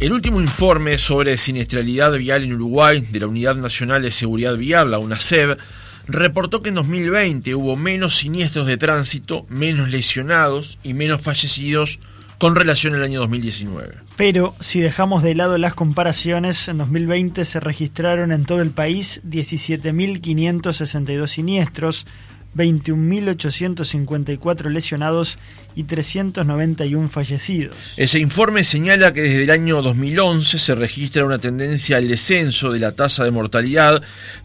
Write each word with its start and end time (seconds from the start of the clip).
El 0.00 0.12
último 0.12 0.40
informe 0.40 0.98
sobre 0.98 1.38
siniestralidad 1.38 2.12
vial 2.14 2.42
en 2.42 2.54
Uruguay 2.54 3.00
de 3.00 3.20
la 3.20 3.28
Unidad 3.28 3.54
Nacional 3.54 4.02
de 4.02 4.10
Seguridad 4.10 4.56
Vial, 4.56 4.90
la 4.90 4.98
UNASEB, 4.98 5.56
reportó 6.08 6.62
que 6.62 6.70
en 6.70 6.74
2020 6.74 7.54
hubo 7.54 7.76
menos 7.76 8.16
siniestros 8.16 8.66
de 8.66 8.76
tránsito, 8.76 9.46
menos 9.48 9.90
lesionados 9.90 10.80
y 10.82 10.94
menos 10.94 11.20
fallecidos 11.20 12.00
con 12.38 12.56
relación 12.56 12.96
al 12.96 13.04
año 13.04 13.20
2019. 13.20 13.94
Pero 14.16 14.52
si 14.58 14.80
dejamos 14.80 15.22
de 15.22 15.36
lado 15.36 15.58
las 15.58 15.74
comparaciones, 15.74 16.66
en 16.66 16.78
2020 16.78 17.44
se 17.44 17.60
registraron 17.60 18.32
en 18.32 18.46
todo 18.46 18.62
el 18.62 18.70
país 18.70 19.20
17.562 19.24 21.28
siniestros, 21.28 22.04
21.854 22.56 24.70
lesionados 24.70 25.38
y 25.76 25.84
391 25.84 27.08
fallecidos. 27.08 27.76
Ese 27.96 28.20
informe 28.20 28.64
señala 28.64 29.12
que 29.12 29.22
desde 29.22 29.42
el 29.42 29.50
año 29.50 29.82
2011 29.82 30.58
se 30.58 30.74
registra 30.74 31.24
una 31.24 31.38
tendencia 31.38 31.96
al 31.96 32.08
descenso 32.08 32.72
de 32.72 32.78
la 32.78 32.92
tasa 32.92 33.24
de 33.24 33.30
mortalidad, 33.30 34.02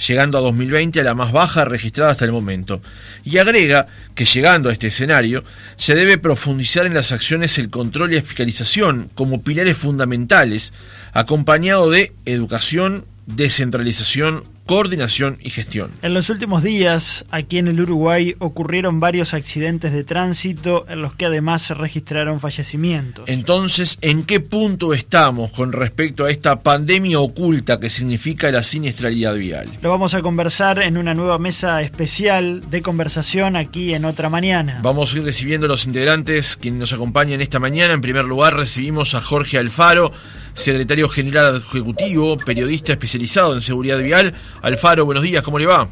llegando 0.08 0.38
a 0.38 0.42
2020 0.42 1.00
a 1.00 1.04
la 1.04 1.14
más 1.14 1.32
baja 1.32 1.66
registrada 1.66 2.12
hasta 2.12 2.26
el 2.26 2.32
momento. 2.32 2.82
Y 3.24 3.38
agrega 3.38 3.88
que 4.16 4.26
llegando 4.26 4.70
a 4.70 4.74
este 4.74 4.88
escenario, 4.88 5.44
se 5.78 5.96
debe 5.96 6.18
profundizar 6.18 6.86
en 6.86 6.96
las 6.96 7.12
acciones 7.12 7.58
el 7.58 7.70
control 7.70 8.12
y 8.12 8.16
la 8.16 8.22
fiscalización 8.22 9.10
como 9.14 9.44
pilares 9.44 9.78
fundamentales, 9.78 10.74
acompañado 11.14 11.90
de 11.90 12.12
educación, 12.26 13.06
descentralización, 13.36 14.44
coordinación 14.66 15.38
y 15.42 15.50
gestión. 15.50 15.92
En 16.02 16.14
los 16.14 16.30
últimos 16.30 16.62
días, 16.62 17.26
aquí 17.32 17.58
en 17.58 17.68
el 17.68 17.82
Uruguay, 17.82 18.36
ocurrieron 18.40 19.00
varios 19.00 19.34
accidentes 19.34 19.94
de 19.94 20.04
tránsito 20.04 20.86
en 20.90 21.02
los 21.02 21.16
que 21.16 21.26
además 21.26 21.64
se 21.64 21.74
registraron 21.74 22.40
fallecimientos. 22.40 23.28
Entonces, 23.28 23.98
¿en 24.02 24.24
qué 24.24 24.40
punto 24.40 24.94
estamos 24.94 25.52
con 25.52 25.72
respecto 25.72 26.26
a 26.26 26.32
esta 26.32 26.62
pandemia 26.62 27.20
oculta 27.20 27.80
que 27.80 27.90
significa 27.90 28.52
la 28.52 28.64
siniestralidad 28.64 29.36
vial? 29.36 29.68
Lo 29.82 29.90
vamos 29.90 30.14
a 30.14 30.22
conversar 30.22 30.80
en 30.82 30.98
una 30.98 31.14
nueva 31.14 31.40
mesa 31.40 31.82
especial 31.82 32.70
de 32.70 32.82
conversación 32.82 33.56
aquí 33.56 33.94
en 33.94 34.06
Otra 34.06 34.30
Mañana. 34.30 34.80
Vamos 34.84 35.14
a 35.14 35.18
ir 35.18 35.24
recibiendo 35.24 35.66
a 35.66 35.70
los 35.70 35.86
integrantes 35.86 36.58
quienes 36.58 36.80
nos 36.80 36.94
acompañan 36.94 37.42
esta 37.42 37.60
mañana. 37.60 37.94
En 37.94 38.02
primer 38.02 38.26
lugar, 38.26 38.56
recibimos 38.56 39.16
a 39.16 39.22
Jorge 39.22 39.58
Alfaro, 39.58 40.12
secretario 40.60 41.08
general 41.10 41.58
ejecutivo, 41.58 42.38
periodista 42.38 42.92
especializado 42.92 43.54
en 43.56 43.62
seguridad 43.62 43.98
vial. 44.00 44.34
Alfaro, 44.62 45.06
buenos 45.06 45.24
días, 45.24 45.42
¿cómo 45.42 45.58
le 45.58 45.66
va? 45.66 45.88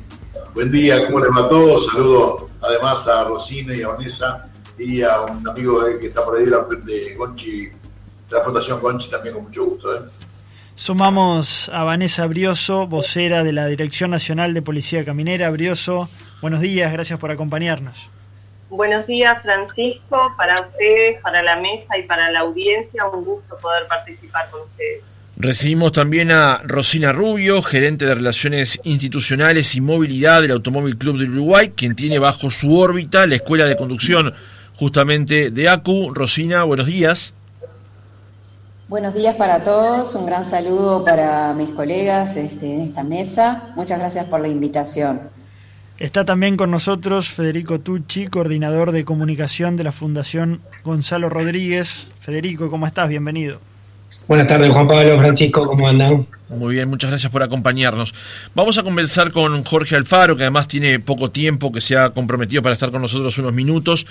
Buen 0.54 0.72
día, 0.72 1.06
¿cómo 1.06 1.20
le 1.20 1.30
va 1.30 1.46
a 1.46 1.50
todos? 1.50 1.88
Saludo 1.88 2.50
además 2.62 3.08
a 3.08 3.24
Rosina 3.24 3.76
y 3.76 3.82
a 3.82 3.90
Vanessa 3.90 4.52
y 4.78 5.02
a 5.02 5.22
un 5.22 5.48
amigo 5.48 5.80
que 6.00 6.08
está 6.08 6.24
por 6.24 6.38
ahí 6.38 6.46
de 6.46 7.16
Gonchi, 7.16 7.66
de 7.68 7.74
la 8.30 8.42
Fundación 8.42 8.80
Gonchi, 8.80 9.10
también 9.10 9.36
con 9.36 9.46
mucho 9.46 9.66
gusto. 9.66 9.96
¿eh? 9.96 10.02
Sumamos 10.76 11.70
a 11.70 11.84
Vanessa 11.84 12.28
Brioso, 12.28 12.88
vocera 12.88 13.44
de 13.44 13.54
la 13.54 13.66
Dirección 13.68 14.12
Nacional 14.12 14.54
de 14.54 14.62
Policía 14.62 15.04
Caminera. 15.04 15.50
Brioso, 15.50 16.10
buenos 16.42 16.62
días, 16.62 16.92
gracias 16.92 17.18
por 17.20 17.32
acompañarnos. 17.32 18.10
Buenos 18.70 19.08
días, 19.08 19.42
Francisco, 19.42 20.34
para 20.36 20.56
ustedes, 20.56 21.22
para 21.22 21.42
la 21.42 21.56
mesa 21.56 21.98
y 21.98 22.04
para 22.04 22.30
la 22.32 22.40
audiencia. 22.40 23.08
Un 23.08 23.24
gusto 23.24 23.58
poder 23.58 23.88
participar 23.88 24.50
con 24.50 24.62
ustedes. 24.62 25.04
Recibimos 25.38 25.92
también 25.92 26.32
a 26.32 26.62
Rosina 26.64 27.12
Rubio, 27.12 27.62
gerente 27.62 28.06
de 28.06 28.16
Relaciones 28.16 28.80
Institucionales 28.84 29.76
y 29.76 29.82
Movilidad 29.82 30.42
del 30.42 30.52
Automóvil 30.52 30.98
Club 30.98 31.20
de 31.20 31.30
Uruguay, 31.30 31.74
quien 31.76 31.96
tiene 31.96 32.18
bajo 32.18 32.50
su 32.50 32.78
órbita 32.78 33.28
la 33.28 33.36
Escuela 33.36 33.66
de 33.66 33.76
Conducción 33.76 34.34
justamente 34.76 35.52
de 35.52 35.70
ACU. 35.70 36.14
Rosina, 36.14 36.64
buenos 36.64 36.88
días. 36.88 37.34
Buenos 38.90 39.14
días 39.14 39.36
para 39.36 39.64
todos, 39.64 40.16
un 40.16 40.26
gran 40.26 40.46
saludo 40.46 41.04
para 41.04 41.54
mis 41.54 41.72
colegas 41.72 42.36
este, 42.36 42.74
en 42.74 42.82
esta 42.82 43.04
mesa. 43.04 43.74
Muchas 43.76 44.00
gracias 44.00 44.26
por 44.26 44.40
la 44.40 44.48
invitación. 44.48 45.30
Está 46.00 46.26
también 46.26 46.58
con 46.58 46.70
nosotros 46.70 47.30
Federico 47.30 47.80
Tucci, 47.80 48.28
coordinador 48.28 48.92
de 48.92 49.04
comunicación 49.04 49.78
de 49.78 49.84
la 49.84 49.92
Fundación 49.92 50.62
Gonzalo 50.84 51.28
Rodríguez. 51.28 52.10
Federico, 52.20 52.70
¿cómo 52.70 52.86
estás? 52.86 53.10
Bienvenido. 53.10 53.60
Buenas 54.28 54.46
tardes, 54.46 54.70
Juan 54.72 54.88
Pablo, 54.88 55.18
Francisco, 55.18 55.66
¿cómo 55.66 55.88
andan? 55.88 56.28
Muy 56.50 56.76
bien, 56.76 56.88
muchas 56.88 57.10
gracias 57.10 57.32
por 57.32 57.42
acompañarnos. 57.42 58.14
Vamos 58.54 58.78
a 58.78 58.84
conversar 58.84 59.32
con 59.32 59.64
Jorge 59.64 59.96
Alfaro, 59.96 60.36
que 60.36 60.44
además 60.44 60.68
tiene 60.68 61.00
poco 61.00 61.32
tiempo, 61.32 61.72
que 61.72 61.82
se 61.82 61.98
ha 61.98 62.12
comprometido 62.12 62.62
para 62.62 62.74
estar 62.74 62.92
con 62.92 63.02
nosotros 63.02 63.36
unos 63.40 63.54
minutos, 63.54 64.06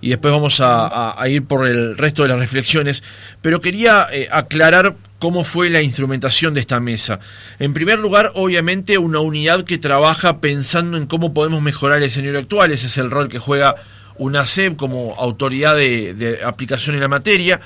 y 0.00 0.08
después 0.08 0.34
vamos 0.34 0.60
a, 0.60 1.14
ir 1.28 1.44
por 1.44 1.68
el 1.68 1.96
resto 1.96 2.24
de 2.24 2.30
las 2.30 2.40
reflexiones. 2.40 3.04
Pero 3.42 3.60
quería 3.60 4.06
eh, 4.10 4.26
aclarar 4.30 4.96
cómo 5.18 5.44
fue 5.44 5.70
la 5.70 5.82
instrumentación 5.82 6.54
de 6.54 6.60
esta 6.60 6.80
mesa. 6.80 7.20
En 7.58 7.74
primer 7.74 7.98
lugar, 7.98 8.32
obviamente, 8.34 8.98
una 8.98 9.20
unidad 9.20 9.64
que 9.64 9.78
trabaja 9.78 10.40
pensando 10.40 10.96
en 10.96 11.06
cómo 11.06 11.34
podemos 11.34 11.62
mejorar 11.62 11.98
el 11.98 12.04
escenario 12.04 12.38
actual, 12.38 12.70
ese 12.72 12.86
es 12.86 12.96
el 12.98 13.10
rol 13.10 13.28
que 13.28 13.38
juega 13.38 13.74
una 14.16 14.44
como 14.76 15.14
autoridad 15.16 15.76
de, 15.76 16.12
de 16.14 16.44
aplicación 16.44 16.96
en 16.96 17.00
la 17.00 17.08
materia 17.08 17.60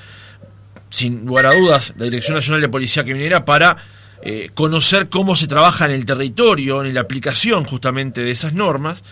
sin 0.93 1.25
lugar 1.25 1.47
a 1.47 1.55
dudas, 1.55 1.95
la 1.97 2.05
Dirección 2.05 2.37
Nacional 2.37 2.61
de 2.61 2.69
Policía 2.69 3.03
Criminera 3.03 3.47
para 3.47 3.79
eh, 4.25 4.51
conocer 4.55 5.09
cómo 5.09 5.35
se 5.35 5.49
trabaja 5.49 5.87
en 5.87 5.91
el 5.91 6.05
territorio, 6.05 6.85
en 6.85 6.95
la 6.95 7.01
aplicación 7.01 7.65
justamente 7.65 8.23
de 8.23 8.31
esas 8.31 8.53
normas. 8.53 9.03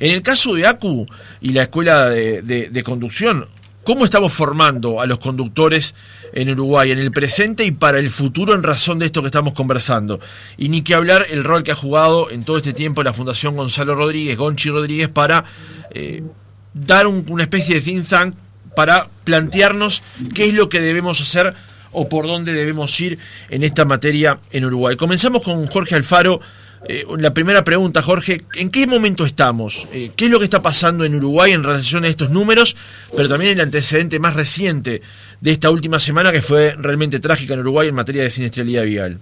En 0.00 0.10
el 0.10 0.22
caso 0.22 0.52
de 0.54 0.66
ACU 0.66 1.06
y 1.40 1.52
la 1.52 1.62
Escuela 1.62 2.10
de, 2.10 2.82
Conducción, 2.84 3.46
¿cómo 3.88 4.04
estamos 4.04 4.34
formando 4.34 5.00
a 5.00 5.06
los 5.06 5.18
conductores 5.18 5.94
en 6.34 6.50
Uruguay 6.50 6.90
en 6.90 6.98
el 6.98 7.10
presente 7.10 7.64
y 7.64 7.70
para 7.70 7.98
el 7.98 8.10
futuro 8.10 8.52
en 8.52 8.62
razón 8.62 8.98
de 8.98 9.06
esto 9.06 9.22
que 9.22 9.28
estamos 9.28 9.54
conversando? 9.54 10.20
Y 10.58 10.68
ni 10.68 10.82
que 10.82 10.94
hablar 10.94 11.24
el 11.30 11.42
rol 11.42 11.62
que 11.62 11.72
ha 11.72 11.74
jugado 11.74 12.30
en 12.30 12.44
todo 12.44 12.58
este 12.58 12.74
tiempo 12.74 13.02
la 13.02 13.14
Fundación 13.14 13.56
Gonzalo 13.56 13.94
Rodríguez, 13.94 14.36
Gonchi 14.36 14.68
Rodríguez, 14.68 15.08
para 15.08 15.46
eh, 15.94 16.22
dar 16.74 17.06
una 17.06 17.44
especie 17.44 17.76
de 17.76 17.80
think 17.80 18.06
tank 18.06 18.34
para 18.76 19.08
plantearnos 19.24 20.02
qué 20.34 20.48
es 20.48 20.52
lo 20.52 20.68
que 20.68 20.82
debemos 20.82 21.22
hacer 21.22 21.54
o 21.90 22.10
por 22.10 22.26
dónde 22.26 22.52
debemos 22.52 23.00
ir 23.00 23.18
en 23.48 23.62
esta 23.62 23.86
materia 23.86 24.38
en 24.50 24.66
Uruguay. 24.66 24.96
Comenzamos 24.96 25.40
con 25.42 25.66
Jorge 25.66 25.94
Alfaro. 25.94 26.42
Eh, 26.86 27.04
la 27.18 27.34
primera 27.34 27.64
pregunta, 27.64 28.02
Jorge, 28.02 28.42
¿en 28.54 28.70
qué 28.70 28.86
momento 28.86 29.24
estamos? 29.24 29.88
Eh, 29.92 30.12
¿Qué 30.14 30.26
es 30.26 30.30
lo 30.30 30.38
que 30.38 30.44
está 30.44 30.62
pasando 30.62 31.04
en 31.04 31.14
Uruguay 31.16 31.52
en 31.52 31.64
relación 31.64 32.04
a 32.04 32.08
estos 32.08 32.30
números, 32.30 32.76
pero 33.16 33.28
también 33.28 33.52
el 33.52 33.60
antecedente 33.60 34.18
más 34.20 34.36
reciente 34.36 35.02
de 35.40 35.50
esta 35.50 35.70
última 35.70 35.98
semana 35.98 36.32
que 36.32 36.42
fue 36.42 36.74
realmente 36.78 37.20
trágica 37.20 37.54
en 37.54 37.60
Uruguay 37.60 37.88
en 37.88 37.94
materia 37.94 38.22
de 38.22 38.30
siniestralidad 38.30 38.84
vial? 38.84 39.18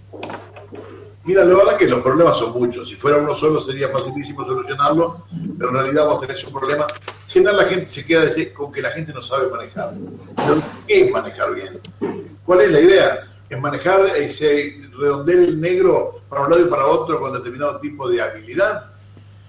Mira, 1.25 1.45
la 1.45 1.57
verdad 1.57 1.77
que 1.77 1.89
los 1.89 2.01
problemas 2.03 2.39
son 2.39 2.53
muchos. 2.53 2.89
Si 2.89 2.95
fuera 2.95 3.17
uno 3.19 3.35
solo 3.35 3.61
sería 3.61 3.89
facilísimo 3.89 4.45
solucionarlo, 4.45 5.27
pero 5.59 5.71
en 5.71 5.77
realidad 5.77 6.07
vos 6.07 6.21
tenés 6.21 6.45
un 6.45 6.53
problema. 6.53 6.87
Siempre 7.27 7.53
la 7.53 7.65
gente 7.65 7.89
se 7.89 8.07
queda 8.07 8.23
con 8.55 8.71
que 8.71 8.81
la 8.81 8.91
gente 8.91 9.13
no 9.13 9.21
sabe 9.21 9.49
manejar. 9.51 9.93
¿qué 10.87 11.01
es 11.01 11.11
manejar 11.11 11.53
bien? 11.53 11.81
¿Cuál 12.45 12.61
es 12.61 12.71
la 12.71 12.81
idea? 12.81 13.19
Es 13.49 13.61
manejar 13.61 14.07
ese 14.17 14.81
redondel 14.99 15.45
el 15.45 15.61
negro 15.61 16.23
para 16.29 16.43
un 16.43 16.51
lado 16.51 16.63
y 16.63 16.69
para 16.69 16.87
otro 16.87 17.21
con 17.21 17.33
determinado 17.33 17.79
tipo 17.79 18.09
de 18.09 18.21
habilidad, 18.21 18.93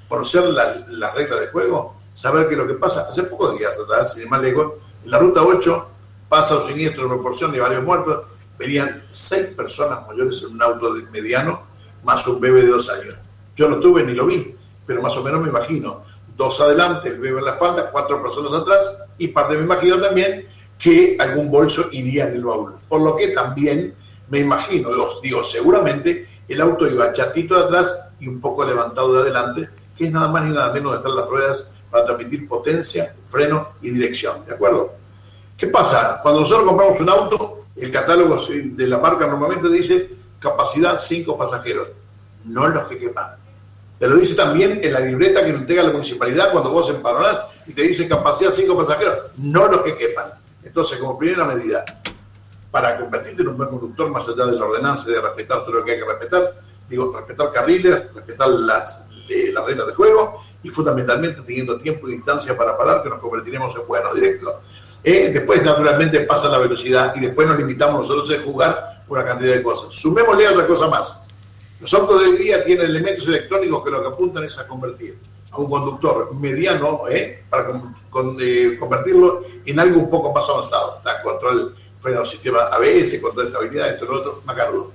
conocer 0.07 0.43
las 0.45 0.87
la 0.89 1.11
reglas 1.11 1.39
de 1.39 1.47
juego, 1.47 1.95
saber 2.13 2.47
qué 2.47 2.53
es 2.53 2.59
lo 2.59 2.67
que 2.67 2.75
pasa. 2.75 3.07
Hace 3.09 3.23
pocos 3.23 3.57
días 3.57 3.73
atrás, 3.77 4.13
sin 4.13 4.29
más 4.29 4.41
lejos, 4.41 4.73
en 5.03 5.11
la 5.11 5.19
ruta 5.19 5.41
8 5.41 5.89
pasa 6.29 6.57
un 6.57 6.63
siniestro 6.63 7.03
de 7.03 7.09
proporción 7.09 7.51
de 7.51 7.59
varios 7.59 7.83
muertos 7.83 8.25
venían 8.57 9.05
seis 9.09 9.47
personas 9.47 10.05
mayores 10.07 10.41
en 10.43 10.55
un 10.55 10.61
auto 10.61 10.95
mediano, 11.11 11.61
más 12.03 12.25
un 12.27 12.39
bebé 12.39 12.61
de 12.61 12.67
dos 12.67 12.89
años. 12.89 13.15
Yo 13.55 13.69
no 13.69 13.79
tuve 13.79 14.03
ni 14.03 14.13
lo 14.13 14.25
vi, 14.25 14.55
pero 14.85 15.01
más 15.01 15.15
o 15.17 15.23
menos 15.23 15.41
me 15.41 15.49
imagino. 15.49 16.03
Dos 16.35 16.61
adelante, 16.61 17.09
el 17.09 17.19
bebé 17.19 17.39
en 17.39 17.45
la 17.45 17.53
falda, 17.53 17.91
cuatro 17.91 18.21
personas 18.21 18.53
atrás, 18.53 19.03
y 19.17 19.29
parte 19.29 19.57
me 19.57 19.63
imagino 19.63 19.99
también 19.99 20.47
que 20.77 21.17
algún 21.19 21.49
bolso 21.49 21.85
iría 21.91 22.27
en 22.27 22.35
el 22.35 22.43
baúl. 22.43 22.75
Por 22.87 23.01
lo 23.01 23.15
que 23.15 23.29
también 23.29 23.95
me 24.29 24.39
imagino, 24.39 24.89
os 24.89 25.21
digo, 25.21 25.43
seguramente 25.43 26.27
el 26.47 26.61
auto 26.61 26.87
iba 26.87 27.11
chatito 27.11 27.55
de 27.55 27.65
atrás 27.65 27.93
y 28.19 28.27
un 28.27 28.39
poco 28.39 28.63
levantado 28.63 29.13
de 29.13 29.21
adelante, 29.21 29.69
que 29.95 30.05
es 30.05 30.11
nada 30.11 30.29
más 30.29 30.45
ni 30.45 30.53
nada 30.53 30.71
menos 30.71 30.91
de 30.91 30.97
estar 30.97 31.11
las 31.11 31.27
ruedas 31.27 31.71
para 31.89 32.05
transmitir 32.05 32.47
potencia, 32.47 33.15
freno 33.27 33.69
y 33.81 33.89
dirección. 33.89 34.45
¿De 34.45 34.53
acuerdo? 34.53 34.93
¿Qué 35.57 35.67
pasa? 35.67 36.19
Cuando 36.21 36.41
nosotros 36.41 36.67
compramos 36.67 36.99
un 36.99 37.09
auto, 37.09 37.65
el 37.75 37.91
catálogo 37.91 38.37
de 38.47 38.87
la 38.87 38.97
marca 38.97 39.27
normalmente 39.27 39.69
dice 39.69 40.11
capacidad 40.39 40.97
5 40.99 41.37
pasajeros, 41.37 41.87
no 42.45 42.67
los 42.67 42.87
que 42.87 42.97
quepan. 42.97 43.35
Te 43.99 44.07
lo 44.07 44.15
dice 44.17 44.35
también 44.35 44.79
en 44.83 44.93
la 44.93 44.99
libreta 44.99 45.43
que 45.43 45.49
entrega 45.49 45.81
la 45.83 45.91
municipalidad 45.91 46.51
cuando 46.51 46.71
vos 46.71 46.89
empadronás 46.89 47.39
y 47.65 47.73
te 47.73 47.81
dice 47.81 48.07
capacidad 48.07 48.51
5 48.51 48.77
pasajeros, 48.77 49.17
no 49.37 49.67
los 49.67 49.81
que 49.81 49.95
quepan. 49.95 50.33
Entonces, 50.67 50.99
como 50.99 51.17
primera 51.17 51.45
medida, 51.45 51.83
para 52.69 52.99
convertirte 52.99 53.41
en 53.41 53.47
un 53.47 53.57
buen 53.57 53.69
conductor, 53.69 54.11
más 54.11 54.27
allá 54.27 54.45
de 54.45 54.59
la 54.59 54.65
ordenanza 54.65 55.09
de 55.09 55.21
respetar 55.21 55.61
todo 55.61 55.71
lo 55.71 55.85
que 55.85 55.93
hay 55.93 55.99
que 55.99 56.05
respetar, 56.05 56.61
digo, 56.89 57.15
respetar 57.15 57.51
carriles, 57.53 58.13
respetar 58.13 58.49
las, 58.49 59.09
las 59.53 59.65
reglas 59.65 59.87
de 59.87 59.93
juego 59.93 60.43
y 60.61 60.69
fundamentalmente 60.69 61.41
teniendo 61.41 61.79
tiempo 61.79 62.09
y 62.09 62.15
distancia 62.15 62.57
para 62.57 62.77
parar, 62.77 63.01
que 63.01 63.09
nos 63.09 63.19
convertiremos 63.19 63.73
en 63.75 63.87
buenos 63.87 64.13
directos. 64.13 64.55
Eh, 65.03 65.31
después, 65.33 65.63
naturalmente, 65.63 66.19
pasa 66.21 66.49
la 66.49 66.57
velocidad 66.57 67.15
y 67.15 67.21
después 67.21 67.47
nos 67.47 67.57
limitamos 67.57 68.01
nosotros 68.01 68.29
a 68.37 68.43
jugar 68.43 69.03
una 69.07 69.23
cantidad 69.23 69.53
de 69.53 69.63
cosas. 69.63 69.95
Sumémosle 69.95 70.49
otra 70.49 70.67
cosa 70.67 70.89
más. 70.89 71.25
Los 71.79 71.93
autos 71.93 72.21
de 72.21 72.29
hoy 72.29 72.37
día 72.37 72.65
tienen 72.65 72.87
elementos 72.87 73.25
electrónicos 73.25 73.85
que 73.85 73.91
lo 73.91 74.01
que 74.01 74.07
apuntan 74.09 74.43
es 74.43 74.59
a 74.59 74.67
convertir 74.67 75.17
un 75.57 75.69
conductor 75.69 76.33
mediano 76.35 77.03
¿eh? 77.09 77.43
para 77.49 77.69
eh, 78.39 78.77
convertirlo 78.79 79.43
en 79.65 79.79
algo 79.79 79.99
un 80.01 80.09
poco 80.09 80.31
más 80.33 80.47
avanzado. 80.49 80.97
Está 80.97 81.21
control, 81.21 81.75
freno 81.99 82.25
sistema 82.25 82.63
ABS, 82.71 83.19
control 83.21 83.45
de 83.45 83.51
estabilidad, 83.51 83.89
esto 83.89 84.05
y 84.05 84.07
lo 84.07 84.15
otro, 84.15 84.41
macarudo. 84.45 84.91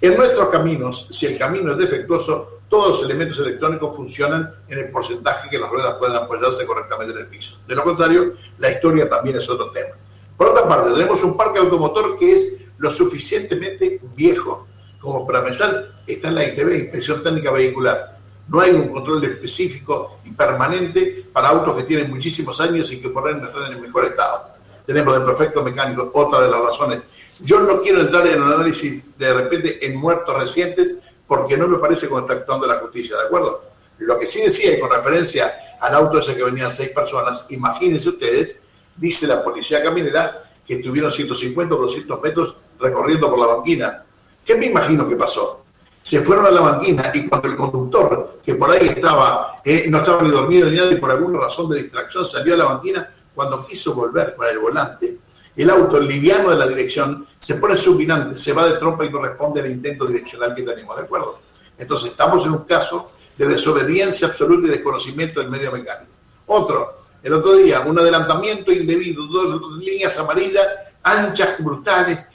En 0.00 0.16
nuestros 0.16 0.48
caminos, 0.48 1.08
si 1.10 1.26
el 1.26 1.38
camino 1.38 1.72
es 1.72 1.78
defectuoso, 1.78 2.60
todos 2.68 3.00
los 3.00 3.02
elementos 3.10 3.38
electrónicos 3.38 3.96
funcionan 3.96 4.54
en 4.68 4.78
el 4.78 4.90
porcentaje 4.90 5.50
que 5.50 5.58
las 5.58 5.68
ruedas 5.68 5.94
puedan 5.98 6.16
apoyarse 6.16 6.64
correctamente 6.64 7.12
en 7.12 7.20
el 7.20 7.26
piso. 7.26 7.58
De 7.66 7.74
lo 7.74 7.82
contrario, 7.82 8.34
la 8.58 8.70
historia 8.70 9.08
también 9.08 9.36
es 9.36 9.48
otro 9.48 9.70
tema. 9.72 9.96
Por 10.36 10.48
otra 10.48 10.68
parte, 10.68 10.92
tenemos 10.92 11.22
un 11.24 11.36
parque 11.36 11.58
automotor 11.58 12.16
que 12.16 12.32
es 12.32 12.58
lo 12.78 12.90
suficientemente 12.90 14.00
viejo 14.14 14.66
como 15.00 15.26
para 15.26 15.42
pensar, 15.42 16.02
está 16.06 16.28
en 16.28 16.34
la 16.34 16.44
ITV, 16.44 16.76
Inspección 16.76 17.22
Técnica 17.22 17.50
Vehicular. 17.50 18.19
No 18.50 18.60
hay 18.60 18.72
un 18.72 18.88
control 18.88 19.22
específico 19.22 20.18
y 20.24 20.32
permanente 20.32 21.24
para 21.32 21.50
autos 21.50 21.76
que 21.76 21.84
tienen 21.84 22.10
muchísimos 22.10 22.60
años 22.60 22.90
y 22.90 23.00
que 23.00 23.08
por 23.08 23.32
no 23.32 23.46
están 23.46 23.66
en 23.66 23.72
el 23.74 23.80
mejor 23.80 24.06
estado. 24.06 24.50
Tenemos 24.84 25.16
de 25.16 25.24
perfecto 25.24 25.62
mecánico, 25.62 26.10
otra 26.12 26.40
de 26.40 26.50
las 26.50 26.60
razones. 26.60 27.00
Yo 27.42 27.60
no 27.60 27.80
quiero 27.80 28.00
entrar 28.00 28.26
en 28.26 28.42
análisis 28.42 29.04
de 29.16 29.32
repente 29.32 29.86
en 29.86 29.96
muertos 29.96 30.36
recientes 30.36 30.96
porque 31.28 31.56
no 31.56 31.68
me 31.68 31.78
parece 31.78 32.06
actuando 32.06 32.66
la 32.66 32.78
justicia, 32.78 33.16
¿de 33.18 33.26
acuerdo? 33.26 33.66
Lo 33.98 34.18
que 34.18 34.26
sí 34.26 34.40
decía, 34.42 34.80
con 34.80 34.90
referencia 34.90 35.78
al 35.80 35.94
auto 35.94 36.18
ese 36.18 36.34
que 36.34 36.42
venían 36.42 36.72
seis 36.72 36.90
personas, 36.90 37.46
imagínense 37.50 38.08
ustedes, 38.08 38.56
dice 38.96 39.28
la 39.28 39.44
policía 39.44 39.80
caminera 39.80 40.50
que 40.66 40.74
estuvieron 40.74 41.12
150 41.12 41.72
o 41.72 41.78
200 41.78 42.20
metros 42.20 42.56
recorriendo 42.80 43.30
por 43.30 43.38
la 43.38 43.54
banquina. 43.54 44.04
¿Qué 44.44 44.56
me 44.56 44.66
imagino 44.66 45.08
que 45.08 45.14
pasó? 45.14 45.62
Se 46.10 46.22
fueron 46.22 46.44
a 46.46 46.50
la 46.50 46.60
banquina 46.60 47.12
y 47.14 47.28
cuando 47.28 47.46
el 47.46 47.54
conductor, 47.54 48.40
que 48.44 48.56
por 48.56 48.68
ahí 48.68 48.88
estaba, 48.88 49.60
eh, 49.64 49.84
no 49.88 49.98
estaba 49.98 50.20
ni 50.22 50.30
dormido 50.32 50.68
ni 50.68 50.76
nada 50.76 50.90
y 50.90 50.96
por 50.96 51.08
alguna 51.08 51.38
razón 51.38 51.70
de 51.70 51.82
distracción 51.82 52.26
salió 52.26 52.54
a 52.54 52.56
la 52.56 52.64
banquina, 52.64 53.08
cuando 53.32 53.64
quiso 53.64 53.94
volver 53.94 54.34
con 54.34 54.44
el 54.48 54.58
volante, 54.58 55.18
el 55.54 55.70
auto, 55.70 55.98
el 55.98 56.08
liviano 56.08 56.50
de 56.50 56.56
la 56.56 56.66
dirección, 56.66 57.28
se 57.38 57.54
pone 57.54 57.76
subminante, 57.76 58.36
se 58.36 58.52
va 58.52 58.68
de 58.68 58.76
trompa 58.76 59.04
y 59.04 59.10
no 59.10 59.22
responde 59.22 59.60
al 59.60 59.70
intento 59.70 60.04
direccional 60.04 60.52
que 60.52 60.64
tenemos, 60.64 60.96
¿de 60.96 61.02
acuerdo? 61.04 61.38
Entonces 61.78 62.10
estamos 62.10 62.44
en 62.44 62.50
un 62.54 62.64
caso 62.64 63.12
de 63.38 63.46
desobediencia 63.46 64.26
absoluta 64.26 64.66
y 64.66 64.70
desconocimiento 64.72 65.38
del 65.38 65.48
medio 65.48 65.70
mecánico. 65.70 66.10
Otro, 66.46 67.04
el 67.22 67.34
otro 67.34 67.54
día, 67.54 67.82
un 67.82 67.96
adelantamiento 67.96 68.72
indebido, 68.72 69.28
dos 69.28 69.78
líneas 69.78 70.18
amarillas, 70.18 70.66
anchas, 71.04 71.62
brutales, 71.62 72.26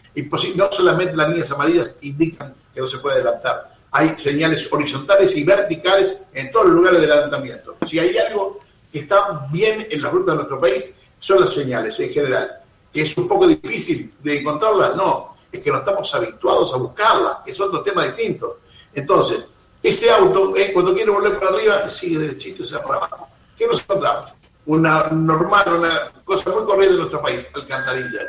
no 0.56 0.69
solamente 0.72 1.13
las 1.13 1.27
líneas 1.27 1.51
amarillas 1.51 1.98
indican 2.04 2.56
que 2.75 2.81
no 2.81 2.88
se 2.88 3.00
puede 3.00 3.16
adelantar, 3.16 3.74
hay 3.92 4.13
señales 4.18 4.72
horizontales 4.72 5.36
y 5.38 5.44
verticales 5.45 6.22
en 6.33 6.51
todos 6.51 6.68
los 6.68 6.75
lugares 6.75 7.01
de 7.01 7.12
adelantamiento. 7.12 7.77
Si 7.86 7.98
hay 7.98 8.18
algo 8.18 8.60
que 8.92 9.00
está 9.00 9.48
bien 9.50 9.88
en 9.89 10.01
la 10.01 10.10
ruta 10.10 10.33
de 10.33 10.38
nuestro 10.39 10.60
país, 10.60 10.98
son 11.18 11.39
las 11.39 11.54
señales 11.54 11.98
en 12.01 12.10
general. 12.10 12.62
¿Que 12.92 13.01
es 13.04 13.18
un 13.18 13.27
poco 13.27 13.48
difícil 13.48 14.13
de 14.22 14.39
encontrarlas? 14.39 14.95
No, 14.95 15.38
es 15.50 15.62
que 15.62 15.72
no 15.72 15.77
estamos 15.77 16.13
habituados 16.13 16.74
a 16.74 16.77
buscarlas, 16.77 17.38
es 17.45 17.60
otro 17.60 17.81
tema 17.81 18.04
distinto. 18.04 18.60
Entonces, 18.94 19.48
ese 19.81 20.12
auto, 20.12 20.54
eh, 20.57 20.72
cuando 20.74 20.94
quiere 20.94 21.12
volver 21.12 21.39
para 21.39 21.51
arriba, 21.56 21.88
sigue 21.88 22.19
derechito 22.19 22.62
y 22.62 22.66
se 22.66 22.75
va 22.75 22.83
para 22.83 22.98
abajo. 22.98 23.30
¿Qué 23.57 23.66
nos 23.66 23.80
encontramos? 23.80 24.33
Una 24.66 25.07
normal, 25.12 25.63
una 25.68 26.12
cosa 26.25 26.50
muy 26.50 26.66
corriente 26.66 26.94
en 26.94 27.00
nuestro 27.00 27.22
país, 27.22 27.45
alcantarilla 27.54 28.22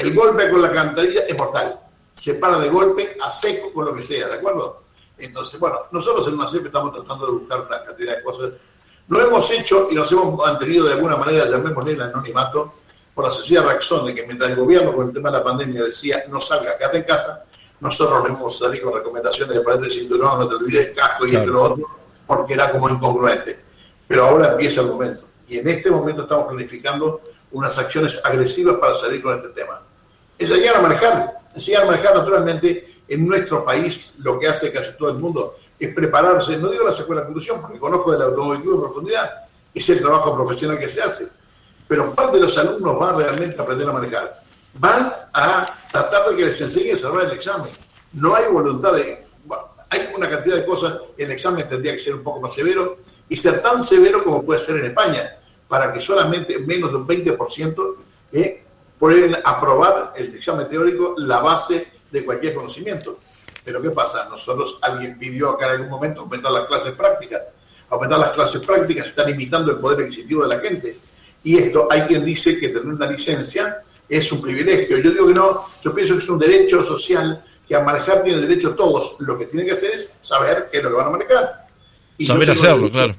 el 0.00 0.14
golpe 0.14 0.48
con 0.50 0.62
la 0.62 0.72
cantarilla 0.72 1.20
es 1.28 1.36
mortal. 1.36 1.78
Se 2.20 2.34
para 2.34 2.58
de 2.58 2.68
golpe 2.68 3.16
a 3.18 3.30
seco 3.30 3.72
con 3.72 3.86
lo 3.86 3.94
que 3.94 4.02
sea, 4.02 4.28
¿de 4.28 4.34
acuerdo? 4.34 4.82
Entonces, 5.16 5.58
bueno, 5.58 5.86
nosotros 5.90 6.26
en 6.26 6.34
UNACEP 6.34 6.66
estamos 6.66 6.92
tratando 6.92 7.24
de 7.24 7.32
buscar 7.32 7.62
una 7.62 7.82
cantidad 7.82 8.14
de 8.14 8.22
cosas. 8.22 8.50
Lo 9.08 9.26
hemos 9.26 9.50
hecho 9.52 9.88
y 9.90 9.94
nos 9.94 10.12
hemos 10.12 10.36
mantenido 10.36 10.84
de 10.84 10.92
alguna 10.92 11.16
manera, 11.16 11.46
llamémosle 11.46 11.94
el 11.94 12.02
anonimato, 12.02 12.74
por 13.14 13.24
la 13.24 13.30
sencilla 13.30 13.62
razón 13.62 14.04
de 14.04 14.14
que 14.14 14.26
mientras 14.26 14.50
el 14.50 14.56
gobierno 14.56 14.92
con 14.92 15.06
el 15.08 15.14
tema 15.14 15.30
de 15.30 15.38
la 15.38 15.44
pandemia 15.44 15.82
decía 15.82 16.22
no 16.28 16.42
salga, 16.42 16.76
quédate 16.76 16.98
en 16.98 17.04
casa, 17.04 17.42
nosotros 17.80 18.28
no 18.28 18.36
hemos 18.36 18.58
salido 18.58 18.90
con 18.90 18.98
recomendaciones 18.98 19.56
de 19.56 19.62
ponerte 19.62 19.86
el 19.86 19.92
cinturón, 19.92 20.40
no 20.40 20.46
te 20.46 20.56
olvides 20.56 20.88
el 20.88 20.94
casco 20.94 21.26
y 21.26 21.34
entre 21.34 21.50
lo 21.50 21.62
otro, 21.62 21.88
porque 22.26 22.52
era 22.52 22.70
como 22.70 22.90
incongruente. 22.90 23.64
Pero 24.06 24.26
ahora 24.26 24.52
empieza 24.52 24.82
el 24.82 24.88
momento. 24.88 25.24
Y 25.48 25.56
en 25.56 25.68
este 25.68 25.90
momento 25.90 26.24
estamos 26.24 26.48
planificando 26.48 27.22
unas 27.52 27.78
acciones 27.78 28.20
agresivas 28.22 28.76
para 28.76 28.92
salir 28.92 29.22
con 29.22 29.34
este 29.36 29.48
tema 29.48 29.80
enseñar 30.38 30.76
a 30.76 30.80
manejar. 30.80 31.39
Enseñar 31.54 31.82
a 31.82 31.86
manejar 31.86 32.14
naturalmente 32.14 33.02
en 33.08 33.26
nuestro 33.26 33.64
país 33.64 34.18
lo 34.20 34.38
que 34.38 34.48
hace 34.48 34.72
casi 34.72 34.96
todo 34.96 35.10
el 35.10 35.18
mundo 35.18 35.56
es 35.78 35.94
prepararse, 35.94 36.58
no 36.58 36.68
digo 36.68 36.84
la 36.84 36.90
escuela 36.90 37.22
de 37.22 37.28
conducción 37.28 37.60
porque 37.60 37.78
conozco 37.78 38.12
del 38.12 38.22
automovilismo 38.22 38.74
en 38.74 38.80
profundidad, 38.82 39.30
es 39.74 39.88
el 39.88 40.00
trabajo 40.00 40.34
profesional 40.34 40.78
que 40.78 40.88
se 40.88 41.02
hace. 41.02 41.28
Pero 41.88 42.14
¿cuál 42.14 42.32
de 42.32 42.40
los 42.40 42.56
alumnos 42.58 43.00
va 43.00 43.12
realmente 43.14 43.56
a 43.58 43.62
aprender 43.62 43.88
a 43.88 43.92
manejar? 43.92 44.32
Van 44.74 45.12
a 45.32 45.74
tratar 45.90 46.28
de 46.28 46.36
que 46.36 46.44
les 46.44 46.60
enseñe 46.60 46.92
a 46.92 46.96
cerrar 46.96 47.24
el 47.24 47.32
examen. 47.32 47.70
No 48.12 48.34
hay 48.34 48.44
voluntad 48.52 48.92
de... 48.92 49.26
Hay 49.92 50.12
una 50.14 50.28
cantidad 50.28 50.54
de 50.54 50.64
cosas, 50.64 51.00
el 51.16 51.32
examen 51.32 51.68
tendría 51.68 51.92
que 51.92 51.98
ser 51.98 52.14
un 52.14 52.22
poco 52.22 52.40
más 52.40 52.54
severo 52.54 52.98
y 53.28 53.36
ser 53.36 53.60
tan 53.60 53.82
severo 53.82 54.22
como 54.22 54.44
puede 54.44 54.60
ser 54.60 54.76
en 54.76 54.86
España, 54.86 55.36
para 55.66 55.92
que 55.92 56.00
solamente 56.00 56.60
menos 56.60 56.92
de 56.92 56.96
un 56.96 57.08
20% 57.08 57.92
eh, 58.32 58.64
pueden 59.00 59.34
aprobar 59.42 60.12
el 60.14 60.34
examen 60.34 60.68
teórico 60.68 61.14
la 61.16 61.38
base 61.38 61.88
de 62.10 62.24
cualquier 62.24 62.54
conocimiento. 62.54 63.18
Pero 63.64 63.80
¿qué 63.80 63.90
pasa? 63.90 64.28
Nosotros, 64.30 64.78
alguien 64.82 65.18
pidió 65.18 65.50
acá 65.50 65.66
en 65.66 65.72
algún 65.72 65.88
momento 65.88 66.20
aumentar 66.20 66.52
las 66.52 66.66
clases 66.66 66.92
prácticas. 66.92 67.42
Aumentar 67.88 68.18
las 68.18 68.30
clases 68.32 68.64
prácticas 68.64 69.06
está 69.06 69.24
limitando 69.24 69.72
el 69.72 69.78
poder 69.78 70.00
adquisitivo 70.00 70.46
de 70.46 70.54
la 70.54 70.60
gente. 70.60 70.96
Y 71.42 71.56
esto, 71.56 71.88
hay 71.90 72.02
quien 72.02 72.24
dice 72.24 72.60
que 72.60 72.68
tener 72.68 72.86
una 72.86 73.06
licencia 73.06 73.82
es 74.06 74.30
un 74.32 74.42
privilegio. 74.42 74.98
Yo 74.98 75.10
digo 75.10 75.26
que 75.26 75.34
no, 75.34 75.66
yo 75.82 75.94
pienso 75.94 76.14
que 76.14 76.18
es 76.18 76.28
un 76.28 76.38
derecho 76.38 76.84
social 76.84 77.42
que 77.66 77.74
a 77.74 77.80
manejar 77.80 78.22
tiene 78.22 78.38
derecho 78.38 78.74
todos. 78.74 79.16
Lo 79.20 79.38
que 79.38 79.46
tienen 79.46 79.66
que 79.66 79.72
hacer 79.72 79.92
es 79.92 80.12
saber 80.20 80.68
qué 80.70 80.78
es 80.78 80.84
lo 80.84 80.90
que 80.90 80.96
van 80.96 81.06
a 81.06 81.10
manejar. 81.10 81.68
Y 82.18 82.26
saber 82.26 82.50
hacerlo, 82.50 82.90
claro. 82.90 83.14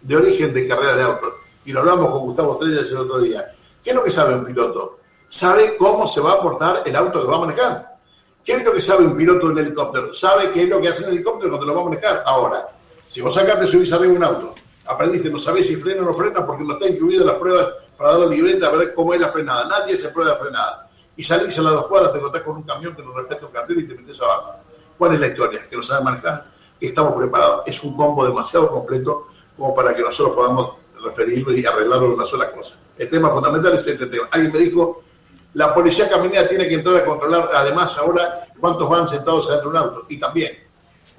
De 0.00 0.16
origen 0.16 0.54
de 0.54 0.66
carrera 0.66 0.96
de 0.96 1.02
auto. 1.02 1.34
Y 1.66 1.72
lo 1.72 1.80
hablamos 1.80 2.10
con 2.12 2.20
Gustavo 2.20 2.56
Trellas 2.56 2.88
el 2.90 2.96
otro 2.96 3.18
día. 3.20 3.54
¿Qué 3.84 3.90
es 3.90 3.96
lo 3.96 4.02
que 4.02 4.10
sabe 4.10 4.34
un 4.34 4.46
piloto? 4.46 4.97
Sabe 5.28 5.76
cómo 5.76 6.06
se 6.06 6.20
va 6.20 6.32
a 6.32 6.42
portar 6.42 6.82
el 6.84 6.96
auto 6.96 7.22
que 7.22 7.30
va 7.30 7.36
a 7.36 7.40
manejar. 7.40 7.96
¿Qué 8.44 8.54
es 8.54 8.64
lo 8.64 8.72
que 8.72 8.80
sabe 8.80 9.04
un 9.04 9.16
piloto 9.16 9.50
de 9.50 9.60
helicóptero? 9.60 10.12
Sabe 10.12 10.50
qué 10.50 10.62
es 10.62 10.68
lo 10.68 10.80
que 10.80 10.88
hace 10.88 11.04
un 11.04 11.10
helicóptero 11.10 11.50
cuando 11.50 11.66
lo 11.66 11.74
va 11.74 11.82
a 11.82 11.84
manejar. 11.84 12.22
Ahora, 12.26 12.68
si 13.06 13.20
vos 13.20 13.34
sacaste 13.34 13.66
subís 13.66 13.92
arriba 13.92 14.14
un 14.14 14.24
auto, 14.24 14.54
aprendiste, 14.86 15.28
no 15.28 15.38
sabés 15.38 15.66
si 15.66 15.76
frena 15.76 16.02
o 16.02 16.06
no 16.06 16.14
frena 16.14 16.46
porque 16.46 16.64
no 16.64 16.74
está 16.74 16.88
incluido 16.88 17.22
en 17.22 17.26
las 17.28 17.36
pruebas 17.36 17.66
para 17.96 18.12
dar 18.12 18.20
la 18.20 18.26
libreta 18.26 18.68
a 18.68 18.70
ver 18.70 18.94
cómo 18.94 19.12
es 19.12 19.20
la 19.20 19.28
frenada. 19.28 19.66
Nadie 19.66 19.96
se 19.96 20.08
prueba 20.08 20.32
la 20.32 20.38
frenada. 20.38 20.88
Y 21.14 21.24
salís 21.24 21.58
a 21.58 21.62
las 21.62 21.72
dos 21.74 21.88
cuadras, 21.88 22.12
te 22.12 22.18
encontrás 22.18 22.44
con 22.44 22.56
un 22.56 22.62
camión 22.62 22.94
que 22.96 23.02
no 23.02 23.12
respeta 23.12 23.44
un 23.44 23.52
cartel 23.52 23.80
y 23.80 23.88
te 23.88 23.94
metes 23.94 24.22
abajo. 24.22 24.54
¿Cuál 24.96 25.14
es 25.14 25.20
la 25.20 25.26
historia? 25.26 25.68
Que 25.68 25.76
no 25.76 25.82
sabe 25.82 26.04
manejar, 26.04 26.46
que 26.80 26.86
estamos 26.86 27.12
preparados. 27.14 27.62
Es 27.66 27.82
un 27.82 27.96
combo 27.96 28.24
demasiado 28.24 28.70
completo 28.70 29.26
como 29.58 29.74
para 29.74 29.94
que 29.94 30.02
nosotros 30.02 30.34
podamos 30.34 30.76
referirlo 31.04 31.52
y 31.52 31.66
arreglarlo 31.66 32.06
en 32.06 32.12
una 32.12 32.24
sola 32.24 32.50
cosa. 32.50 32.76
El 32.96 33.10
tema 33.10 33.30
fundamental 33.30 33.74
es 33.74 33.86
este 33.86 34.06
tema. 34.06 34.28
Alguien 34.30 34.52
me 34.52 34.58
dijo 34.58 35.02
la 35.58 35.74
policía 35.74 36.08
caminera 36.08 36.46
tiene 36.46 36.68
que 36.68 36.76
entrar 36.76 36.98
a 36.98 37.04
controlar, 37.04 37.50
además, 37.52 37.98
ahora 37.98 38.46
cuántos 38.60 38.88
van 38.88 39.08
sentados 39.08 39.50
adentro 39.50 39.72
de 39.72 39.76
un 39.76 39.82
auto. 39.82 40.06
Y 40.08 40.16
también, 40.16 40.52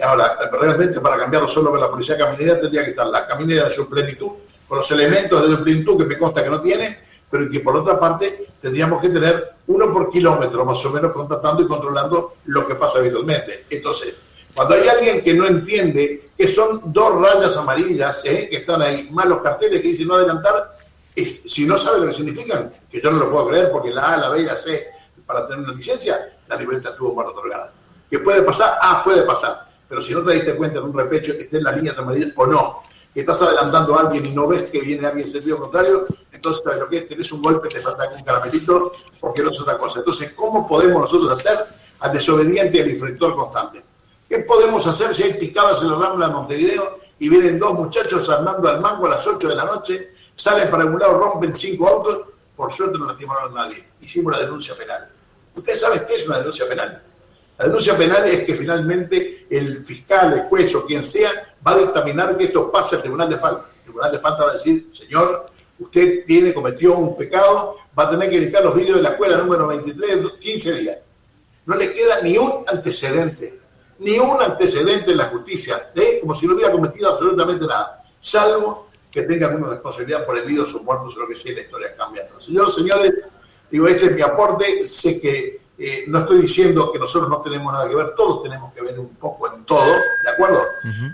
ahora, 0.01 0.37
realmente 0.49 1.01
para 1.01 1.17
cambiarlo 1.17 1.45
solo 1.45 1.71
con 1.71 1.81
la 1.81 1.89
policía 1.89 2.17
caminera 2.17 2.57
tendría 2.57 2.85
que 2.85 2.91
estar 2.91 3.05
la 3.07 3.27
caminera 3.27 3.65
en 3.65 3.71
su 3.71 3.89
plenitud, 3.89 4.31
con 4.65 4.77
los 4.77 4.89
elementos 4.91 5.49
de 5.49 5.57
plenitud 5.57 5.97
que 5.97 6.05
me 6.05 6.17
consta 6.17 6.41
que 6.41 6.49
no 6.49 6.61
tiene, 6.61 6.99
pero 7.29 7.51
que 7.51 7.59
por 7.59 7.75
otra 7.75 7.99
parte 7.99 8.47
tendríamos 8.61 9.01
que 9.01 9.09
tener 9.09 9.55
uno 9.67 9.91
por 9.91 10.09
kilómetro 10.09 10.63
más 10.63 10.85
o 10.85 10.89
menos 10.89 11.11
constatando 11.11 11.61
y 11.61 11.67
controlando 11.67 12.35
lo 12.45 12.65
que 12.65 12.75
pasa 12.75 12.99
habitualmente. 12.99 13.65
Entonces, 13.69 14.13
cuando 14.55 14.75
hay 14.75 14.87
alguien 14.87 15.21
que 15.21 15.33
no 15.33 15.47
entiende 15.47 16.29
que 16.37 16.47
son 16.47 16.93
dos 16.93 17.21
rayas 17.21 17.57
amarillas 17.57 18.23
¿eh? 18.23 18.47
que 18.49 18.55
están 18.55 18.81
ahí, 18.81 19.09
más 19.11 19.25
los 19.25 19.39
carteles 19.39 19.81
que 19.81 19.89
dicen 19.89 20.07
no 20.07 20.15
adelantar, 20.15 20.78
si 21.25 21.65
no 21.65 21.77
sabe 21.77 21.99
lo 21.99 22.07
que 22.07 22.13
significan, 22.13 22.73
que 22.89 23.01
yo 23.01 23.11
no 23.11 23.19
lo 23.19 23.31
puedo 23.31 23.47
creer 23.49 23.71
porque 23.71 23.89
la 23.91 24.13
A, 24.13 24.17
la 24.17 24.29
B 24.29 24.41
y 24.41 24.45
la 24.45 24.55
C, 24.55 24.87
para 25.25 25.47
tener 25.47 25.63
una 25.63 25.73
licencia, 25.73 26.39
la 26.47 26.55
libreta 26.55 26.89
estuvo 26.89 27.13
mal 27.15 27.27
otorgada. 27.27 27.73
¿Qué 28.09 28.19
puede 28.19 28.41
pasar? 28.43 28.79
Ah, 28.81 29.01
puede 29.03 29.23
pasar. 29.23 29.69
Pero 29.87 30.01
si 30.01 30.13
no 30.13 30.23
te 30.23 30.33
diste 30.33 30.55
cuenta 30.55 30.79
en 30.79 30.85
un 30.85 30.97
repecho 30.97 31.33
que 31.33 31.43
esté 31.43 31.57
en 31.57 31.63
las 31.63 31.75
líneas 31.75 31.97
amarillas 31.97 32.31
o 32.35 32.45
no, 32.45 32.83
que 33.13 33.21
estás 33.21 33.41
adelantando 33.41 33.95
a 33.95 34.01
alguien 34.01 34.25
y 34.25 34.29
no 34.29 34.47
ves 34.47 34.69
que 34.69 34.79
viene 34.81 35.07
alguien 35.07 35.25
en 35.25 35.31
sentido 35.31 35.57
contrario, 35.57 36.05
entonces 36.31 36.63
sabes 36.63 36.79
lo 36.79 36.89
que 36.89 36.97
es, 36.99 37.07
tenés 37.07 37.31
un 37.31 37.41
golpe, 37.41 37.69
te 37.69 37.81
falta 37.81 38.07
un 38.15 38.23
caramelito, 38.23 38.91
porque 39.19 39.43
no 39.43 39.51
es 39.51 39.59
otra 39.59 39.77
cosa. 39.77 39.99
Entonces, 39.99 40.33
¿cómo 40.33 40.67
podemos 40.67 41.01
nosotros 41.01 41.31
hacer 41.31 41.57
al 41.99 42.13
desobediente 42.13 42.77
y 42.77 42.81
al 42.81 42.89
infractor 42.91 43.35
constante? 43.35 43.83
¿Qué 44.27 44.39
podemos 44.39 44.85
hacer 44.85 45.13
si 45.13 45.23
hay 45.23 45.33
picadas 45.33 45.81
en 45.81 45.89
la 45.91 45.97
Rambla 45.97 46.27
de 46.27 46.33
Montevideo 46.33 46.99
y 47.17 47.29
vienen 47.29 47.57
dos 47.57 47.73
muchachos 47.73 48.29
andando 48.29 48.69
al 48.69 48.79
mango 48.79 49.07
a 49.07 49.09
las 49.09 49.25
8 49.25 49.47
de 49.47 49.55
la 49.55 49.65
noche 49.65 50.13
salen 50.39 50.71
para 50.71 50.85
un 50.85 50.97
lado, 50.97 51.19
rompen 51.19 51.53
cinco 51.53 51.87
autos, 51.87 52.27
por 52.55 52.71
suerte 52.71 52.97
no 52.97 53.05
lastimaron 53.05 53.57
a 53.57 53.63
nadie. 53.63 53.85
Hicimos 53.99 54.31
la 54.31 54.39
denuncia 54.45 54.73
penal. 54.75 55.09
¿Ustedes 55.53 55.81
saben 55.81 56.03
qué 56.07 56.15
es 56.15 56.25
una 56.25 56.37
denuncia 56.37 56.65
penal? 56.67 57.03
La 57.57 57.65
denuncia 57.65 57.97
penal 57.97 58.25
es 58.25 58.45
que 58.45 58.55
finalmente 58.55 59.47
el 59.49 59.79
fiscal, 59.79 60.31
el 60.33 60.41
juez 60.43 60.73
o 60.75 60.85
quien 60.85 61.03
sea 61.03 61.55
va 61.65 61.73
a 61.73 61.79
dictaminar 61.79 62.37
que 62.37 62.45
esto 62.45 62.71
pase 62.71 62.95
al 62.95 63.01
tribunal 63.01 63.29
de 63.29 63.37
falta. 63.37 63.65
El 63.79 63.83
tribunal 63.83 64.11
de 64.13 64.19
falta 64.19 64.45
va 64.45 64.51
a 64.51 64.53
decir, 64.53 64.89
señor, 64.93 65.51
usted 65.77 66.23
tiene, 66.25 66.53
cometió 66.53 66.97
un 66.97 67.17
pecado, 67.17 67.75
va 67.97 68.03
a 68.03 68.09
tener 68.09 68.29
que 68.29 68.39
limpiar 68.39 68.63
los 68.63 68.73
vídeos 68.73 68.95
de 68.95 69.03
la 69.03 69.09
escuela 69.09 69.37
número 69.37 69.67
23, 69.67 70.19
15 70.39 70.79
días. 70.79 70.97
No 71.65 71.75
le 71.75 71.93
queda 71.93 72.21
ni 72.21 72.37
un 72.37 72.63
antecedente, 72.65 73.59
ni 73.99 74.17
un 74.17 74.41
antecedente 74.41 75.11
en 75.11 75.17
la 75.17 75.25
justicia, 75.25 75.91
¿eh? 75.95 76.19
como 76.21 76.33
si 76.33 76.47
no 76.47 76.55
hubiera 76.55 76.71
cometido 76.71 77.11
absolutamente 77.11 77.67
nada, 77.67 78.03
salvo 78.21 78.88
que 79.11 79.23
tenga 79.23 79.47
alguna 79.47 79.71
responsabilidad 79.71 80.25
por 80.25 80.37
heridos 80.37 80.73
o 80.75 80.83
muertos 80.83 81.15
o 81.15 81.19
lo 81.19 81.27
que 81.27 81.35
sea, 81.35 81.53
la 81.53 81.61
historia 81.61 81.95
cambia. 81.95 82.23
Entonces, 82.23 82.53
yo, 82.53 82.69
señores, 82.69 83.13
digo, 83.69 83.87
este 83.87 84.05
es 84.05 84.15
mi 84.15 84.21
aporte, 84.21 84.87
sé 84.87 85.19
que 85.19 85.61
eh, 85.77 86.03
no 86.07 86.19
estoy 86.19 86.41
diciendo 86.41 86.91
que 86.91 86.99
nosotros 86.99 87.29
no 87.29 87.41
tenemos 87.41 87.71
nada 87.71 87.89
que 87.89 87.95
ver, 87.95 88.13
todos 88.15 88.43
tenemos 88.43 88.73
que 88.73 88.81
ver 88.81 88.99
un 88.99 89.15
poco 89.15 89.53
en 89.53 89.63
todo, 89.65 89.93
¿de 90.23 90.29
acuerdo? 90.29 90.59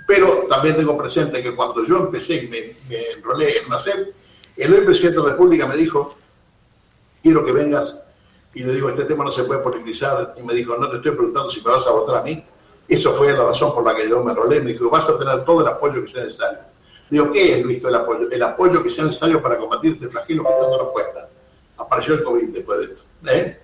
Pero 0.07 0.47
también 0.49 0.75
tengo 0.75 0.97
presente 0.97 1.41
que 1.43 1.55
cuando 1.55 1.85
yo 1.85 1.97
empecé 1.97 2.43
y 2.43 2.47
me, 2.47 2.75
me 2.89 3.11
enrolé 3.11 3.59
en 3.59 3.69
nacer, 3.69 4.13
el 4.57 4.73
hoy 4.73 4.81
presidente 4.85 5.19
de 5.19 5.23
la 5.23 5.31
República 5.33 5.67
me 5.67 5.75
dijo, 5.75 6.15
quiero 7.21 7.45
que 7.45 7.51
vengas, 7.51 8.01
y 8.53 8.63
le 8.63 8.73
digo, 8.73 8.89
este 8.89 9.03
tema 9.03 9.23
no 9.23 9.31
se 9.31 9.43
puede 9.43 9.59
politizar, 9.59 10.33
y 10.37 10.43
me 10.43 10.53
dijo, 10.53 10.77
no 10.77 10.89
te 10.89 10.97
estoy 10.97 11.11
preguntando 11.11 11.49
si 11.49 11.61
me 11.61 11.71
vas 11.71 11.85
a 11.87 11.91
votar 11.91 12.17
a 12.17 12.21
mí. 12.21 12.43
Eso 12.87 13.13
fue 13.13 13.33
la 13.33 13.43
razón 13.43 13.73
por 13.73 13.83
la 13.83 13.95
que 13.95 14.07
yo 14.07 14.23
me 14.23 14.31
enrolé, 14.31 14.61
me 14.61 14.71
dijo, 14.71 14.89
vas 14.89 15.09
a 15.09 15.17
tener 15.17 15.43
todo 15.43 15.61
el 15.61 15.67
apoyo 15.67 16.01
que 16.01 16.07
sea 16.07 16.23
necesario. 16.23 16.59
Digo, 17.09 17.31
¿qué 17.31 17.59
es, 17.59 17.63
Luis, 17.63 17.83
el 17.83 17.95
apoyo? 17.95 18.29
El 18.31 18.43
apoyo 18.43 18.81
que 18.81 18.89
sea 18.89 19.05
necesario 19.05 19.41
para 19.41 19.57
combatir 19.57 19.93
este 19.93 20.09
flagelo 20.09 20.43
que 20.43 20.49
tanto 20.49 20.77
nos 20.77 20.91
cuesta. 20.91 21.29
Apareció 21.77 22.15
el 22.15 22.23
COVID 22.23 22.49
después 22.49 22.79
de 22.79 22.85
esto. 22.85 23.03
¿eh? 23.27 23.59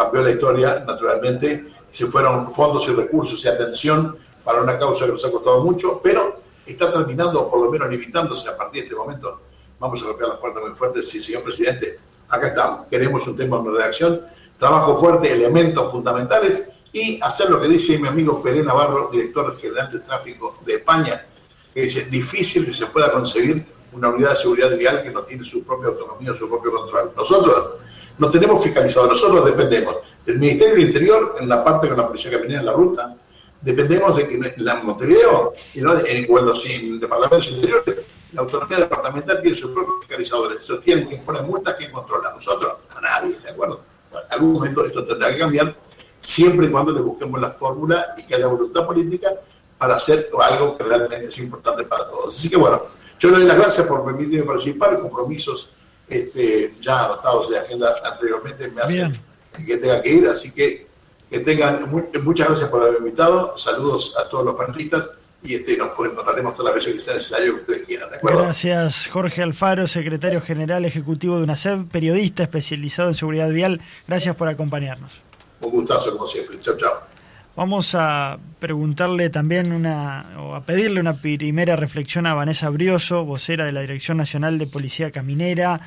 cambió 0.00 0.22
la 0.22 0.30
historia, 0.30 0.84
naturalmente, 0.86 1.66
se 1.90 2.06
fueron 2.06 2.50
fondos 2.52 2.88
y 2.88 2.92
recursos 2.92 3.44
y 3.44 3.48
atención 3.48 4.16
para 4.42 4.62
una 4.62 4.78
causa 4.78 5.04
que 5.04 5.12
nos 5.12 5.24
ha 5.26 5.30
costado 5.30 5.62
mucho, 5.62 6.00
pero 6.02 6.40
está 6.64 6.90
terminando, 6.90 7.50
por 7.50 7.60
lo 7.60 7.70
menos 7.70 7.90
limitándose 7.90 8.48
a 8.48 8.56
partir 8.56 8.82
de 8.82 8.88
este 8.88 8.96
momento. 8.96 9.40
Vamos 9.78 10.02
a 10.02 10.06
golpear 10.06 10.30
las 10.30 10.38
puertas 10.38 10.62
muy 10.62 10.72
fuertes. 10.72 11.08
Sí, 11.08 11.20
señor 11.20 11.42
presidente, 11.42 11.98
acá 12.28 12.48
estamos. 12.48 12.86
Queremos 12.88 13.26
un 13.26 13.36
tema 13.36 13.58
de 13.60 13.70
redacción, 13.70 14.22
trabajo 14.58 14.96
fuerte, 14.96 15.32
elementos 15.32 15.90
fundamentales 15.90 16.62
y 16.92 17.20
hacer 17.22 17.50
lo 17.50 17.60
que 17.60 17.68
dice 17.68 17.98
mi 17.98 18.08
amigo 18.08 18.42
Pérez 18.42 18.64
Navarro, 18.64 19.10
director 19.12 19.56
general 19.58 19.90
de 19.92 20.00
tráfico 20.00 20.58
de 20.64 20.74
España, 20.76 21.26
que 21.74 21.82
dice, 21.82 22.06
difícil 22.06 22.66
que 22.66 22.72
se 22.72 22.86
pueda 22.86 23.12
concebir 23.12 23.64
una 23.92 24.08
unidad 24.08 24.30
de 24.30 24.36
seguridad 24.36 24.76
vial 24.76 25.02
que 25.02 25.10
no 25.10 25.22
tiene 25.22 25.44
su 25.44 25.62
propia 25.64 25.88
autonomía, 25.88 26.34
su 26.34 26.48
propio 26.48 26.70
control. 26.72 27.12
Nosotros 27.16 27.72
no 28.18 28.30
tenemos 28.30 28.62
fiscalizado, 28.62 29.06
nosotros 29.06 29.44
dependemos 29.44 29.96
del 30.24 30.38
Ministerio 30.38 30.74
del 30.74 30.86
Interior 30.86 31.36
en 31.40 31.48
la 31.48 31.64
parte 31.64 31.88
con 31.88 31.96
la 31.96 32.06
Policía 32.06 32.32
Caminera 32.32 32.60
en 32.60 32.66
la 32.66 32.72
ruta, 32.72 33.16
dependemos 33.60 34.16
de 34.16 34.28
que 34.28 34.54
la 34.58 34.76
Montevideo 34.76 35.54
y 35.74 35.80
no, 35.80 35.98
en, 35.98 36.26
los 36.28 36.64
departamentos 37.00 37.50
interiores, 37.50 37.98
la 38.32 38.42
autonomía 38.42 38.78
departamental 38.78 39.40
tiene 39.42 39.56
sus 39.56 39.72
propios 39.72 39.96
fiscalizadores, 40.00 40.62
ellos 40.62 40.80
tienen 40.80 41.08
que 41.08 41.16
poner 41.18 41.42
multas 41.42 41.74
que 41.74 41.90
controlan, 41.90 42.34
nosotros, 42.34 42.74
a 42.94 43.00
nadie, 43.00 43.36
¿de 43.42 43.50
acuerdo? 43.50 43.80
en 44.12 44.32
algún 44.32 44.52
momento 44.54 44.84
esto 44.84 45.06
tendrá 45.06 45.32
que 45.32 45.38
cambiar, 45.38 45.74
siempre 46.20 46.66
y 46.66 46.70
cuando 46.70 46.92
le 46.92 47.00
busquemos 47.00 47.40
la 47.40 47.50
fórmula 47.50 48.14
y 48.18 48.24
que 48.24 48.34
haya 48.34 48.46
voluntad 48.46 48.86
política 48.86 49.32
para 49.80 49.94
hacer 49.94 50.28
algo 50.42 50.76
que 50.76 50.84
realmente 50.84 51.24
es 51.24 51.38
importante 51.38 51.84
para 51.84 52.06
todos. 52.06 52.36
Así 52.36 52.50
que 52.50 52.56
bueno, 52.58 52.82
yo 53.18 53.30
le 53.30 53.38
doy 53.38 53.46
las 53.46 53.56
gracias 53.56 53.86
por 53.86 54.04
permitirme 54.04 54.44
participar, 54.44 55.00
compromisos 55.00 55.70
este, 56.06 56.74
ya 56.82 57.06
anotados 57.06 57.48
de 57.48 57.58
agenda 57.58 57.88
anteriormente 58.04 58.68
me 58.72 58.82
hacen 58.82 59.18
que 59.66 59.78
tenga 59.78 60.02
que 60.02 60.10
ir, 60.10 60.28
así 60.28 60.52
que 60.52 60.86
que 61.30 61.38
tengan 61.38 61.90
muchas 61.90 62.48
gracias 62.48 62.68
por 62.68 62.82
haberme 62.82 63.06
invitado, 63.06 63.56
saludos 63.56 64.16
a 64.18 64.28
todos 64.28 64.44
los 64.44 64.54
panelistas 64.54 65.12
y 65.42 65.54
este, 65.54 65.78
nos 65.78 65.92
encontraremos 65.92 66.54
todas 66.54 66.74
las 66.74 66.74
veces 66.74 66.94
que 66.94 67.00
sea 67.00 67.14
necesario 67.14 67.54
que 67.54 67.60
ustedes 67.60 67.86
quieran, 67.86 68.10
¿de 68.10 68.16
acuerdo? 68.16 68.42
Gracias 68.42 69.06
Jorge 69.06 69.42
Alfaro, 69.42 69.86
secretario 69.86 70.42
general 70.42 70.84
ejecutivo 70.84 71.38
de 71.38 71.44
UNACEB, 71.44 71.88
periodista 71.88 72.42
especializado 72.42 73.08
en 73.08 73.14
seguridad 73.14 73.48
vial, 73.48 73.80
gracias 74.06 74.36
por 74.36 74.48
acompañarnos. 74.48 75.22
Un 75.62 75.70
gustazo 75.70 76.12
como 76.12 76.26
siempre, 76.26 76.60
chao 76.60 76.76
chao. 76.76 77.09
Vamos 77.56 77.96
a 77.96 78.38
preguntarle 78.60 79.28
también 79.28 79.72
una, 79.72 80.24
o 80.38 80.54
a 80.54 80.62
pedirle 80.62 81.00
una 81.00 81.14
primera 81.14 81.74
reflexión 81.74 82.26
a 82.26 82.34
Vanessa 82.34 82.70
Brioso, 82.70 83.24
vocera 83.24 83.64
de 83.64 83.72
la 83.72 83.80
Dirección 83.80 84.18
Nacional 84.18 84.58
de 84.58 84.66
Policía 84.66 85.10
Caminera. 85.10 85.80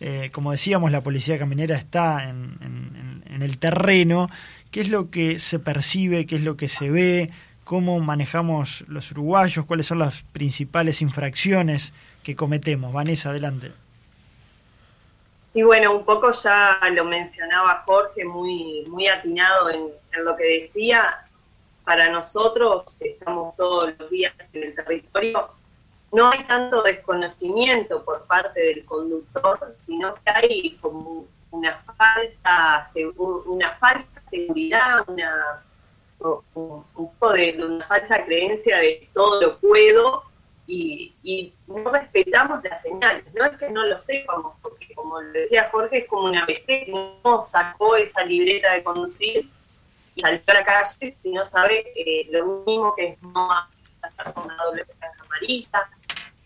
Eh, 0.00 0.30
como 0.32 0.50
decíamos, 0.50 0.90
la 0.90 1.02
Policía 1.02 1.38
Caminera 1.38 1.76
está 1.76 2.28
en, 2.28 2.58
en, 3.26 3.42
el 3.42 3.58
terreno. 3.58 4.28
¿Qué 4.70 4.80
es 4.80 4.88
lo 4.88 5.10
que 5.10 5.38
se 5.38 5.58
percibe? 5.58 6.26
¿Qué 6.26 6.36
es 6.36 6.42
lo 6.42 6.56
que 6.56 6.68
se 6.68 6.90
ve? 6.90 7.30
¿Cómo 7.62 8.00
manejamos 8.00 8.84
los 8.88 9.10
uruguayos? 9.12 9.66
¿Cuáles 9.66 9.86
son 9.86 10.00
las 10.00 10.22
principales 10.32 11.00
infracciones 11.00 11.94
que 12.22 12.36
cometemos? 12.36 12.92
Vanessa, 12.92 13.30
adelante. 13.30 13.72
Y 15.54 15.62
bueno, 15.62 15.94
un 15.94 16.04
poco 16.04 16.32
ya 16.32 16.80
lo 16.92 17.04
mencionaba 17.04 17.84
Jorge, 17.86 18.24
muy, 18.24 18.84
muy 18.88 19.06
atinado 19.06 19.70
en, 19.70 19.92
lo 20.24 20.36
que 20.36 20.60
decía. 20.60 21.20
Para 21.84 22.08
nosotros, 22.08 22.96
que 22.98 23.10
estamos 23.10 23.54
todos 23.56 23.92
los 23.98 24.10
días 24.10 24.32
en 24.54 24.62
el 24.62 24.74
territorio, 24.74 25.50
no 26.12 26.30
hay 26.30 26.42
tanto 26.44 26.82
desconocimiento 26.82 28.02
por 28.04 28.24
parte 28.24 28.58
del 28.58 28.84
conductor, 28.86 29.74
sino 29.76 30.14
que 30.14 30.30
hay 30.30 30.70
como 30.80 31.26
una 31.50 31.84
falta, 31.96 32.90
una 33.44 33.76
falsa 33.76 34.22
seguridad, 34.26 35.04
una, 35.06 35.62
un, 36.54 36.84
poco 36.94 37.32
de 37.32 37.62
una 37.62 37.86
falsa 37.86 38.24
creencia 38.24 38.78
de 38.78 39.08
todo 39.12 39.40
lo 39.40 39.58
puedo 39.58 40.24
y, 40.66 41.52
no 41.66 41.90
respetamos 41.90 42.62
las 42.64 42.82
señales. 42.82 43.24
No 43.34 43.44
es 43.44 43.56
que 43.58 43.70
no 43.70 43.84
lo 43.86 44.00
sepamos, 44.00 44.54
porque 44.62 44.83
como 44.94 45.20
decía 45.20 45.68
Jorge, 45.70 45.98
es 45.98 46.08
como 46.08 46.24
una 46.24 46.46
si 46.46 46.92
no 46.92 47.42
sacó 47.42 47.96
esa 47.96 48.24
libreta 48.24 48.72
de 48.72 48.84
conducir 48.84 49.48
y 50.14 50.20
salió 50.20 50.40
a 50.46 50.54
la 50.54 50.64
calle, 50.64 51.16
si 51.22 51.32
no 51.32 51.44
sabe 51.44 51.92
eh, 51.96 52.28
lo 52.30 52.62
mismo 52.66 52.94
que 52.94 53.08
es 53.08 53.22
no 53.22 53.48
estar 54.06 54.32
con 54.32 54.44
una 54.44 54.56
doble 54.56 54.86
amarilla, 55.20 55.90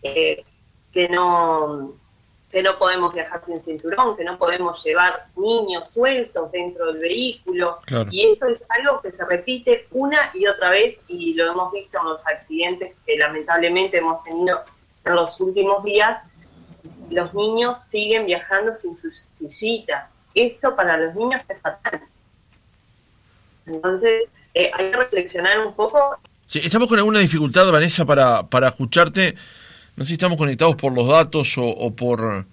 eh, 0.03 0.43
que 0.91 1.09
no 1.09 1.93
que 2.51 2.63
no 2.63 2.79
podemos 2.79 3.13
viajar 3.13 3.43
sin 3.43 3.61
cinturón, 3.63 4.17
que 4.17 4.23
no 4.23 4.37
podemos 4.37 4.83
llevar 4.83 5.27
niños 5.35 5.91
sueltos 5.91 6.51
dentro 6.51 6.87
del 6.87 6.99
vehículo. 6.99 7.77
Y 8.09 8.31
esto 8.31 8.47
es 8.47 8.67
algo 8.71 9.01
que 9.01 9.11
se 9.11 9.23
repite 9.25 9.87
una 9.91 10.31
y 10.33 10.47
otra 10.47 10.71
vez 10.71 10.99
y 11.07 11.35
lo 11.35 11.51
hemos 11.51 11.71
visto 11.71 11.99
en 11.99 12.05
los 12.05 12.25
accidentes 12.25 12.95
que 13.05 13.17
lamentablemente 13.17 13.97
hemos 13.97 14.23
tenido 14.23 14.63
en 15.05 15.15
los 15.15 15.39
últimos 15.39 15.83
días. 15.83 16.23
Los 17.09 17.33
niños 17.33 17.83
siguen 17.83 18.25
viajando 18.25 18.73
sin 18.73 18.95
su 18.95 19.09
sillita. 19.49 20.09
Esto 20.35 20.75
para 20.75 20.97
los 20.97 21.15
niños 21.15 21.41
es 21.49 21.59
fatal. 21.61 22.01
Entonces, 23.65 24.25
eh, 24.53 24.71
hay 24.73 24.91
que 24.91 24.97
reflexionar 24.97 25.65
un 25.65 25.73
poco. 25.73 26.17
Sí, 26.47 26.59
estamos 26.63 26.87
con 26.87 26.97
alguna 26.97 27.19
dificultad, 27.19 27.71
Vanessa, 27.71 28.05
para, 28.05 28.47
para 28.47 28.69
escucharte. 28.69 29.35
No 29.95 30.03
sé 30.03 30.09
si 30.09 30.13
estamos 30.13 30.37
conectados 30.37 30.75
por 30.75 30.93
los 30.93 31.07
datos 31.07 31.55
o, 31.57 31.93
por 31.95 32.45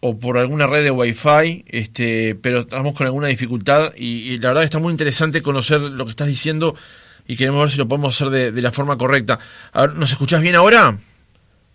o 0.00 0.18
por 0.18 0.36
alguna 0.36 0.66
red 0.66 0.84
de 0.84 0.90
Wi-Fi, 0.90 1.64
este, 1.68 2.34
pero 2.34 2.60
estamos 2.60 2.94
con 2.94 3.06
alguna 3.06 3.28
dificultad 3.28 3.94
y, 3.96 4.36
la 4.38 4.48
verdad 4.48 4.64
está 4.64 4.78
muy 4.78 4.90
interesante 4.90 5.40
conocer 5.40 5.80
lo 5.80 6.04
que 6.04 6.10
estás 6.10 6.26
diciendo 6.26 6.74
y 7.26 7.36
queremos 7.36 7.60
ver 7.62 7.70
si 7.70 7.78
lo 7.78 7.88
podemos 7.88 8.14
hacer 8.14 8.52
de, 8.52 8.60
la 8.60 8.72
forma 8.72 8.98
correcta. 8.98 9.38
A 9.72 9.82
ver, 9.82 9.94
¿Nos 9.94 10.10
escuchás 10.10 10.42
bien 10.42 10.56
ahora? 10.56 10.98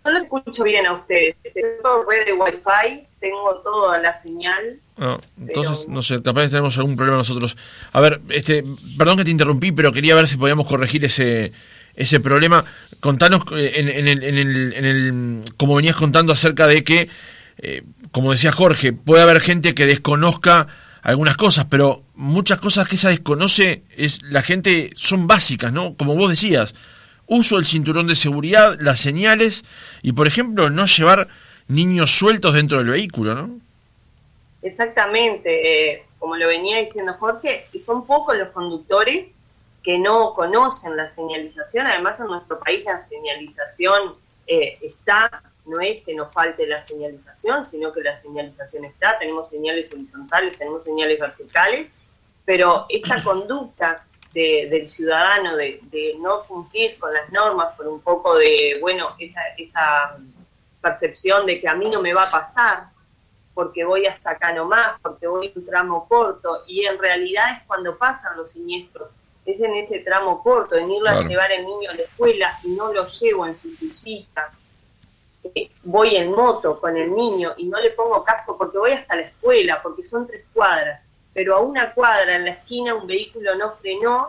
No 0.04 0.10
lo 0.12 0.18
escucho 0.18 0.64
bien 0.64 0.86
a 0.86 0.94
ustedes. 0.94 1.36
Tengo 1.54 2.04
red 2.08 2.26
de 2.26 2.32
Wi-Fi, 2.32 3.06
tengo 3.20 3.56
toda 3.62 3.98
la 3.98 4.20
señal. 4.20 4.78
Ah, 4.98 5.18
entonces, 5.38 5.88
no 5.88 6.02
sé, 6.02 6.22
capaz 6.22 6.48
tenemos 6.48 6.76
algún 6.78 6.96
problema 6.96 7.18
nosotros. 7.18 7.56
A 7.92 8.00
ver, 8.00 8.20
este, 8.30 8.64
perdón 8.96 9.18
que 9.18 9.24
te 9.24 9.30
interrumpí, 9.30 9.72
pero 9.72 9.92
quería 9.92 10.14
ver 10.14 10.28
si 10.28 10.36
podíamos 10.36 10.66
corregir 10.66 11.04
ese 11.04 11.52
ese 11.96 12.20
problema. 12.20 12.64
Contanos 13.00 13.42
eh, 13.52 13.72
en, 13.76 13.88
en, 13.88 14.08
el, 14.08 14.22
en, 14.24 14.38
el, 14.38 14.72
en 14.74 14.84
el, 14.84 15.44
como 15.56 15.76
venías 15.76 15.96
contando 15.96 16.32
acerca 16.32 16.66
de 16.66 16.84
que, 16.84 17.08
eh, 17.58 17.82
como 18.10 18.32
decía 18.32 18.52
Jorge, 18.52 18.92
puede 18.92 19.22
haber 19.22 19.40
gente 19.40 19.74
que 19.74 19.86
desconozca 19.86 20.66
algunas 21.02 21.36
cosas, 21.36 21.66
pero 21.68 22.02
muchas 22.14 22.58
cosas 22.58 22.88
que 22.88 22.96
esa 22.96 23.08
desconoce 23.08 23.82
es 23.96 24.22
la 24.22 24.42
gente 24.42 24.90
son 24.94 25.26
básicas, 25.26 25.72
¿no? 25.72 25.94
Como 25.94 26.14
vos 26.14 26.30
decías, 26.30 26.74
uso 27.30 27.56
del 27.56 27.64
cinturón 27.64 28.08
de 28.08 28.16
seguridad, 28.16 28.76
las 28.80 29.00
señales 29.00 29.64
y, 30.02 30.12
por 30.12 30.26
ejemplo, 30.26 30.68
no 30.68 30.84
llevar 30.86 31.28
niños 31.68 32.10
sueltos 32.10 32.54
dentro 32.54 32.78
del 32.78 32.88
vehículo, 32.88 33.34
¿no? 33.34 33.58
Exactamente, 34.62 35.92
eh, 35.92 36.04
como 36.18 36.36
lo 36.36 36.48
venía 36.48 36.82
diciendo 36.82 37.14
Jorge, 37.14 37.66
son 37.82 38.04
pocos 38.04 38.36
los 38.36 38.48
conductores 38.48 39.28
que 39.82 39.98
no 39.98 40.34
conocen 40.34 40.96
la 40.96 41.08
señalización. 41.08 41.86
Además, 41.86 42.20
en 42.20 42.26
nuestro 42.26 42.58
país 42.58 42.84
la 42.84 43.08
señalización 43.08 44.12
eh, 44.48 44.74
está, 44.82 45.42
no 45.66 45.80
es 45.80 46.02
que 46.02 46.14
nos 46.14 46.32
falte 46.32 46.66
la 46.66 46.82
señalización, 46.82 47.64
sino 47.64 47.92
que 47.92 48.02
la 48.02 48.20
señalización 48.20 48.84
está. 48.84 49.18
Tenemos 49.20 49.48
señales 49.48 49.90
horizontales, 49.92 50.58
tenemos 50.58 50.82
señales 50.82 51.18
verticales, 51.18 51.88
pero 52.44 52.86
esta 52.88 53.22
conducta 53.22 54.04
del 54.32 54.88
ciudadano 54.88 55.56
de, 55.56 55.80
no 56.20 56.42
cumplir 56.42 56.98
con 56.98 57.12
las 57.12 57.30
normas 57.32 57.74
por 57.76 57.88
un 57.88 58.00
poco 58.00 58.36
de, 58.36 58.78
bueno, 58.80 59.16
esa, 59.18 59.40
esa 59.58 60.16
percepción 60.80 61.46
de 61.46 61.60
que 61.60 61.68
a 61.68 61.74
mí 61.74 61.90
no 61.90 62.00
me 62.00 62.14
va 62.14 62.24
a 62.24 62.30
pasar, 62.30 62.88
porque 63.54 63.84
voy 63.84 64.06
hasta 64.06 64.30
acá 64.30 64.52
nomás, 64.52 64.98
porque 65.02 65.26
voy 65.26 65.52
un 65.54 65.66
tramo 65.66 66.06
corto, 66.08 66.62
y 66.66 66.84
en 66.84 66.98
realidad 66.98 67.56
es 67.56 67.62
cuando 67.66 67.98
pasan 67.98 68.36
los 68.36 68.52
siniestros, 68.52 69.10
es 69.44 69.60
en 69.60 69.74
ese 69.74 70.00
tramo 70.00 70.42
corto, 70.42 70.76
en 70.76 70.90
irlo 70.90 71.08
a 71.08 71.22
llevar 71.22 71.50
el 71.50 71.66
niño 71.66 71.90
a 71.90 71.94
la 71.94 72.02
escuela 72.02 72.56
y 72.62 72.68
no 72.70 72.92
lo 72.92 73.06
llevo 73.08 73.46
en 73.46 73.56
su 73.56 73.70
sillita, 73.70 74.52
eh, 75.54 75.70
voy 75.84 76.16
en 76.16 76.32
moto 76.32 76.78
con 76.78 76.96
el 76.96 77.14
niño 77.14 77.54
y 77.56 77.66
no 77.66 77.80
le 77.80 77.90
pongo 77.90 78.22
casco 78.22 78.56
porque 78.58 78.78
voy 78.78 78.92
hasta 78.92 79.16
la 79.16 79.22
escuela, 79.22 79.80
porque 79.82 80.02
son 80.02 80.26
tres 80.26 80.44
cuadras, 80.52 81.02
pero 81.32 81.56
a 81.56 81.60
una 81.60 81.92
cuadra 81.92 82.36
en 82.36 82.44
la 82.44 82.52
esquina 82.52 82.94
un 82.94 83.06
vehículo 83.06 83.54
no 83.56 83.72
frenó 83.76 84.28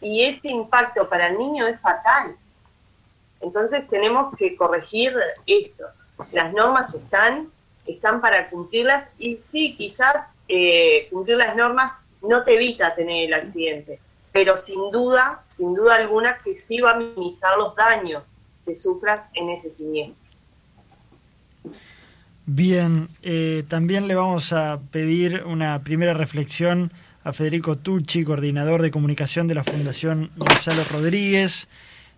y 0.00 0.24
ese 0.24 0.48
impacto 0.48 1.08
para 1.08 1.28
el 1.28 1.38
niño 1.38 1.66
es 1.66 1.80
fatal. 1.80 2.36
Entonces 3.40 3.88
tenemos 3.88 4.34
que 4.36 4.56
corregir 4.56 5.14
esto. 5.46 5.84
Las 6.32 6.52
normas 6.52 6.94
están, 6.94 7.50
están 7.86 8.20
para 8.20 8.48
cumplirlas 8.48 9.08
y 9.18 9.36
sí, 9.46 9.76
quizás 9.76 10.30
eh, 10.48 11.08
cumplir 11.10 11.36
las 11.36 11.56
normas 11.56 11.92
no 12.22 12.44
te 12.44 12.54
evita 12.54 12.94
tener 12.94 13.26
el 13.26 13.34
accidente, 13.34 14.00
pero 14.32 14.56
sin 14.56 14.90
duda, 14.90 15.44
sin 15.48 15.74
duda 15.74 15.96
alguna 15.96 16.38
que 16.38 16.54
sí 16.54 16.80
va 16.80 16.92
a 16.92 16.96
minimizar 16.96 17.56
los 17.58 17.74
daños 17.76 18.24
que 18.64 18.74
sufras 18.74 19.28
en 19.34 19.50
ese 19.50 19.70
siniestro. 19.70 20.25
Bien, 22.46 23.08
eh, 23.24 23.64
también 23.66 24.06
le 24.06 24.14
vamos 24.14 24.52
a 24.52 24.78
pedir 24.92 25.42
una 25.44 25.82
primera 25.82 26.14
reflexión 26.14 26.92
a 27.24 27.32
Federico 27.32 27.76
Tucci, 27.76 28.22
coordinador 28.22 28.82
de 28.82 28.92
comunicación 28.92 29.48
de 29.48 29.56
la 29.56 29.64
Fundación 29.64 30.30
Gonzalo 30.36 30.84
Rodríguez. 30.84 31.66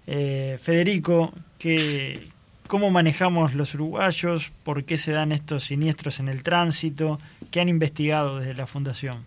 Eh, 0.07 0.59
Federico, 0.61 1.33
¿qué, 1.59 2.21
¿cómo 2.67 2.91
manejamos 2.91 3.55
los 3.55 3.75
uruguayos? 3.75 4.53
¿Por 4.65 4.85
qué 4.85 4.99
se 4.99 5.13
dan 5.13 5.33
estos 5.33 5.65
siniestros 5.65 6.21
en 6.21 6.29
el 6.29 6.43
tránsito? 6.43 7.19
¿Qué 7.51 7.63
han 7.63 7.71
investigado 7.71 8.41
desde 8.41 8.55
la 8.55 8.67
Fundación? 8.67 9.25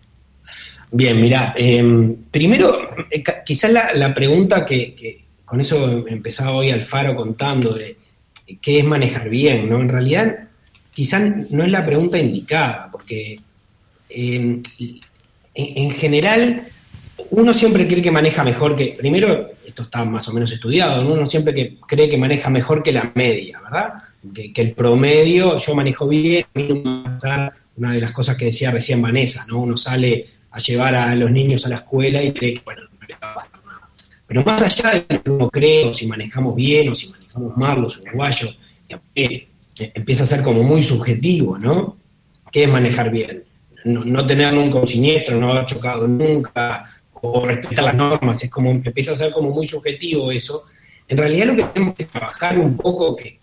Bien, 0.92 1.20
mira, 1.20 1.52
em, 1.56 2.14
primero, 2.30 2.94
eh, 3.10 3.24
quizás 3.44 3.72
la, 3.72 4.14
pregunta 4.14 4.64
que, 4.64 5.24
con 5.44 5.60
eso 5.60 6.06
empezaba 6.06 6.52
hoy 6.52 6.70
Alfaro 6.70 7.16
contando 7.16 7.72
de 7.72 7.96
qué 8.60 8.78
es 8.78 8.84
manejar 8.84 9.28
bien, 9.28 9.68
¿no? 9.68 9.80
En 9.80 9.88
realidad 9.88 10.48
quizás 10.94 11.50
no 11.50 11.64
es 11.64 11.70
la 11.70 11.84
pregunta 11.84 12.18
indicada, 12.18 12.88
porque 12.90 13.38
em, 14.08 14.62
en, 15.54 15.90
general 15.92 16.62
uno 17.30 17.54
siempre 17.54 17.86
cree 17.86 18.02
que 18.02 18.10
maneja 18.10 18.44
mejor 18.44 18.76
que, 18.76 18.94
primero, 18.96 19.50
esto 19.66 19.84
está 19.84 20.04
más 20.04 20.28
o 20.28 20.32
menos 20.32 20.52
estudiado, 20.52 21.06
uno 21.10 21.26
siempre 21.26 21.54
que 21.54 21.76
cree 21.86 22.08
que 22.08 22.18
maneja 22.18 22.50
mejor 22.50 22.82
que 22.82 22.92
la 22.92 23.10
media, 23.14 23.60
¿verdad? 23.60 23.94
Que, 24.34 24.52
el 24.54 24.72
promedio, 24.72 25.58
yo 25.58 25.74
manejo 25.74 26.08
bien, 26.08 26.44
una 27.76 27.92
de 27.92 28.00
las 28.00 28.12
cosas 28.12 28.36
que 28.36 28.46
decía 28.46 28.70
recién 28.70 29.00
Vanessa, 29.00 29.46
¿no? 29.48 29.60
Uno 29.60 29.76
sale 29.76 30.26
a 30.50 30.58
llevar 30.58 30.94
a 30.94 31.14
los 31.14 31.30
niños 31.30 31.64
a 31.64 31.70
la 31.70 31.76
escuela 31.76 32.22
y 32.22 32.32
cree 32.32 32.54
que, 32.54 32.60
bueno, 32.64 32.82
no 32.82 33.06
le 33.06 33.14
va 33.14 33.32
a 33.32 33.66
nada. 33.66 33.88
Pero 34.26 34.44
más 34.44 34.62
allá 34.62 34.90
de 34.90 35.06
lo 35.08 35.22
que 35.22 35.30
uno 35.30 35.50
cree, 35.50 35.86
o 35.86 35.94
si 35.94 36.06
manejamos 36.06 36.54
bien, 36.54 36.90
o 36.90 36.94
si 36.94 37.08
manejamos 37.08 37.56
mal 37.56 37.80
los 37.80 37.98
uruguayos, 37.98 38.58
empieza 39.94 40.24
a 40.24 40.26
ser 40.26 40.42
como 40.42 40.62
muy 40.62 40.82
subjetivo, 40.82 41.58
¿no? 41.58 41.96
¿Qué 42.50 42.64
es 42.64 42.68
manejar 42.68 43.10
bien? 43.10 43.44
No, 43.84 44.24
tener 44.26 44.52
nunca 44.52 44.78
un 44.78 44.86
siniestro, 44.86 45.36
no 45.36 45.50
haber 45.50 45.66
chocado 45.66 46.06
nunca, 46.06 46.86
o 47.14 47.44
respetar 47.44 47.84
las 47.84 47.94
normas, 47.94 48.42
es 48.44 48.50
como, 48.50 48.70
empieza 48.70 49.12
a 49.12 49.16
ser 49.16 49.32
como 49.32 49.50
muy 49.50 49.66
subjetivo 49.66 50.30
eso. 50.30 50.64
En 51.08 51.18
realidad 51.18 51.46
lo 51.46 51.56
que 51.56 51.64
tenemos 51.64 51.94
que 51.94 52.04
trabajar 52.04 52.58
un 52.58 52.76
poco, 52.76 53.16
que, 53.16 53.38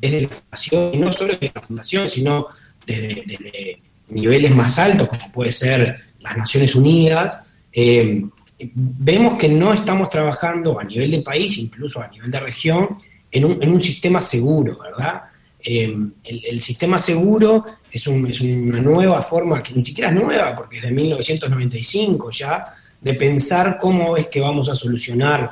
desde 0.00 0.22
la 0.22 0.28
fundación, 0.28 0.90
y 0.94 0.96
no 0.98 1.12
solo 1.12 1.32
desde 1.32 1.52
la 1.54 1.62
fundación, 1.62 2.08
sino 2.08 2.46
desde, 2.86 3.80
niveles 4.08 4.54
más 4.54 4.78
altos, 4.78 5.08
como 5.08 5.32
puede 5.32 5.52
ser 5.52 5.98
las 6.20 6.36
Naciones 6.36 6.74
Unidas, 6.74 7.46
eh, 7.72 8.24
vemos 8.58 9.36
que 9.36 9.48
no 9.48 9.72
estamos 9.72 10.08
trabajando 10.08 10.78
a 10.78 10.84
nivel 10.84 11.10
de 11.10 11.20
país, 11.20 11.58
incluso 11.58 12.00
a 12.00 12.08
nivel 12.08 12.30
de 12.30 12.40
región, 12.40 12.98
en 13.30 13.44
un, 13.44 13.62
en 13.62 13.70
un 13.70 13.80
sistema 13.80 14.20
seguro, 14.20 14.78
¿verdad? 14.78 15.22
Em, 15.68 16.12
el, 16.22 16.60
sistema 16.60 16.96
seguro 16.96 17.66
es, 17.90 18.06
una 18.06 18.80
nueva 18.80 19.20
forma, 19.20 19.60
que 19.60 19.74
ni 19.74 19.82
siquiera 19.82 20.10
es 20.10 20.14
nueva, 20.14 20.54
porque 20.54 20.76
es 20.76 20.82
de 20.84 20.92
1995 20.92 22.30
ya, 22.30 22.64
de 23.00 23.14
pensar 23.14 23.76
cómo 23.76 24.16
es 24.16 24.28
que 24.28 24.40
vamos 24.40 24.68
a 24.68 24.76
solucionar 24.76 25.50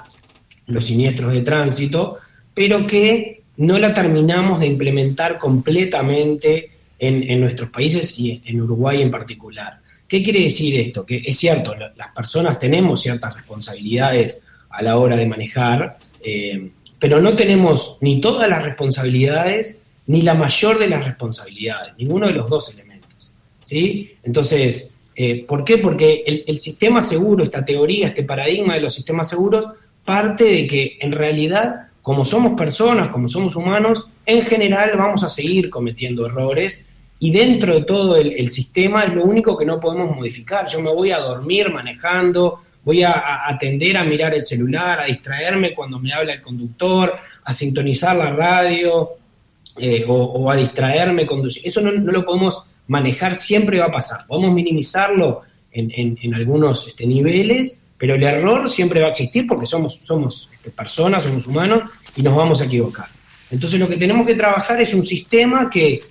los 0.68 0.85
siniestros 0.85 1.33
de 1.33 1.40
tránsito, 1.40 2.16
pero 2.55 2.87
que 2.87 3.42
no 3.57 3.77
la 3.77 3.92
terminamos 3.92 4.61
de 4.61 4.66
implementar 4.66 5.37
completamente 5.37 6.70
en, 6.96 7.40
nuestros 7.40 7.70
países 7.70 8.16
y 8.16 8.40
en 8.44 8.61
Uruguay 8.61 9.03
en 9.03 9.11
particular. 9.11 9.81
¿Qué 10.07 10.22
quiere 10.22 10.44
decir 10.44 10.79
esto? 10.79 11.05
Que 11.05 11.24
es 11.27 11.37
cierto, 11.37 11.74
las 11.74 12.14
personas 12.14 12.61
tenemos 12.61 13.03
ciertas 13.03 13.35
responsabilidades 13.35 14.42
a 14.70 14.81
la 14.81 14.96
hora 14.96 15.16
de 15.16 15.27
manejar, 15.27 15.98
eh, 16.22 16.70
pero 17.00 17.20
no 17.20 17.35
tenemos 17.35 17.98
ni 18.00 18.20
todas 18.20 18.48
las 18.48 18.62
responsabilidades 18.62 19.81
ni 20.07 20.23
la 20.23 20.35
mayor 20.35 20.79
de 20.79 20.88
las 20.88 21.05
responsabilidades, 21.05 21.95
ninguno 21.97 22.27
de 22.27 22.33
los 22.33 22.49
dos 22.49 22.73
elementos. 22.73 23.33
¿sí? 23.62 24.17
Entonces, 24.23 24.99
eh, 25.17 25.45
¿por 25.47 25.64
qué? 25.64 25.79
Porque 25.79 26.45
el, 26.47 26.59
sistema 26.59 27.03
seguro, 27.03 27.45
esta 27.45 27.64
teoría, 27.64 28.09
este 28.09 28.25
paradigma 28.25 28.75
de 28.75 28.81
los 28.81 28.95
sistemas 28.95 29.29
seguros, 29.29 29.69
parte 30.05 30.45
de 30.45 30.67
que 30.67 30.99
en 31.01 31.12
realidad, 31.12 31.88
como 32.03 32.25
somos 32.25 32.59
personas, 32.59 33.09
como 33.11 33.29
somos 33.29 33.57
humanos, 33.57 34.05
en 34.27 34.45
general 34.45 34.93
vamos 34.97 35.23
a 35.23 35.29
seguir 35.29 35.71
cometiendo 35.71 36.27
errores 36.27 36.85
y 37.19 37.31
dentro 37.31 37.75
de 37.75 37.83
todo 37.83 38.17
el, 38.17 38.51
sistema 38.51 39.05
es 39.05 39.14
lo 39.14 39.23
único 39.25 39.57
que 39.57 39.64
no 39.64 39.81
podemos 39.81 40.14
modificar. 40.14 40.67
Yo 40.67 40.81
me 40.81 40.93
voy 40.93 41.12
a 41.12 41.21
dormir 41.21 41.71
manejando, 41.71 42.61
voy 42.85 43.03
a, 43.03 43.49
atender 43.49 43.97
a 43.97 44.05
mirar 44.05 44.35
el 44.35 44.45
celular, 44.45 45.01
a 45.01 45.05
distraerme 45.05 45.75
cuando 45.75 45.99
me 45.99 46.12
habla 46.12 46.35
el 46.35 46.43
conductor, 46.43 47.14
a 47.45 47.55
sintonizar 47.55 48.17
la 48.17 48.33
radio, 48.35 49.11
eh, 49.77 50.05
o, 50.07 50.51
a 50.51 50.57
distraerme 50.57 51.27
conducir. 51.27 51.63
Eso 51.67 51.81
no, 51.81 51.91
lo 51.91 52.25
podemos 52.25 52.63
manejar, 52.87 53.39
siempre 53.39 53.79
va 53.79 53.87
a 53.87 53.91
pasar. 53.91 54.27
Podemos 54.27 54.53
minimizarlo 54.53 55.43
en, 55.73 56.35
algunos 56.35 56.87
este, 56.87 57.07
niveles, 57.07 57.81
pero 57.99 58.15
el 58.15 58.23
error 58.23 58.71
siempre 58.71 59.01
va 59.01 59.09
a 59.09 59.11
existir 59.11 59.47
porque 59.47 59.67
somos, 59.67 59.95
somos 59.97 60.49
este, 60.53 60.71
personas, 60.71 61.25
somos 61.25 61.47
humanos 61.47 61.91
y 62.17 62.23
nos 62.23 62.37
vamos 62.37 62.61
a 62.61 62.67
equivocar. 62.67 63.07
Entonces 63.51 63.81
lo 63.81 63.89
que 63.89 63.97
tenemos 63.97 64.27
que 64.27 64.35
trabajar 64.35 64.81
es 64.81 64.95
un 64.95 65.05
sistema 65.05 65.69
que 65.69 66.03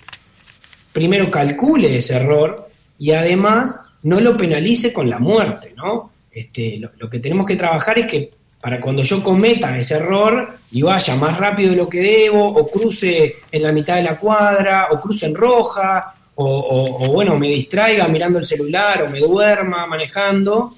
primero 0.92 1.30
calcule 1.30 1.96
ese 1.96 2.16
error 2.16 2.66
y 2.98 3.12
además 3.12 3.80
no 4.02 4.20
lo 4.20 4.36
penalice 4.36 4.92
con 4.92 5.08
la 5.08 5.18
muerte, 5.18 5.72
¿no? 5.76 6.12
Este, 6.30 6.78
lo 6.78 7.08
que 7.08 7.20
tenemos 7.20 7.46
que 7.46 7.56
trabajar 7.56 7.98
es 7.98 8.06
que 8.06 8.30
para 8.64 8.80
cuando 8.80 9.02
yo 9.02 9.22
cometa 9.22 9.78
ese 9.78 9.96
error 9.96 10.54
y 10.70 10.80
vaya 10.80 11.16
más 11.16 11.36
rápido 11.36 11.72
de 11.72 11.76
lo 11.76 11.86
que 11.86 12.00
debo, 12.00 12.48
o 12.48 12.66
cruce 12.66 13.40
en 13.52 13.62
la 13.62 13.72
mitad 13.72 13.96
de 13.96 14.04
la 14.04 14.16
cuadra, 14.16 14.88
o 14.90 15.02
cruce 15.02 15.26
en 15.26 15.34
roja, 15.34 16.14
o, 16.36 17.12
bueno, 17.12 17.38
me 17.38 17.50
distraiga 17.50 18.08
mirando 18.08 18.38
el 18.38 18.46
celular, 18.46 19.02
o 19.02 19.10
me 19.10 19.20
duerma 19.20 19.86
manejando, 19.86 20.72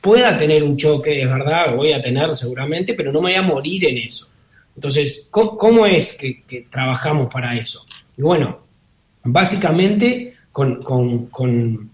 pueda 0.00 0.38
tener 0.38 0.62
un 0.62 0.78
choque, 0.78 1.20
es 1.20 1.28
verdad, 1.28 1.76
voy 1.76 1.92
a 1.92 2.00
tener 2.00 2.34
seguramente, 2.34 2.94
pero 2.94 3.12
no 3.12 3.20
me 3.20 3.32
voy 3.32 3.34
a 3.34 3.42
morir 3.42 3.84
en 3.84 3.98
eso. 3.98 4.30
Entonces, 4.74 5.26
¿cómo, 5.28 5.84
es 5.84 6.14
que, 6.14 6.66
trabajamos 6.70 7.30
para 7.30 7.54
eso? 7.54 7.84
Y 8.16 8.22
bueno, 8.22 8.60
básicamente 9.24 10.36
con, 10.50 10.82
con 10.82 11.90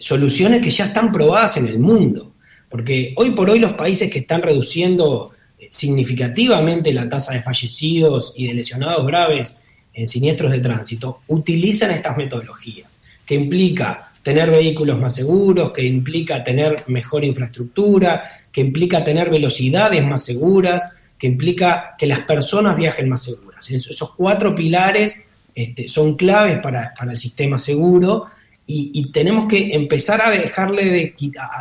soluciones 0.00 0.60
que 0.60 0.70
ya 0.70 0.84
están 0.84 1.10
probadas 1.10 1.56
en 1.56 1.68
el 1.68 1.78
mundo. 1.78 2.31
Porque 2.72 3.12
hoy 3.16 3.32
por 3.32 3.50
hoy 3.50 3.58
los 3.58 3.74
países 3.74 4.10
que 4.10 4.20
están 4.20 4.40
reduciendo 4.40 5.32
eh, 5.58 5.68
significativamente 5.70 6.90
la 6.94 7.06
tasa 7.06 7.34
de 7.34 7.42
fallecidos 7.42 8.32
y 8.34 8.46
de 8.46 8.54
lesionados 8.54 9.06
graves 9.06 9.62
en 9.92 10.06
siniestros 10.06 10.50
de 10.50 10.60
tránsito 10.60 11.20
utilizan 11.26 11.90
estas 11.90 12.16
metodologías, 12.16 12.88
que 13.26 13.34
implica 13.34 14.10
tener 14.22 14.50
vehículos 14.50 14.98
más 14.98 15.14
seguros, 15.14 15.72
que 15.72 15.84
implica 15.84 16.42
tener 16.42 16.84
mejor 16.86 17.26
infraestructura, 17.26 18.22
que 18.50 18.62
implica 18.62 19.04
tener 19.04 19.28
velocidades 19.28 20.02
más 20.02 20.24
seguras, 20.24 20.94
que 21.18 21.26
implica 21.26 21.94
que 21.98 22.06
las 22.06 22.20
personas 22.20 22.74
viajen 22.74 23.06
más 23.06 23.24
seguras. 23.24 23.70
Esos 23.70 24.14
cuatro 24.14 24.54
pilares 24.54 25.24
este, 25.54 25.88
son 25.88 26.16
claves 26.16 26.58
para, 26.60 26.94
para 26.98 27.12
el 27.12 27.18
sistema 27.18 27.58
seguro 27.58 28.28
y, 28.66 29.10
tenemos 29.12 29.48
que 29.48 29.74
empezar 29.74 30.22
a 30.22 30.30
dejarle 30.30 30.84
de, 30.84 31.14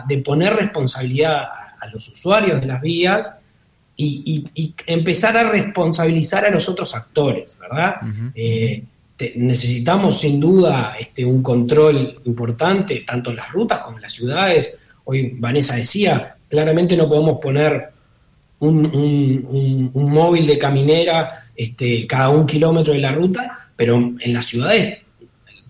de 0.08 0.18
poner 0.20 0.56
responsabilidad 0.56 1.44
a, 1.44 1.88
los 1.92 2.08
usuarios 2.08 2.62
de 2.62 2.68
las 2.68 2.82
vías 2.82 3.40
y, 3.98 4.46
empezar 4.86 5.36
a 5.38 5.50
responsabilizar 5.50 6.46
a 6.46 6.52
los 6.52 6.68
otros 6.70 6.96
actores, 6.96 7.58
¿verdad? 7.60 7.96
Eh, 8.36 8.84
necesitamos 9.36 10.20
sin 10.20 10.40
duda 10.40 10.96
este, 11.00 11.24
un 11.26 11.44
control 11.44 12.22
importante, 12.26 13.04
tanto 13.06 13.30
en 13.32 13.38
las 13.38 13.52
rutas 13.52 13.80
como 13.80 13.98
en 13.98 14.04
las 14.04 14.14
ciudades, 14.14 14.76
hoy 15.06 15.36
Vanessa 15.38 15.76
decía, 15.76 16.36
claramente 16.48 16.96
no 16.98 17.08
podemos 17.08 17.40
poner 17.40 17.92
un, 18.60 19.92
móvil 19.94 20.48
de 20.48 20.58
caminera 20.58 21.46
este, 21.56 22.06
cada 22.08 22.30
un 22.30 22.46
kilómetro 22.46 22.94
de 22.94 23.00
la 23.00 23.12
ruta, 23.12 23.70
pero 23.76 23.96
en 23.98 24.34
las 24.34 24.46
ciudades 24.46 25.00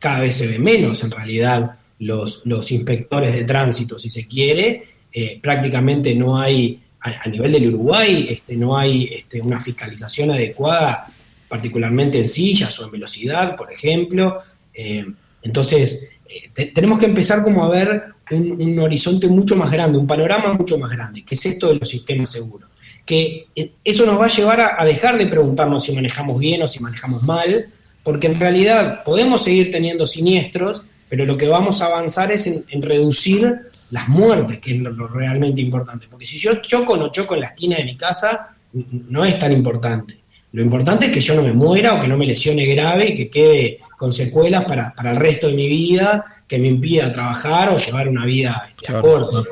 cada 0.01 0.21
vez 0.21 0.35
se 0.35 0.47
ve 0.47 0.57
menos 0.57 1.03
en 1.03 1.11
realidad 1.11 1.77
los, 1.99 2.41
los 2.45 2.71
inspectores 2.71 3.33
de 3.33 3.43
tránsito, 3.43 3.99
si 3.99 4.09
se 4.09 4.27
quiere, 4.27 4.83
eh, 5.13 5.39
prácticamente 5.39 6.15
no 6.15 6.39
hay, 6.39 6.81
a, 6.99 7.29
nivel 7.29 7.51
del 7.51 7.67
Uruguay, 7.67 8.25
este, 8.31 8.55
no 8.55 8.75
hay 8.75 9.09
este, 9.13 9.39
una 9.39 9.59
fiscalización 9.59 10.31
adecuada, 10.31 11.05
particularmente 11.47 12.17
en 12.17 12.27
sillas 12.27 12.79
o 12.79 12.85
en 12.85 12.91
velocidad, 12.91 13.55
por 13.55 13.71
ejemplo. 13.71 14.39
Eh, 14.73 15.05
entonces, 15.43 16.09
eh, 16.27 16.71
tenemos 16.73 16.97
que 16.97 17.05
empezar 17.05 17.43
como 17.43 17.63
a 17.63 17.69
ver 17.69 18.05
un, 18.31 18.79
horizonte 18.79 19.27
mucho 19.27 19.55
más 19.55 19.69
grande, 19.69 19.99
un 19.99 20.07
panorama 20.07 20.51
mucho 20.53 20.79
más 20.79 20.89
grande, 20.89 21.23
que 21.23 21.35
es 21.35 21.45
esto 21.45 21.67
de 21.67 21.75
los 21.75 21.87
sistemas 21.87 22.31
seguros. 22.31 22.71
Que 23.05 23.45
eso 23.83 24.05
nos 24.07 24.19
va 24.19 24.25
a 24.25 24.29
llevar 24.29 24.75
a 24.75 24.83
dejar 24.83 25.19
de 25.19 25.27
preguntarnos 25.27 25.83
si 25.83 25.91
manejamos 25.91 26.39
bien 26.39 26.63
o 26.63 26.67
si 26.67 26.79
manejamos 26.79 27.21
mal, 27.21 27.65
porque 28.03 28.27
en 28.27 28.39
realidad 28.39 29.03
podemos 29.03 29.43
seguir 29.43 29.71
teniendo 29.71 30.07
siniestros, 30.07 30.83
pero 31.09 31.25
lo 31.25 31.37
que 31.37 31.47
vamos 31.47 31.81
a 31.81 31.87
avanzar 31.87 32.31
es 32.31 32.47
en, 32.47 32.81
reducir 32.81 33.61
las 33.91 34.07
muertes, 34.07 34.59
que 34.59 34.75
es 34.75 34.79
lo, 34.79 35.07
realmente 35.07 35.61
importante. 35.61 36.07
Porque 36.09 36.25
si 36.25 36.37
yo 36.37 36.55
choco 36.61 36.93
o 36.93 36.97
no 36.97 37.11
choco 37.11 37.33
en 37.33 37.41
la 37.41 37.47
esquina 37.47 37.77
de 37.77 37.83
mi 37.83 37.97
casa, 37.97 38.55
no 38.73 39.25
es 39.25 39.37
tan 39.37 39.51
importante. 39.51 40.21
Lo 40.53 40.61
importante 40.61 41.05
es 41.05 41.11
que 41.11 41.21
yo 41.21 41.35
no 41.35 41.43
me 41.43 41.53
muera 41.53 41.95
o 41.95 41.99
que 41.99 42.07
no 42.07 42.17
me 42.17 42.25
lesione 42.25 42.65
grave 42.65 43.09
y 43.09 43.15
que 43.15 43.29
quede 43.29 43.79
con 43.97 44.11
secuelas 44.11 44.65
para, 44.65 44.93
el 45.03 45.15
resto 45.15 45.47
de 45.47 45.53
mi 45.53 45.67
vida, 45.69 46.25
que 46.47 46.59
me 46.59 46.67
impida 46.67 47.11
trabajar 47.11 47.69
o 47.69 47.77
llevar 47.77 48.09
una 48.09 48.25
vida 48.25 48.67
este, 48.69 48.87
claro, 48.87 49.45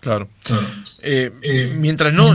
Claro. 0.00 0.28
Eh, 1.02 1.30
eh, 1.42 1.72
mientras 1.76 2.12
no, 2.12 2.34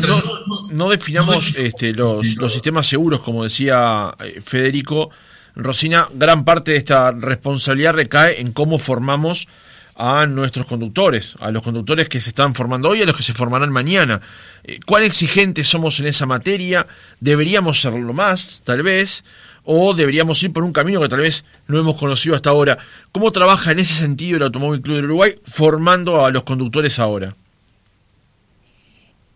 no, 0.72 0.90
definamos 0.90 1.54
este, 1.56 1.94
los, 1.94 2.36
los 2.36 2.52
sistemas 2.52 2.86
seguros, 2.86 3.22
como 3.22 3.44
decía 3.44 4.14
eh, 4.20 4.42
Federico, 4.44 5.10
Rosina, 5.56 6.08
gran 6.14 6.46
parte 6.46 6.72
de 6.72 6.78
esta 6.78 7.12
responsabilidad 7.12 7.94
recae 7.94 8.40
en 8.40 8.52
cómo 8.54 8.80
formamos 8.80 9.48
a 9.96 10.26
nuestros 10.26 10.66
conductores, 10.66 11.36
a 11.40 11.52
los 11.52 11.62
conductores 11.62 12.10
que 12.10 12.22
se 12.22 12.30
están 12.30 12.56
formando 12.56 12.90
hoy, 12.90 13.02
a 13.02 13.06
los 13.06 13.16
que 13.16 13.24
se 13.24 13.34
formarán 13.34 13.72
mañana. 13.72 14.22
Eh, 14.64 14.80
¿Cuán 14.86 15.04
exigentes 15.04 15.68
somos 15.68 16.00
en 16.00 16.08
esa 16.08 16.26
materia? 16.26 16.88
¿Deberíamos 17.20 17.82
serlo 17.82 18.14
más, 18.14 18.62
tal 18.64 18.84
vez? 18.84 19.24
¿O 19.64 19.94
deberíamos 19.94 20.42
ir 20.42 20.54
por 20.54 20.64
un 20.64 20.74
camino 20.74 21.00
que 21.02 21.10
tal 21.10 21.20
vez 21.20 21.46
no 21.68 21.78
hemos 21.78 21.98
conocido 21.98 22.36
hasta 22.36 22.50
ahora? 22.50 22.78
¿Cómo 23.12 23.32
trabaja 23.32 23.72
en 23.72 23.80
ese 23.80 23.94
sentido 23.94 24.38
el 24.38 24.44
Automóvil 24.44 24.82
Club 24.82 24.96
del 24.96 25.06
Uruguay 25.06 25.36
formando 25.46 26.26
a 26.26 26.32
los 26.32 26.44
conductores 26.44 26.98
ahora? 26.98 27.36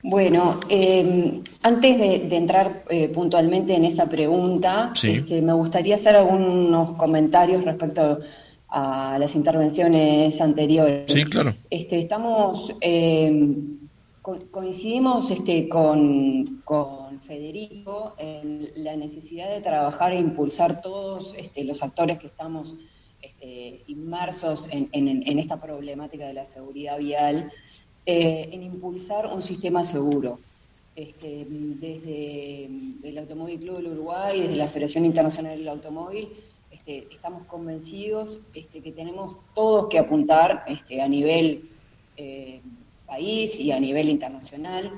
Bueno, 0.08 0.60
em, 0.70 1.42
antes 1.64 1.98
de, 1.98 2.38
entrar 2.38 2.84
eh, 2.92 3.10
puntualmente 3.10 3.74
en 3.74 3.86
esa 3.86 4.06
pregunta, 4.06 4.94
este, 5.02 5.42
me 5.42 5.52
gustaría 5.54 5.96
hacer 5.96 6.16
algunos 6.16 6.92
comentarios 6.92 7.64
respecto 7.64 8.20
a 8.70 9.18
las 9.18 9.34
intervenciones 9.34 10.40
anteriores. 10.42 11.12
Sí, 11.12 11.24
claro. 11.24 11.56
Este, 11.72 11.98
estamos, 11.98 12.72
em, 12.82 13.80
coincidimos 14.52 15.32
este, 15.32 15.68
con, 15.68 16.62
Federico 17.22 18.14
en 18.20 18.70
la 18.76 18.96
necesidad 18.96 19.50
de 19.50 19.62
trabajar 19.62 20.14
e 20.14 20.20
impulsar 20.20 20.82
todos 20.82 21.34
este, 21.36 21.64
los 21.64 21.82
actores 21.82 22.20
que 22.20 22.28
estamos 22.28 22.76
este, 23.24 23.82
inmersos 23.88 24.68
en, 24.70 24.90
en 24.92 25.40
esta 25.40 25.60
problemática 25.60 26.28
de 26.28 26.34
la 26.34 26.46
seguridad 26.46 27.00
vial 27.00 27.52
eh, 28.06 28.50
en 28.52 28.64
impulsar 28.64 29.28
un 29.28 29.42
sistema 29.42 29.84
seguro. 29.84 30.40
Este, 30.96 31.46
desde 31.50 32.70
el 33.04 33.18
Automóvil 33.18 33.60
Club 33.60 33.78
del 33.78 33.88
Uruguay, 33.88 34.42
desde 34.42 34.56
la 34.56 34.68
Federación 34.68 35.04
Internacional 35.04 35.58
del 35.58 35.68
Automóvil, 35.68 36.30
este, 36.72 37.08
estamos 37.12 37.46
convencidos 37.48 38.40
este, 38.54 38.82
que 38.82 38.92
tenemos 38.92 39.38
todos 39.54 39.88
que 39.88 40.00
apuntar 40.00 40.64
este, 40.68 41.02
a 41.02 41.08
nivel 41.08 41.70
eh, 42.16 42.62
país 43.06 43.60
y 43.60 43.72
a 43.72 43.80
nivel 43.80 44.08
internacional 44.08 44.92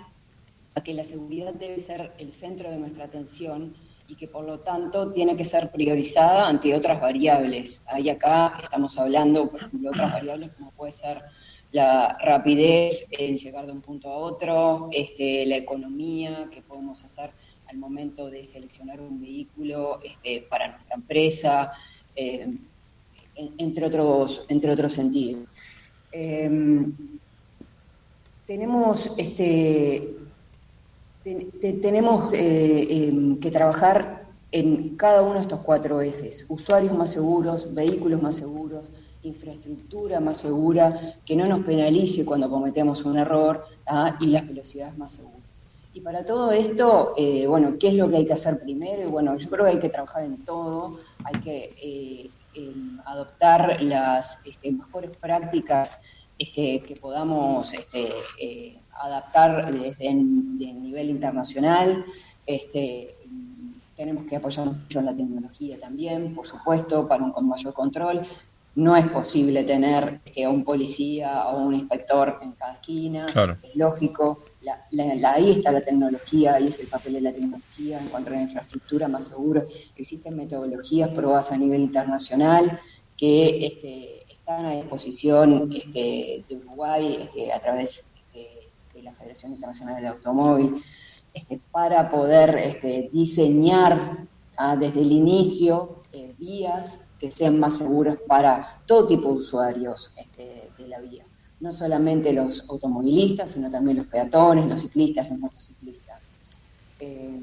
a 0.76 0.84
que 0.84 0.94
la 0.94 1.04
seguridad 1.04 1.54
debe 1.54 1.80
ser 1.80 2.14
el 2.20 2.32
centro 2.32 2.70
de 2.70 2.78
nuestra 2.78 3.06
atención 3.06 3.74
y 4.08 4.16
que 4.16 4.28
por 4.28 4.46
lo 4.46 4.60
tanto 4.60 5.10
tiene 5.12 5.36
que 5.36 5.46
ser 5.46 5.72
priorizada 5.72 6.48
ante 6.48 6.76
otras 6.76 7.02
variables. 7.02 7.84
Ahí 7.88 8.10
acá 8.10 8.58
estamos 8.62 8.98
hablando, 8.98 9.50
por 9.50 9.62
ejemplo, 9.62 9.90
de 9.90 9.90
otras 9.90 10.14
variables 10.14 10.52
como 10.58 10.72
puede 10.72 10.92
ser 10.92 11.22
la 11.78 12.18
rapidez 12.20 13.06
en 13.12 13.38
llegar 13.38 13.68
de 13.68 13.72
un 13.72 13.82
punto 13.82 14.10
a 14.10 14.18
otro, 14.18 14.90
este, 14.92 15.46
la 15.46 15.58
economía 15.58 16.50
que 16.52 16.62
podemos 16.64 17.04
hacer 17.04 17.30
al 17.68 17.78
momento 17.78 18.32
de 18.32 18.44
seleccionar 18.44 19.00
un 19.00 19.22
vehículo 19.22 20.00
este, 20.04 20.42
para 20.50 20.72
nuestra 20.72 20.96
empresa, 20.96 21.72
eh, 22.16 22.48
entre, 23.36 23.86
otros, 23.86 24.46
entre 24.50 24.72
otros 24.72 24.94
sentidos. 24.94 25.50
Em, 26.12 26.96
tenemos 28.48 29.12
este, 29.18 30.16
tenemos 31.82 32.34
eh, 32.34 32.88
em, 32.90 33.38
que 33.40 33.52
trabajar 33.52 34.26
en 34.52 34.96
cada 34.96 35.22
uno 35.22 35.36
de 35.36 35.42
estos 35.42 35.60
cuatro 35.60 36.02
ejes, 36.02 36.46
usuarios 36.48 36.94
más 36.94 37.12
seguros, 37.12 37.72
vehículos 37.76 38.20
más 38.22 38.36
seguros, 38.38 38.90
infraestructura 39.28 40.20
más 40.20 40.40
segura, 40.40 41.16
que 41.26 41.36
no 41.36 41.46
nos 41.46 41.62
penalice 41.62 42.26
cuando 42.26 42.50
cometemos 42.50 43.06
un 43.06 43.18
error 43.18 43.66
¿ah? 43.86 44.18
y 44.20 44.28
las 44.28 44.48
velocidades 44.48 44.98
más 44.98 45.14
seguras. 45.14 45.38
Y 45.94 46.02
para 46.02 46.24
todo 46.24 46.52
esto, 46.52 47.14
eh, 47.18 47.48
bueno, 47.48 47.76
¿qué 47.80 47.88
es 47.88 47.96
lo 47.96 48.08
que 48.08 48.18
hay 48.18 48.26
que 48.26 48.34
hacer 48.34 48.60
primero? 48.60 49.10
Bueno, 49.10 49.36
yo 49.36 49.50
creo 49.50 49.66
que 49.66 49.72
hay 49.72 49.80
que 49.80 49.90
trabajar 49.90 50.24
en 50.24 50.46
todo, 50.46 51.00
hay 51.24 51.40
que 51.42 51.70
eh, 51.82 52.30
adoptar 53.06 53.82
las 53.82 54.46
este, 54.46 54.72
mejores 54.72 55.18
prácticas 55.18 56.00
este, 56.38 56.82
que 56.82 56.96
podamos 56.96 57.74
este, 57.74 58.10
eh, 58.40 58.80
adaptar 58.92 59.74
desde 59.74 60.08
el 60.10 60.58
nivel 60.84 61.10
internacional. 61.10 62.06
Tenemos 63.98 64.26
que 64.26 64.36
apoyarnos 64.36 64.78
mucho 64.78 65.00
en 65.00 65.06
la 65.06 65.16
tecnología 65.16 65.80
también, 65.80 66.36
por 66.36 66.46
supuesto, 66.46 67.08
para 67.08 67.24
un 67.24 67.50
mayor 67.50 67.74
control. 67.74 68.22
No 68.78 68.96
es 68.96 69.08
posible 69.08 69.64
tener 69.64 70.22
que 70.22 70.48
un 70.48 70.64
policía 70.64 71.48
o 71.48 71.58
un 71.66 71.74
inspector 71.74 72.38
en 72.44 72.52
cada 72.52 72.74
esquina, 72.74 73.26
es 73.64 73.76
lógico. 73.76 74.44
ahí 75.26 75.50
está 75.50 75.72
la 75.72 75.82
tecnología, 75.82 76.54
ahí 76.54 76.68
es 76.68 76.80
el 76.80 76.88
papel 76.88 77.14
de 77.14 77.22
la 77.22 77.34
tecnología 77.34 78.00
en 78.00 78.08
cuanto 78.10 78.30
a 78.30 78.34
la 78.34 78.44
infraestructura 78.44 79.08
más 79.08 79.26
segura. 79.26 79.64
Existen 79.96 80.38
metodologías 80.38 81.10
probadas 81.10 81.52
a 81.52 81.58
nivel 81.58 81.82
internacional 81.82 82.80
que 83.18 83.66
este, 83.66 84.32
están 84.32 84.66
a 84.66 84.76
disposición 84.76 85.72
este, 85.74 86.46
de 86.48 86.56
Uruguay 86.58 87.18
este, 87.24 87.52
a 87.52 87.60
través 87.60 88.14
de 88.94 89.02
la 89.02 89.12
Federación 89.14 89.54
Internacional 89.54 89.96
del 89.96 90.06
Automóvil 90.08 90.76
para 91.72 92.10
poder 92.10 92.80
diseñar 93.12 94.28
ah, 94.58 94.76
desde 94.76 95.02
el 95.02 95.12
inicio 95.12 96.02
eh, 96.12 96.34
vías 96.38 97.07
que 97.20 97.32
sean 97.32 97.60
más 97.60 97.78
seguras 97.78 98.18
para 98.28 98.82
todo 98.86 99.08
tipo 99.08 99.30
de 99.30 99.36
usuarios 99.36 100.12
este, 100.16 100.70
de 100.78 100.88
la 100.88 101.00
vía. 101.00 101.26
No 101.60 101.74
solamente 101.74 102.32
los 102.34 102.70
automovilistas, 102.70 103.52
sino 103.52 103.70
también 103.70 103.98
los 103.98 104.08
peatones, 104.08 104.68
los 104.68 104.82
ciclistas, 104.82 105.30
los 105.30 105.40
motociclistas. 105.40 106.22
Eh, 107.00 107.40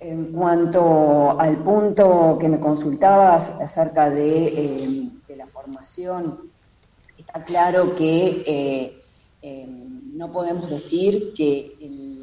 en 0.00 0.32
cuanto 0.32 1.38
al 1.40 1.62
punto 1.64 2.36
que 2.40 2.48
me 2.48 2.60
consultabas 2.60 3.50
acerca 3.50 4.10
de, 4.10 4.46
eh, 4.46 5.36
la 5.36 5.46
formación, 5.46 6.50
está 7.16 7.44
claro 7.44 7.94
que 7.96 9.02
eh, 9.42 9.66
no 10.12 10.30
podemos 10.32 10.70
decir 10.70 11.32
que 11.34 11.76
el, 11.80 12.18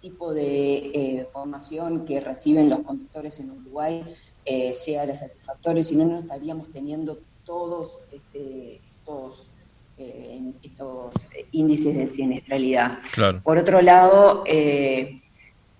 tipo 0.00 0.32
de 0.32 1.28
formación 1.32 2.04
que 2.04 2.20
reciben 2.20 2.70
los 2.70 2.80
conductores 2.80 3.40
en 3.40 3.50
Uruguay 3.50 4.04
eh, 4.48 4.72
sea 4.72 5.04
la 5.04 5.14
satisfactoria, 5.16 5.82
si 5.82 5.96
no, 5.96 6.04
no 6.04 6.20
estaríamos 6.20 6.70
teniendo 6.70 7.18
todos 7.44 7.98
este, 8.12 8.80
estos, 8.88 9.50
eh, 9.98 10.40
estos 10.62 11.12
índices 11.50 11.96
de 11.96 12.06
siniestralidad. 12.06 12.98
Por 13.42 13.58
otro 13.58 13.80
lado, 13.80 14.44
eh, 14.46 15.20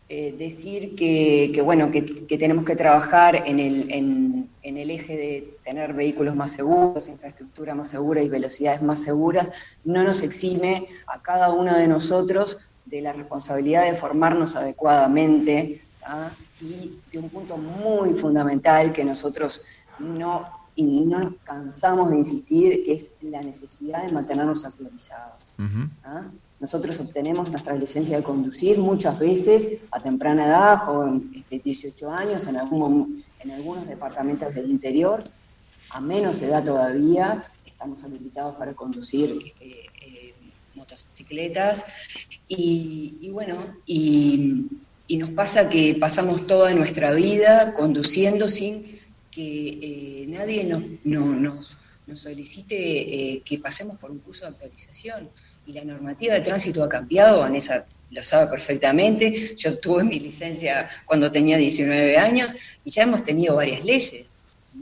decir 0.08 0.96
que, 0.96 1.60
bueno, 1.64 1.92
que, 1.92 2.02
tenemos 2.02 2.64
que 2.64 2.74
trabajar 2.74 3.44
en 3.46 3.60
el, 3.60 3.88
en, 3.92 4.48
el 4.64 4.90
eje 4.90 5.16
de 5.16 5.56
tener 5.62 5.92
vehículos 5.92 6.34
más 6.34 6.50
seguros, 6.50 7.06
infraestructura 7.06 7.72
más 7.76 7.90
segura 7.90 8.20
y 8.20 8.28
velocidades 8.28 8.82
más 8.82 9.00
seguras, 9.00 9.52
no 9.84 10.02
nos 10.02 10.22
exime 10.22 10.88
a 11.06 11.22
cada 11.22 11.52
uno 11.52 11.78
de 11.78 11.86
nosotros 11.86 12.58
de 12.84 13.00
la 13.00 13.12
responsabilidad 13.12 13.84
de 13.84 13.94
formarnos 13.94 14.56
adecuadamente 14.56 15.82
y 16.60 16.98
de 17.12 17.18
un 17.18 17.28
punto 17.28 17.56
muy 17.56 18.14
fundamental 18.14 18.92
que 18.92 19.04
nosotros 19.04 19.60
no 19.98 20.66
y 20.76 20.84
no 20.84 21.20
nos 21.20 21.32
cansamos 21.42 22.10
de 22.10 22.18
insistir, 22.18 22.84
que 22.84 22.92
es 22.92 23.12
la 23.22 23.40
necesidad 23.40 24.04
de 24.04 24.12
mantenernos 24.12 24.64
actualizados. 24.66 25.54
¿ah? 26.04 26.24
Nosotros 26.60 27.00
obtenemos 27.00 27.50
nuestra 27.50 27.74
licencia 27.74 28.18
de 28.18 28.22
conducir 28.22 28.78
muchas 28.78 29.18
veces 29.18 29.78
a 29.90 29.98
temprana 29.98 30.46
edad, 30.46 30.78
joven, 30.78 31.32
este, 31.34 31.58
18 31.60 32.10
años, 32.10 32.46
en, 32.46 32.58
algún, 32.58 33.24
en 33.40 33.50
algunos 33.52 33.86
departamentos 33.86 34.54
del 34.54 34.70
interior, 34.70 35.24
a 35.90 36.00
menos 36.00 36.42
edad 36.42 36.62
todavía, 36.62 37.44
estamos 37.64 38.02
habilitados 38.04 38.56
para 38.56 38.74
conducir 38.74 39.36
este, 39.44 39.86
eh, 40.02 40.34
motocicletas. 40.74 41.84
Y, 42.48 43.30
bueno, 43.32 43.56
y, 43.86 44.66
nos 45.14 45.30
pasa 45.30 45.68
que 45.68 45.94
pasamos 45.94 46.46
toda 46.46 46.74
nuestra 46.74 47.12
vida 47.12 47.72
conduciendo 47.74 48.48
sin 48.48 49.00
que 49.30 49.68
eh, 49.80 50.26
nadie 50.28 50.64
nos, 50.64 50.82
nos, 51.04 51.78
solicite 52.14 52.76
eh, 52.76 53.42
que 53.44 53.58
pasemos 53.58 53.98
por 53.98 54.10
un 54.10 54.18
curso 54.18 54.44
de 54.44 54.50
actualización 54.52 55.28
y 55.66 55.72
la 55.72 55.84
normativa 55.84 56.34
de 56.34 56.40
tránsito 56.40 56.82
ha 56.82 56.88
cambiado, 56.88 57.40
Vanessa 57.40 57.86
lo 58.10 58.22
sabe 58.22 58.50
perfectamente, 58.50 59.54
yo 59.56 59.70
obtuve 59.70 60.04
mi 60.04 60.20
licencia 60.20 60.88
cuando 61.04 61.30
tenía 61.30 61.56
19 61.56 62.16
años 62.16 62.54
y 62.84 62.90
ya 62.90 63.02
hemos 63.02 63.22
tenido 63.22 63.56
varias 63.56 63.84
leyes. 63.84 64.35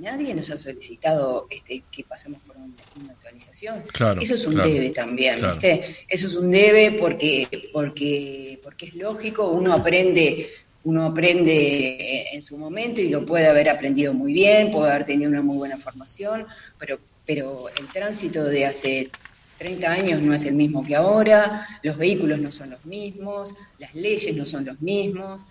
Nadie 0.04 0.34
nos 0.34 0.50
ha 0.50 0.58
solicitado 0.58 1.46
este, 1.48 1.82
que 1.90 2.04
pasemos 2.04 2.42
por 2.42 2.56
una, 2.56 2.74
actualización. 3.10 3.82
Eso 4.20 4.34
es 4.34 4.46
un 4.46 4.56
debe 4.56 4.90
también, 4.90 5.40
¿viste? 5.40 6.04
Eso 6.06 6.26
es 6.26 6.34
un 6.34 6.50
debe 6.50 6.92
porque, 6.92 7.70
porque, 7.72 8.60
porque 8.62 8.86
es 8.86 8.94
lógico, 8.94 9.48
uno 9.48 9.72
aprende 9.72 10.50
uno 10.84 11.06
aprende 11.06 12.26
en 12.34 12.42
su 12.42 12.58
momento 12.58 13.00
y 13.00 13.08
lo 13.08 13.24
puede 13.24 13.46
haber 13.46 13.70
aprendido 13.70 14.12
muy 14.12 14.34
bien, 14.34 14.70
puede 14.70 14.90
haber 14.90 15.06
tenido 15.06 15.30
una 15.30 15.40
muy 15.40 15.56
buena 15.56 15.78
formación, 15.78 16.46
pero, 16.78 16.98
pero 17.24 17.70
el 17.80 17.88
tránsito 17.88 18.44
de 18.44 18.66
hace 18.66 19.10
30 19.58 19.90
años 19.90 20.20
no 20.20 20.34
es 20.34 20.44
el 20.44 20.54
mismo 20.54 20.84
que 20.84 20.94
ahora, 20.94 21.66
los 21.82 21.96
vehículos 21.96 22.38
no 22.38 22.52
son 22.52 22.70
los 22.70 22.84
mismos, 22.84 23.54
las 23.78 23.94
leyes 23.94 24.36
no 24.36 24.44
son 24.44 24.66
los 24.66 24.78
mismos. 24.82 25.46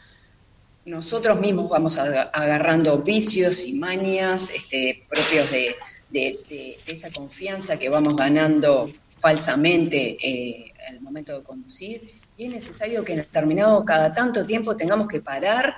Nosotros 0.86 1.40
mismos 1.40 1.70
vamos 1.70 1.98
agarrando 1.98 2.98
vicios 3.00 3.66
y 3.66 3.74
mañas 3.74 4.50
este, 4.54 5.06
propios 5.08 5.50
de, 5.52 5.76
esa 6.86 7.10
confianza 7.12 7.78
que 7.78 7.90
vamos 7.90 8.16
ganando 8.16 8.92
falsamente 9.20 10.18
eh, 10.22 10.74
al 10.90 11.02
momento 11.02 11.38
de 11.38 11.44
conducir. 11.44 12.12
Y 12.38 12.46
es 12.46 12.54
necesario 12.54 13.04
que 13.04 13.14
en 13.14 13.20
determinado 13.20 13.84
cada 13.86 14.14
tanto 14.14 14.46
tiempo 14.46 14.76
tengamos 14.76 15.08
que 15.08 15.22
parar, 15.22 15.76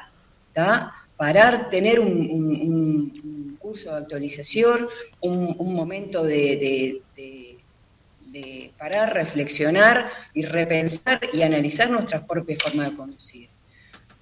parar, 1.16 1.70
tener 1.70 2.00
un, 2.00 3.58
curso 3.60 3.92
de 3.92 3.98
actualización, 3.98 4.88
un, 5.22 5.74
momento 5.74 6.24
de 6.24 7.02
de 8.36 8.72
parar, 8.78 9.14
reflexionar 9.14 10.10
y 10.34 10.42
repensar 10.42 11.22
y 11.32 11.42
analizar 11.42 11.90
nuestra 11.90 12.28
propia 12.28 12.58
forma 12.58 12.90
de 12.90 12.96
conducir. 12.96 13.55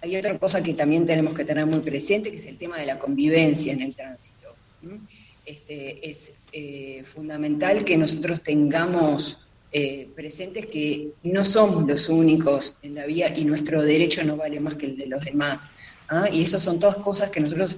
Hay 0.04 0.18
otra 0.18 0.38
cosa 0.38 0.62
que 0.62 0.74
también 0.74 1.06
tenemos 1.06 1.34
que 1.34 1.46
tener 1.46 1.66
muy 1.66 1.80
presente, 1.80 2.30
que 2.30 2.36
es 2.36 2.46
el 2.46 2.58
tema 2.58 2.78
de 2.78 2.86
la 2.86 3.00
convivencia 3.00 3.72
en 3.72 3.82
el 3.82 3.96
tránsito. 3.96 4.54
Este, 5.46 6.10
es 6.10 6.34
eh, 6.52 7.04
fundamental 7.06 7.86
que 7.86 7.96
nosotros 7.96 8.44
tengamos 8.44 9.40
eh, 9.72 10.10
presentes 10.14 10.66
que 10.66 11.12
no 11.24 11.46
somos 11.46 11.88
los 11.88 12.10
únicos 12.10 12.76
en 12.82 12.96
la 12.96 13.06
vía 13.06 13.34
y 13.34 13.46
nuestro 13.46 13.82
derecho 13.82 14.26
no 14.26 14.36
vale 14.36 14.60
más 14.60 14.76
que 14.76 14.88
el 14.88 14.98
de 14.98 15.08
los 15.08 15.24
demás. 15.24 15.72
¿ah? 16.10 16.28
Y 16.30 16.44
eso 16.44 16.60
son 16.60 16.80
todas 16.80 16.98
cosas 16.98 17.30
que 17.30 17.40
nosotros 17.40 17.78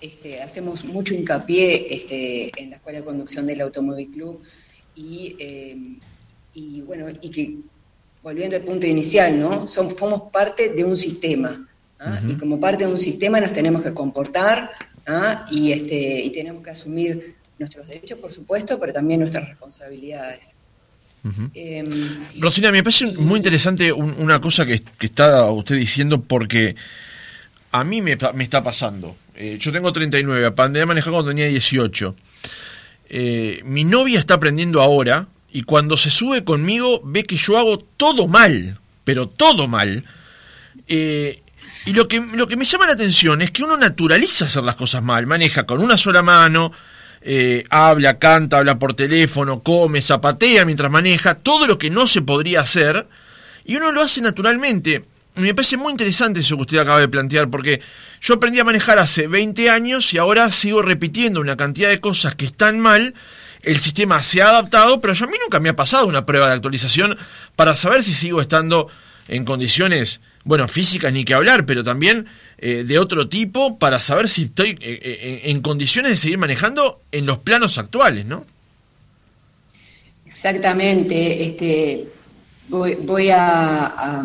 este, 0.00 0.42
hacemos 0.42 0.84
mucho 0.84 1.12
hincapié 1.12 1.92
este, 1.92 2.52
en 2.56 2.70
la 2.70 2.76
Escuela 2.76 3.00
de 3.00 3.04
Conducción 3.04 3.46
del 3.46 3.62
Automóvil 3.62 4.12
Club 4.12 4.42
y, 4.94 5.34
eh, 5.40 5.76
y 6.54 6.82
bueno, 6.82 7.08
y 7.20 7.30
que, 7.30 7.58
volviendo 8.24 8.56
al 8.56 8.62
punto 8.62 8.86
inicial, 8.86 9.38
¿no? 9.38 9.68
Somos, 9.68 9.94
somos 9.98 10.32
parte 10.32 10.70
de 10.70 10.82
un 10.82 10.96
sistema, 10.96 11.68
¿ah? 12.00 12.18
y 12.26 12.32
como 12.34 12.58
parte 12.58 12.86
de 12.86 12.90
un 12.90 12.98
sistema 12.98 13.38
nos 13.38 13.52
tenemos 13.52 13.82
que 13.82 13.92
comportar 13.92 14.70
¿ah? 15.06 15.46
y, 15.50 15.72
este, 15.72 16.22
y 16.22 16.30
tenemos 16.30 16.64
que 16.64 16.70
asumir 16.70 17.36
nuestros 17.58 17.86
derechos, 17.86 18.18
por 18.18 18.32
supuesto, 18.32 18.80
pero 18.80 18.94
también 18.94 19.20
nuestras 19.20 19.46
responsabilidades. 19.46 20.56
Em, 21.54 21.86
Rosina, 22.38 22.70
me 22.72 22.82
parece 22.82 23.06
muy 23.16 23.38
interesante 23.38 23.92
una 23.92 24.40
cosa 24.40 24.66
que, 24.66 24.82
está 25.00 25.50
usted 25.50 25.76
diciendo 25.76 26.22
porque 26.22 26.76
a 27.72 27.84
mí 27.84 28.02
me, 28.02 28.16
me 28.34 28.44
está 28.44 28.62
pasando. 28.62 29.16
Eh, 29.34 29.56
yo 29.58 29.70
tengo 29.72 29.92
39, 29.92 30.46
aprendí 30.46 30.80
a 30.80 30.86
manejar 30.86 31.12
cuando 31.12 31.30
tenía 31.30 31.46
18. 31.46 32.14
Eh, 33.08 33.60
mi 33.64 33.84
novia 33.84 34.18
está 34.18 34.34
aprendiendo 34.34 34.82
ahora 34.82 35.28
y 35.54 35.62
cuando 35.62 35.96
se 35.96 36.10
sube 36.10 36.42
conmigo 36.42 37.00
ve 37.04 37.22
que 37.22 37.36
yo 37.36 37.56
hago 37.56 37.78
todo 37.78 38.26
mal, 38.26 38.76
pero 39.04 39.28
todo 39.28 39.68
mal. 39.68 40.02
Eh, 40.88 41.40
y 41.86 41.92
lo 41.92 42.08
que, 42.08 42.20
lo 42.20 42.48
que 42.48 42.56
me 42.56 42.64
llama 42.64 42.88
la 42.88 42.94
atención 42.94 43.40
es 43.40 43.52
que 43.52 43.62
uno 43.62 43.76
naturaliza 43.76 44.46
hacer 44.46 44.64
las 44.64 44.74
cosas 44.74 45.04
mal, 45.04 45.28
maneja 45.28 45.64
con 45.64 45.80
una 45.80 45.96
sola 45.96 46.22
mano, 46.22 46.72
eh, 47.20 47.64
habla, 47.70 48.18
canta, 48.18 48.58
habla 48.58 48.80
por 48.80 48.94
teléfono, 48.94 49.60
come, 49.60 50.02
zapatea 50.02 50.64
mientras 50.64 50.90
maneja, 50.90 51.36
todo 51.36 51.68
lo 51.68 51.78
que 51.78 51.88
no 51.88 52.08
se 52.08 52.22
podría 52.22 52.60
hacer, 52.62 53.06
y 53.64 53.76
uno 53.76 53.92
lo 53.92 54.02
hace 54.02 54.20
naturalmente. 54.22 55.04
me 55.36 55.54
parece 55.54 55.76
muy 55.76 55.92
interesante 55.92 56.40
eso 56.40 56.56
que 56.56 56.62
usted 56.62 56.78
acaba 56.78 56.98
de 56.98 57.06
plantear, 57.06 57.48
porque 57.48 57.80
yo 58.20 58.34
aprendí 58.34 58.58
a 58.58 58.64
manejar 58.64 58.98
hace 58.98 59.28
20 59.28 59.70
años 59.70 60.12
y 60.14 60.18
ahora 60.18 60.50
sigo 60.50 60.82
repitiendo 60.82 61.40
una 61.40 61.56
cantidad 61.56 61.90
de 61.90 62.00
cosas 62.00 62.34
que 62.34 62.46
están 62.46 62.80
mal 62.80 63.14
el 63.64 63.78
sistema 63.78 64.22
se 64.22 64.42
ha 64.42 64.48
adaptado, 64.48 65.00
pero 65.00 65.14
a 65.14 65.26
mí 65.26 65.36
nunca 65.42 65.60
me 65.60 65.68
ha 65.68 65.76
pasado 65.76 66.06
una 66.06 66.26
prueba 66.26 66.48
de 66.48 66.54
actualización 66.54 67.16
para 67.56 67.74
saber 67.74 68.02
si 68.02 68.14
sigo 68.14 68.40
estando 68.40 68.88
en 69.28 69.44
condiciones, 69.44 70.20
bueno, 70.44 70.68
físicas 70.68 71.12
ni 71.12 71.24
que 71.24 71.34
hablar, 71.34 71.66
pero 71.66 71.82
también 71.82 72.26
eh, 72.58 72.84
de 72.86 72.98
otro 72.98 73.28
tipo 73.28 73.78
para 73.78 74.00
saber 74.00 74.28
si 74.28 74.44
estoy 74.44 74.70
eh, 74.70 74.78
eh, 74.80 75.40
en 75.44 75.60
condiciones 75.60 76.10
de 76.10 76.16
seguir 76.18 76.38
manejando 76.38 77.00
en 77.12 77.26
los 77.26 77.38
planos 77.38 77.78
actuales, 77.78 78.26
¿no? 78.26 78.44
Exactamente. 80.26 81.44
Este, 81.44 82.08
voy, 82.68 83.30
a 83.30 84.22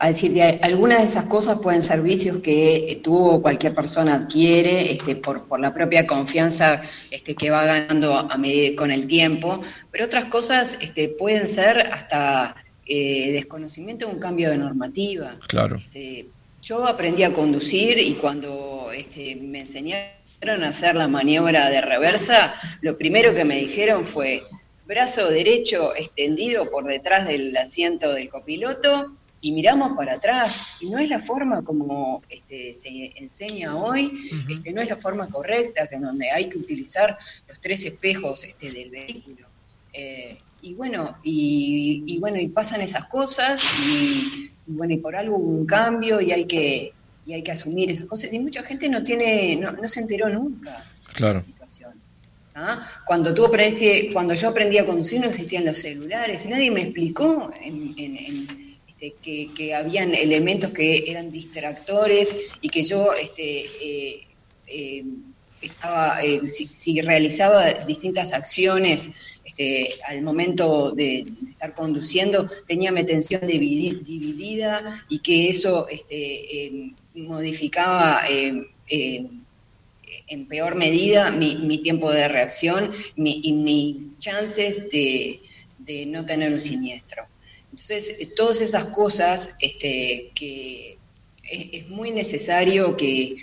decir, 0.00 0.40
algunas 0.62 0.98
de 0.98 1.04
esas 1.04 1.26
cosas 1.26 1.58
pueden 1.60 1.82
ser 1.82 2.02
vicios 2.02 2.38
que 2.38 2.90
eh, 2.90 2.96
tú 2.96 3.16
o 3.16 3.40
cualquier 3.40 3.74
persona 3.74 4.14
adquiere 4.14 4.92
este, 4.92 5.16
por, 5.16 5.46
por, 5.46 5.60
la 5.60 5.72
propia 5.72 6.06
confianza 6.06 6.82
este, 7.10 7.34
que 7.34 7.50
va 7.50 7.64
ganando 7.64 8.18
a 8.18 8.36
medida, 8.36 8.76
con 8.76 8.90
el 8.90 9.06
tiempo, 9.06 9.62
pero 9.90 10.04
otras 10.04 10.26
cosas 10.26 10.76
este, 10.80 11.08
pueden 11.08 11.46
ser 11.46 11.92
hasta 11.92 12.56
eh, 12.86 13.32
desconocimiento 13.32 14.06
de 14.06 14.12
un 14.12 14.18
cambio 14.18 14.50
de 14.50 14.58
normativa. 14.58 15.36
Claro. 15.46 15.76
Este, 15.76 16.26
yo 16.60 16.86
aprendí 16.86 17.22
a 17.22 17.32
conducir 17.32 17.98
y 17.98 18.14
cuando 18.14 18.88
este, 18.94 19.36
me 19.36 19.60
enseñaron 19.60 20.64
a 20.64 20.68
hacer 20.68 20.96
la 20.96 21.08
maniobra 21.08 21.70
de 21.70 21.80
reversa, 21.80 22.54
lo 22.80 22.98
primero 22.98 23.34
que 23.34 23.44
me 23.44 23.56
dijeron 23.56 24.04
fue 24.04 24.42
brazo 24.86 25.28
derecho 25.28 25.94
extendido 25.94 26.70
por 26.70 26.84
detrás 26.84 27.26
del 27.26 27.56
asiento 27.56 28.12
del 28.12 28.28
copiloto 28.28 29.12
y 29.44 29.52
miramos 29.52 29.94
para 29.94 30.14
atrás, 30.14 30.62
y 30.80 30.88
no 30.88 30.98
es 30.98 31.10
la 31.10 31.20
forma 31.20 31.62
como 31.62 32.22
este, 32.30 32.72
se 32.72 33.12
enseña 33.16 33.76
hoy, 33.76 34.30
este, 34.48 34.72
no 34.72 34.80
es 34.80 34.88
la 34.88 34.96
forma 34.96 35.28
correcta, 35.28 35.86
que 35.86 35.98
donde 35.98 36.30
hay 36.30 36.48
que 36.48 36.56
utilizar 36.56 37.18
los 37.46 37.60
tres 37.60 37.84
espejos 37.84 38.42
este, 38.44 38.72
del 38.72 38.88
vehículo. 38.88 39.46
Eh, 39.92 40.38
y 40.62 40.72
bueno, 40.72 41.18
y, 41.22 42.16
bueno, 42.20 42.38
y 42.40 42.48
pasan 42.48 42.80
esas 42.80 43.04
cosas, 43.04 43.62
y, 43.86 44.50
bueno, 44.66 44.94
y 44.94 44.96
por 44.96 45.14
algo 45.14 45.36
hubo 45.36 45.50
un 45.58 45.66
cambio 45.66 46.22
y 46.22 46.32
hay 46.32 46.46
que, 46.46 46.94
y 47.26 47.34
hay 47.34 47.42
que 47.42 47.52
asumir 47.52 47.90
esas 47.90 48.06
cosas. 48.06 48.32
Y 48.32 48.38
mucha 48.38 48.62
gente 48.62 48.88
no 48.88 49.04
tiene, 49.04 49.56
no, 49.56 49.76
se 49.86 50.00
enteró 50.00 50.30
nunca 50.30 50.90
claro. 51.12 51.40
de 51.40 51.40
la 51.40 51.52
situación. 51.52 51.92
¿ah? 52.54 52.88
Cuando 53.04 53.34
tú 53.34 53.44
aprendiste, 53.44 54.10
cuando 54.10 54.32
yo 54.32 54.48
aprendí 54.48 54.78
a 54.78 54.86
conducir 54.86 55.20
no 55.20 55.26
existían 55.26 55.66
los 55.66 55.76
celulares, 55.76 56.46
y 56.46 56.48
nadie 56.48 56.70
me 56.70 56.80
explicó 56.80 57.52
en 57.60 58.63
este, 59.04 59.50
que, 59.54 59.74
habían 59.74 60.14
elementos 60.14 60.70
que 60.70 61.10
eran 61.10 61.30
distractores 61.30 62.34
y 62.62 62.70
que 62.70 62.84
yo 62.84 63.12
este, 63.12 63.66
eh, 63.82 64.26
eh, 64.66 65.04
estaba, 65.60 66.22
eh, 66.22 66.46
si, 66.46 67.02
realizaba 67.02 67.70
distintas 67.86 68.32
acciones 68.32 69.10
este, 69.44 69.90
al 70.06 70.22
momento 70.22 70.92
de, 70.92 71.26
estar 71.50 71.74
conduciendo, 71.74 72.48
tenía 72.66 72.90
mi 72.92 73.00
atención 73.00 73.46
dividida 73.46 75.04
y 75.10 75.18
que 75.18 75.50
eso 75.50 75.86
este, 75.88 76.94
modificaba 77.14 78.22
en 78.26 78.70
peor 80.48 80.76
medida 80.76 81.30
mi, 81.30 81.78
tiempo 81.82 82.10
de 82.10 82.26
reacción 82.28 82.90
y 83.16 83.52
mis 83.52 84.18
chances 84.18 84.88
de 84.88 86.06
no 86.06 86.24
tener 86.24 86.54
un 86.54 86.60
siniestro. 86.60 87.33
Entonces, 87.74 88.16
todas 88.36 88.60
esas 88.60 88.84
cosas 88.86 89.56
este, 89.60 90.30
que 90.32 90.96
es, 91.42 91.88
muy 91.88 92.12
necesario 92.12 92.96
que, 92.96 93.36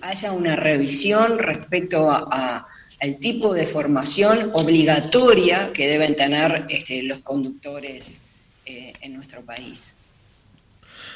haya 0.00 0.32
una 0.32 0.56
revisión 0.56 1.38
respecto 1.38 2.10
a, 2.10 2.66
al 3.00 3.16
tipo 3.18 3.52
de 3.52 3.66
formación 3.66 4.50
obligatoria 4.54 5.72
que 5.74 5.88
deben 5.88 6.16
tener 6.16 6.64
este, 6.70 7.02
los 7.02 7.18
conductores 7.18 8.22
eh, 8.64 8.94
en 9.02 9.12
nuestro 9.12 9.42
país. 9.42 9.92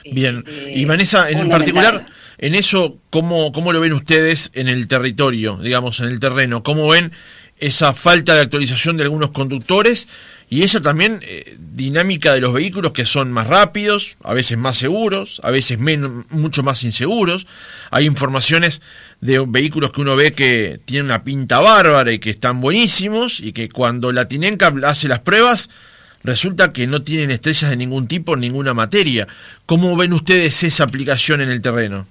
Bien, 0.04 0.44
este, 0.46 0.74
y 0.74 0.84
Vanessa, 0.84 1.30
en 1.30 1.48
particular, 1.48 2.04
en 2.36 2.54
eso, 2.54 2.98
¿cómo, 3.08 3.52
¿cómo 3.52 3.72
lo 3.72 3.80
ven 3.80 3.94
ustedes 3.94 4.50
en 4.52 4.68
el 4.68 4.86
territorio, 4.86 5.56
digamos, 5.56 6.00
en 6.00 6.08
el 6.08 6.20
terreno? 6.20 6.62
¿Cómo 6.62 6.88
ven 6.88 7.12
esa 7.62 7.94
falta 7.94 8.34
de 8.34 8.40
actualización 8.40 8.96
de 8.96 9.04
algunos 9.04 9.30
conductores 9.30 10.08
y 10.50 10.64
esa 10.64 10.82
también 10.82 11.20
eh, 11.22 11.56
dinámica 11.58 12.34
de 12.34 12.40
los 12.40 12.52
vehículos 12.52 12.92
que 12.92 13.06
son 13.06 13.32
más 13.32 13.46
rápidos, 13.46 14.16
a 14.22 14.34
veces 14.34 14.58
más 14.58 14.76
seguros, 14.76 15.40
a 15.44 15.50
veces 15.50 15.78
menos, 15.78 16.30
mucho 16.30 16.62
más 16.64 16.82
inseguros. 16.82 17.46
Hay 17.90 18.04
informaciones 18.04 18.82
de 19.20 19.42
vehículos 19.48 19.92
que 19.92 20.00
uno 20.00 20.16
ve 20.16 20.32
que 20.32 20.80
tienen 20.84 21.06
una 21.06 21.22
pinta 21.22 21.60
bárbara 21.60 22.12
y 22.12 22.18
que 22.18 22.30
están 22.30 22.60
buenísimos 22.60 23.40
y 23.40 23.52
que 23.52 23.68
cuando 23.68 24.10
la 24.12 24.26
Tinenca 24.26 24.74
hace 24.84 25.06
las 25.06 25.20
pruebas 25.20 25.70
resulta 26.24 26.72
que 26.72 26.88
no 26.88 27.02
tienen 27.02 27.30
estrellas 27.30 27.70
de 27.70 27.76
ningún 27.76 28.08
tipo 28.08 28.36
ninguna 28.36 28.74
materia. 28.74 29.28
¿Cómo 29.66 29.96
ven 29.96 30.12
ustedes 30.12 30.64
esa 30.64 30.84
aplicación 30.84 31.40
en 31.40 31.48
el 31.48 31.62
terreno? 31.62 32.06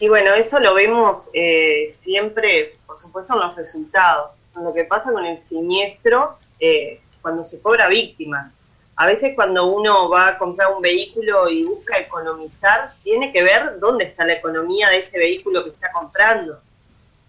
Y 0.00 0.08
bueno, 0.08 0.34
eso 0.34 0.58
lo 0.60 0.74
vemos 0.74 1.28
eh, 1.34 1.86
siempre, 1.90 2.72
por 2.90 2.98
supuesto, 2.98 3.34
en 3.34 3.40
los 3.40 3.54
resultados. 3.54 4.32
Lo 4.56 4.74
que 4.74 4.82
pasa 4.82 5.12
con 5.12 5.24
el 5.24 5.40
siniestro, 5.44 6.38
eh, 6.58 7.00
cuando 7.22 7.44
se 7.44 7.62
cobra 7.62 7.86
víctimas. 7.86 8.56
A 8.96 9.06
veces 9.06 9.34
cuando 9.36 9.66
uno 9.66 10.08
va 10.08 10.26
a 10.26 10.38
comprar 10.38 10.72
un 10.74 10.82
vehículo 10.82 11.48
y 11.48 11.62
busca 11.62 11.98
economizar, 11.98 12.90
tiene 13.04 13.32
que 13.32 13.44
ver 13.44 13.78
dónde 13.78 14.06
está 14.06 14.26
la 14.26 14.32
economía 14.32 14.88
de 14.88 14.98
ese 14.98 15.16
vehículo 15.18 15.62
que 15.62 15.70
está 15.70 15.92
comprando 15.92 16.58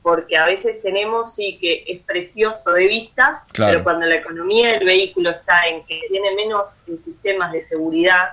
porque 0.02 0.36
a 0.36 0.48
veces 0.48 0.82
tenemos, 0.82 1.36
sí, 1.36 1.60
que 1.62 1.84
es 1.86 2.02
precioso 2.02 2.72
de 2.72 2.88
vista, 2.88 3.44
pero 3.56 3.84
cuando 3.84 4.08
la 4.08 4.16
economía 4.16 4.72
del 4.72 4.84
vehículo 4.84 5.30
está 5.30 5.68
en 5.68 5.84
que 5.84 6.02
tiene 6.10 6.34
menos 6.34 6.82
sistemas 6.98 7.52
de 7.52 7.62
seguridad, 7.62 8.32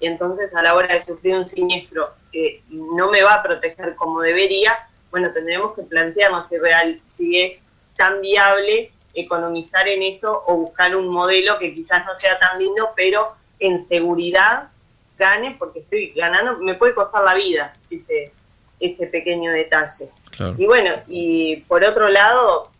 y 0.00 0.06
entonces 0.06 0.54
a 0.54 0.62
la 0.62 0.74
hora 0.74 0.94
de 0.94 1.04
sufrir 1.04 1.34
un 1.34 1.46
siniestro 1.46 2.14
que 2.32 2.62
no 2.70 3.10
me 3.10 3.22
va 3.22 3.34
a 3.34 3.42
proteger 3.42 3.94
como 3.94 4.22
debería, 4.22 4.88
bueno, 5.12 5.30
tendremos 5.32 5.74
que 5.74 5.82
plantearnos 5.82 6.48
si, 6.48 6.58
real, 6.58 7.00
si 7.06 7.40
es 7.40 7.64
tan 7.96 8.20
viable 8.20 8.90
economizar 9.14 9.86
en 9.86 10.02
eso 10.02 10.42
o 10.46 10.56
buscar 10.56 10.96
un 10.96 11.08
modelo 11.08 11.58
que 11.58 11.74
quizás 11.74 12.04
no 12.06 12.16
sea 12.16 12.38
tan 12.38 12.58
lindo, 12.58 12.90
pero 12.96 13.34
en 13.60 13.80
seguridad 13.80 14.70
gane, 15.18 15.54
porque 15.58 15.80
estoy 15.80 16.12
ganando, 16.16 16.58
me 16.58 16.74
puede 16.74 16.94
costar 16.94 17.22
la 17.22 17.34
vida 17.34 17.74
ese, 17.90 18.32
ese 18.80 19.06
pequeño 19.06 19.52
detalle. 19.52 20.08
Y 20.56 20.64
bueno, 20.64 20.94
y 21.06 21.56
por 21.68 21.84
otro 21.84 22.08
lado, 22.08 22.70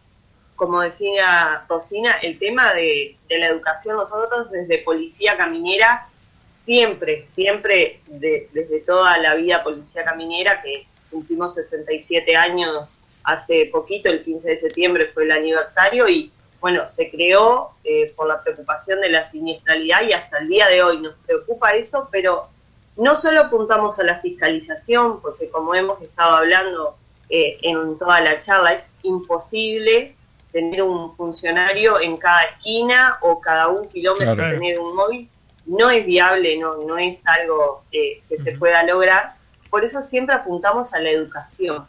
como 0.56 0.80
decía 0.80 1.64
Rosina, 1.68 2.12
el 2.22 2.38
tema 2.38 2.72
de, 2.72 3.16
la 3.28 3.46
educación, 3.46 3.96
nosotros 3.96 4.50
desde 4.50 4.78
Policía 4.78 5.36
Caminera, 5.36 6.08
siempre, 6.54 7.26
siempre, 7.34 8.00
desde 8.06 8.80
toda 8.80 9.18
la 9.18 9.34
vida 9.34 9.62
Policía 9.62 10.02
Caminera, 10.02 10.62
que 10.62 10.86
cumplimos 11.12 11.54
67 11.54 12.34
años 12.34 12.88
hace 13.22 13.68
poquito, 13.70 14.08
el 14.08 14.24
15 14.24 14.48
de 14.48 14.58
septiembre 14.58 15.10
fue 15.14 15.24
el 15.24 15.30
aniversario 15.30 16.08
y 16.08 16.32
bueno, 16.60 16.88
se 16.88 17.10
creó 17.10 17.72
eh, 17.84 18.12
por 18.16 18.28
la 18.28 18.40
preocupación 18.42 19.00
de 19.00 19.10
la 19.10 19.28
siniestralidad 19.28 20.02
y 20.02 20.12
hasta 20.12 20.38
el 20.38 20.48
día 20.48 20.68
de 20.68 20.82
hoy 20.82 21.00
nos 21.00 21.14
preocupa 21.26 21.74
eso, 21.74 22.08
pero 22.10 22.48
no 22.96 23.16
solo 23.16 23.42
apuntamos 23.42 23.98
a 23.98 24.04
la 24.04 24.20
fiscalización, 24.20 25.20
porque 25.20 25.48
como 25.48 25.74
hemos 25.74 26.00
estado 26.00 26.36
hablando 26.36 26.96
eh, 27.28 27.58
en 27.62 27.98
toda 27.98 28.20
la 28.20 28.40
charla, 28.40 28.74
es 28.74 28.88
imposible 29.02 30.14
tener 30.52 30.82
un 30.82 31.16
funcionario 31.16 32.00
en 32.00 32.16
cada 32.16 32.44
esquina 32.44 33.18
o 33.22 33.40
cada 33.40 33.68
un 33.68 33.88
kilómetro 33.88 34.36
tener 34.36 34.78
un 34.78 34.94
móvil. 34.94 35.28
No 35.66 35.90
es 35.90 36.04
viable, 36.04 36.58
no, 36.58 36.76
no 36.86 36.98
es 36.98 37.22
algo 37.26 37.82
que 37.90 38.20
se 38.28 38.52
pueda 38.52 38.82
lograr. 38.84 39.34
Por 39.72 39.86
eso 39.86 40.02
siempre 40.02 40.34
apuntamos 40.34 40.92
a 40.92 41.00
la 41.00 41.08
educación, 41.08 41.88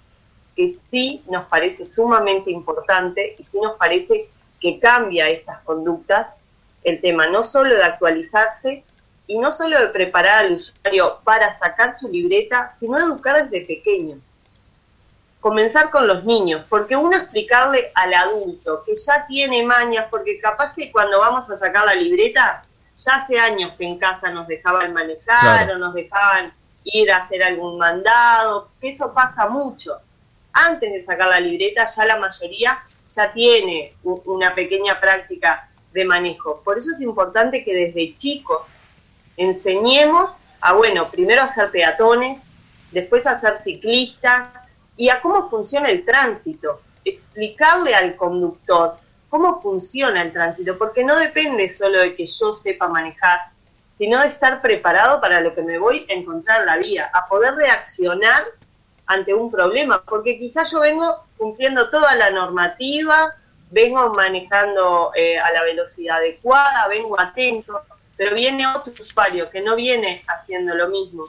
que 0.55 0.69
sí 0.69 1.21
nos 1.29 1.43
parece 1.43 1.85
sumamente 1.85 2.49
importante 2.49 3.35
y 3.37 3.43
sí 3.43 3.59
nos 3.59 3.75
parece 3.75 4.29
que 4.61 4.79
cambia 4.79 5.27
estas 5.27 5.61
conductas 5.63 6.27
el 6.85 7.01
tema 7.01 7.27
no 7.27 7.43
solo 7.43 7.75
de 7.75 7.83
actualizarse 7.83 8.85
y 9.27 9.37
no 9.37 9.51
solo 9.51 9.77
de 9.81 9.89
preparar 9.89 10.45
al 10.45 10.53
usuario 10.53 11.19
para 11.25 11.51
sacar 11.51 11.93
su 11.93 12.07
libreta, 12.07 12.73
sino 12.79 12.97
educar 12.97 13.43
desde 13.43 13.65
pequeño. 13.65 14.17
Comenzar 15.41 15.89
con 15.89 16.07
los 16.07 16.23
niños, 16.23 16.65
porque 16.69 16.95
uno 16.95 17.17
explicarle 17.17 17.91
al 17.95 18.13
adulto 18.13 18.81
que 18.85 18.95
ya 18.95 19.27
tiene 19.27 19.65
mañas, 19.65 20.07
porque 20.09 20.39
capaz 20.39 20.73
que 20.73 20.89
cuando 20.89 21.19
vamos 21.19 21.49
a 21.49 21.57
sacar 21.57 21.83
la 21.83 21.95
libreta, 21.95 22.63
ya 22.97 23.15
hace 23.15 23.37
años 23.37 23.73
que 23.77 23.83
en 23.83 23.97
casa 23.97 24.29
nos 24.29 24.47
dejaban 24.47 24.93
manejar 24.93 25.69
o 25.69 25.77
nos 25.77 25.93
dejaban 25.93 26.53
ir 26.83 27.11
a 27.11 27.17
hacer 27.17 27.43
algún 27.43 27.77
mandado, 27.77 28.69
que 28.79 28.89
eso 28.89 29.13
pasa 29.13 29.49
mucho. 29.49 29.99
Antes 30.51 30.91
de 30.91 31.03
sacar 31.03 31.29
la 31.29 31.39
libreta, 31.39 31.87
ya 31.89 32.05
la 32.05 32.17
mayoría 32.17 32.83
ya 33.09 33.31
tiene 33.33 33.95
una 34.03 34.53
pequeña 34.53 34.99
práctica 34.99 35.69
de 35.91 36.05
manejo. 36.05 36.61
Por 36.63 36.77
eso 36.77 36.91
es 36.95 37.01
importante 37.01 37.63
que 37.63 37.73
desde 37.73 38.15
chicos 38.15 38.61
enseñemos 39.37 40.37
a, 40.61 40.73
bueno, 40.73 41.09
primero 41.09 41.43
a 41.43 41.53
ser 41.53 41.71
peatones, 41.71 42.41
después 42.91 43.25
a 43.25 43.39
ser 43.39 43.57
ciclistas, 43.57 44.49
y 44.95 45.09
a 45.09 45.21
cómo 45.21 45.49
funciona 45.49 45.89
el 45.89 46.05
tránsito, 46.05 46.81
explicarle 47.03 47.95
al 47.95 48.15
conductor 48.15 48.95
cómo 49.29 49.61
funciona 49.61 50.21
el 50.21 50.31
tránsito, 50.31 50.77
porque 50.77 51.03
no 51.03 51.17
depende 51.17 51.67
solo 51.69 51.99
de 51.99 52.15
que 52.15 52.27
yo 52.27 52.53
sepa 52.53 52.87
manejar, 52.87 53.39
sino 53.95 54.21
estar 54.23 54.61
preparado 54.61 55.21
para 55.21 55.39
lo 55.41 55.53
que 55.53 55.61
me 55.61 55.77
voy 55.77 56.05
a 56.09 56.13
encontrar 56.13 56.65
la 56.65 56.77
vía, 56.77 57.09
a 57.13 57.25
poder 57.25 57.55
reaccionar 57.55 58.43
ante 59.05 59.33
un 59.33 59.51
problema, 59.51 60.01
porque 60.03 60.39
quizás 60.39 60.71
yo 60.71 60.79
vengo 60.79 61.25
cumpliendo 61.37 61.89
toda 61.89 62.15
la 62.15 62.31
normativa, 62.31 63.35
vengo 63.69 64.13
manejando 64.13 65.11
eh, 65.15 65.37
a 65.37 65.51
la 65.51 65.63
velocidad 65.63 66.17
adecuada, 66.17 66.87
vengo 66.87 67.19
atento, 67.19 67.81
pero 68.15 68.35
viene 68.35 68.67
otro 68.67 68.93
usuario 68.99 69.49
que 69.49 69.61
no 69.61 69.75
viene 69.75 70.23
haciendo 70.27 70.75
lo 70.75 70.87
mismo. 70.89 71.25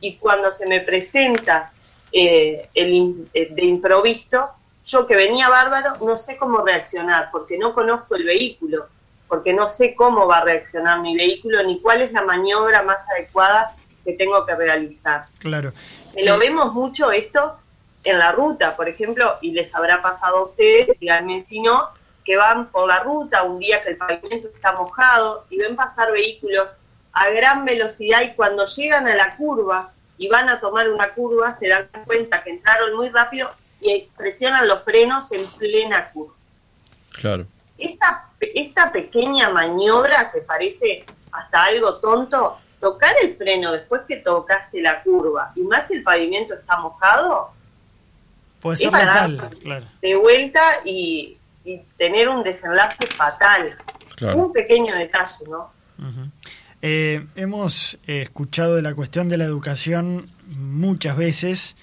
Y 0.00 0.16
cuando 0.16 0.50
se 0.52 0.66
me 0.66 0.80
presenta 0.80 1.70
eh, 2.10 2.68
el, 2.74 3.28
eh, 3.34 3.48
de 3.52 3.64
improviso, 3.64 4.50
yo 4.84 5.06
que 5.06 5.14
venía 5.14 5.48
bárbaro 5.48 5.96
no 6.04 6.16
sé 6.16 6.36
cómo 6.36 6.62
reaccionar, 6.62 7.30
porque 7.30 7.58
no 7.58 7.74
conozco 7.74 8.16
el 8.16 8.24
vehículo, 8.24 8.86
porque 9.32 9.54
no 9.54 9.66
sé 9.66 9.94
cómo 9.94 10.26
va 10.26 10.40
a 10.40 10.44
reaccionar 10.44 11.00
mi 11.00 11.16
vehículo, 11.16 11.62
ni 11.62 11.80
cuál 11.80 12.02
es 12.02 12.12
la 12.12 12.20
maniobra 12.20 12.82
más 12.82 13.08
adecuada 13.08 13.74
que 14.04 14.12
tengo 14.12 14.44
que 14.44 14.54
realizar. 14.54 15.24
Claro. 15.38 15.72
lo 16.22 16.36
vemos 16.36 16.74
mucho 16.74 17.10
esto 17.10 17.56
en 18.04 18.18
la 18.18 18.32
ruta, 18.32 18.74
por 18.74 18.90
ejemplo, 18.90 19.36
y 19.40 19.52
les 19.52 19.74
habrá 19.74 20.02
pasado 20.02 20.36
a 20.36 20.42
ustedes, 20.50 20.88
díganme 21.00 21.46
si 21.46 21.60
no, 21.60 21.88
que 22.26 22.36
van 22.36 22.66
por 22.66 22.86
la 22.86 22.98
ruta 22.98 23.44
un 23.44 23.58
día 23.58 23.82
que 23.82 23.92
el 23.92 23.96
pavimento 23.96 24.48
está 24.48 24.72
mojado 24.72 25.46
y 25.48 25.56
ven 25.56 25.76
pasar 25.76 26.12
vehículos 26.12 26.68
a 27.14 27.30
gran 27.30 27.64
velocidad 27.64 28.20
y 28.20 28.34
cuando 28.34 28.66
llegan 28.66 29.08
a 29.08 29.14
la 29.14 29.34
curva 29.38 29.92
y 30.18 30.28
van 30.28 30.50
a 30.50 30.60
tomar 30.60 30.90
una 30.90 31.08
curva, 31.14 31.56
se 31.58 31.68
dan 31.68 31.88
cuenta 32.04 32.44
que 32.44 32.50
entraron 32.50 32.94
muy 32.96 33.08
rápido 33.08 33.50
y 33.80 34.10
presionan 34.14 34.68
los 34.68 34.84
frenos 34.84 35.32
en 35.32 35.46
plena 35.56 36.10
curva. 36.10 36.34
Claro. 37.12 37.46
Esta, 37.82 38.28
esta 38.40 38.92
pequeña 38.92 39.50
maniobra 39.50 40.30
que 40.32 40.40
parece 40.40 41.04
hasta 41.32 41.64
algo 41.64 41.96
tonto, 41.96 42.58
tocar 42.80 43.14
el 43.22 43.36
freno 43.36 43.72
después 43.72 44.02
que 44.06 44.16
tocaste 44.16 44.80
la 44.80 45.02
curva, 45.02 45.52
y 45.56 45.62
más 45.62 45.88
si 45.88 45.94
el 45.94 46.02
pavimento 46.02 46.54
está 46.54 46.78
mojado, 46.78 47.52
puede 48.60 48.76
ser 48.76 48.90
fatal, 48.90 49.50
claro. 49.60 49.86
de 50.00 50.14
vuelta 50.16 50.60
y, 50.84 51.38
tener 51.96 52.28
un 52.28 52.42
desenlace 52.42 53.06
fatal. 53.14 53.76
Un 54.34 54.52
pequeño 54.52 54.94
detalle, 54.94 55.46
¿no? 55.48 55.70
Eh, 56.80 57.24
hemos 57.36 57.94
eh, 58.08 58.22
escuchado 58.22 58.74
de 58.74 58.82
la 58.82 58.94
cuestión 58.94 59.28
de 59.28 59.36
la 59.36 59.44
educación 59.44 60.28
muchas 60.48 61.16
veces. 61.16 61.76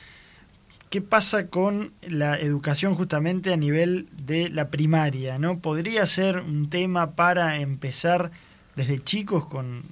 ¿Qué 0.89 1.01
pasa 1.01 1.47
con 1.47 1.91
la 2.01 2.39
educación 2.39 2.95
justamente 2.95 3.53
a 3.53 3.57
nivel 3.57 4.07
de 4.23 4.49
la 4.49 4.69
primaria? 4.69 5.37
¿no? 5.37 5.59
¿Podría 5.59 6.05
ser 6.05 6.37
un 6.37 6.69
tema 6.69 7.11
para 7.11 7.59
empezar 7.59 8.31
desde 8.75 8.99
chicos 9.03 9.45
con, 9.45 9.83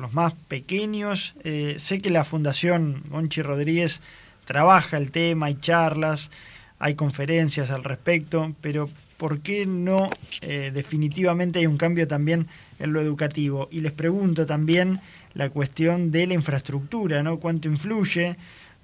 los 0.00 0.12
más 0.12 0.34
pequeños? 0.46 1.34
Eh, 1.42 1.76
sé 1.78 1.98
que 1.98 2.10
la 2.10 2.24
Fundación 2.24 3.02
Monchi 3.10 3.42
Rodríguez 3.42 4.00
trabaja 4.44 4.96
el 4.96 5.10
tema, 5.10 5.46
hay 5.46 5.56
charlas, 5.56 6.30
hay 6.78 6.94
conferencias 6.94 7.70
al 7.72 7.82
respecto, 7.82 8.54
pero 8.60 8.88
¿por 9.16 9.40
qué 9.40 9.66
no 9.66 10.08
definitivamente 10.40 11.58
hay 11.58 11.66
un 11.66 11.78
cambio 11.78 12.06
también 12.06 12.46
en 12.78 12.92
lo 12.92 13.00
educativo. 13.00 13.68
Y 13.70 13.80
les 13.80 13.92
pregunto 13.92 14.46
también 14.46 15.00
la 15.34 15.50
cuestión 15.50 16.10
de 16.10 16.26
la 16.26 16.34
infraestructura, 16.34 17.22
¿no? 17.22 17.38
¿Cuánto 17.38 17.68
influye? 17.68 18.36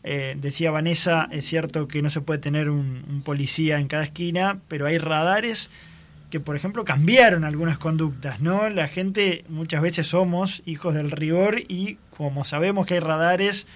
Eh, 0.06 0.36
decía 0.38 0.70
Vanessa, 0.70 1.28
es 1.32 1.46
cierto 1.46 1.88
que 1.88 2.02
no 2.02 2.10
se 2.10 2.20
puede 2.20 2.38
tener 2.38 2.68
un, 2.68 3.22
policía 3.24 3.78
en 3.78 3.88
cada 3.88 4.04
esquina, 4.04 4.60
pero 4.68 4.84
hay 4.84 4.98
radares 4.98 5.70
que, 6.30 6.40
por 6.40 6.56
ejemplo, 6.56 6.84
cambiaron 6.84 7.42
algunas 7.44 7.78
conductas, 7.78 8.40
¿no? 8.40 8.68
La 8.68 8.86
gente 8.86 9.44
muchas 9.48 9.80
veces 9.80 10.06
somos 10.06 10.62
hijos 10.66 10.94
del 10.94 11.10
rigor 11.10 11.62
y 11.68 11.96
como 12.16 12.44
sabemos 12.44 12.86
que 12.86 12.94
hay 12.94 13.00
radares, 13.00 13.66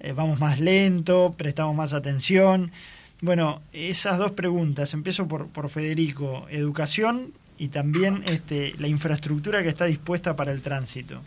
eh, 0.00 0.12
vamos 0.12 0.40
más 0.40 0.60
lento, 0.60 1.34
prestamos 1.36 1.76
más 1.76 1.92
atención. 1.92 2.72
Bueno, 3.20 3.60
esas 3.74 4.16
dos 4.16 4.32
preguntas, 4.32 4.94
empiezo 4.94 5.28
por, 5.28 5.48
por 5.48 5.68
Federico, 5.68 6.46
educación 6.50 7.32
y 7.58 7.68
también 7.68 8.22
este, 8.26 8.74
la 8.78 8.88
infraestructura 8.88 9.62
que 9.62 9.68
está 9.68 9.84
dispuesta 9.84 10.36
para 10.36 10.52
el 10.52 10.62
tránsito. 10.62 11.20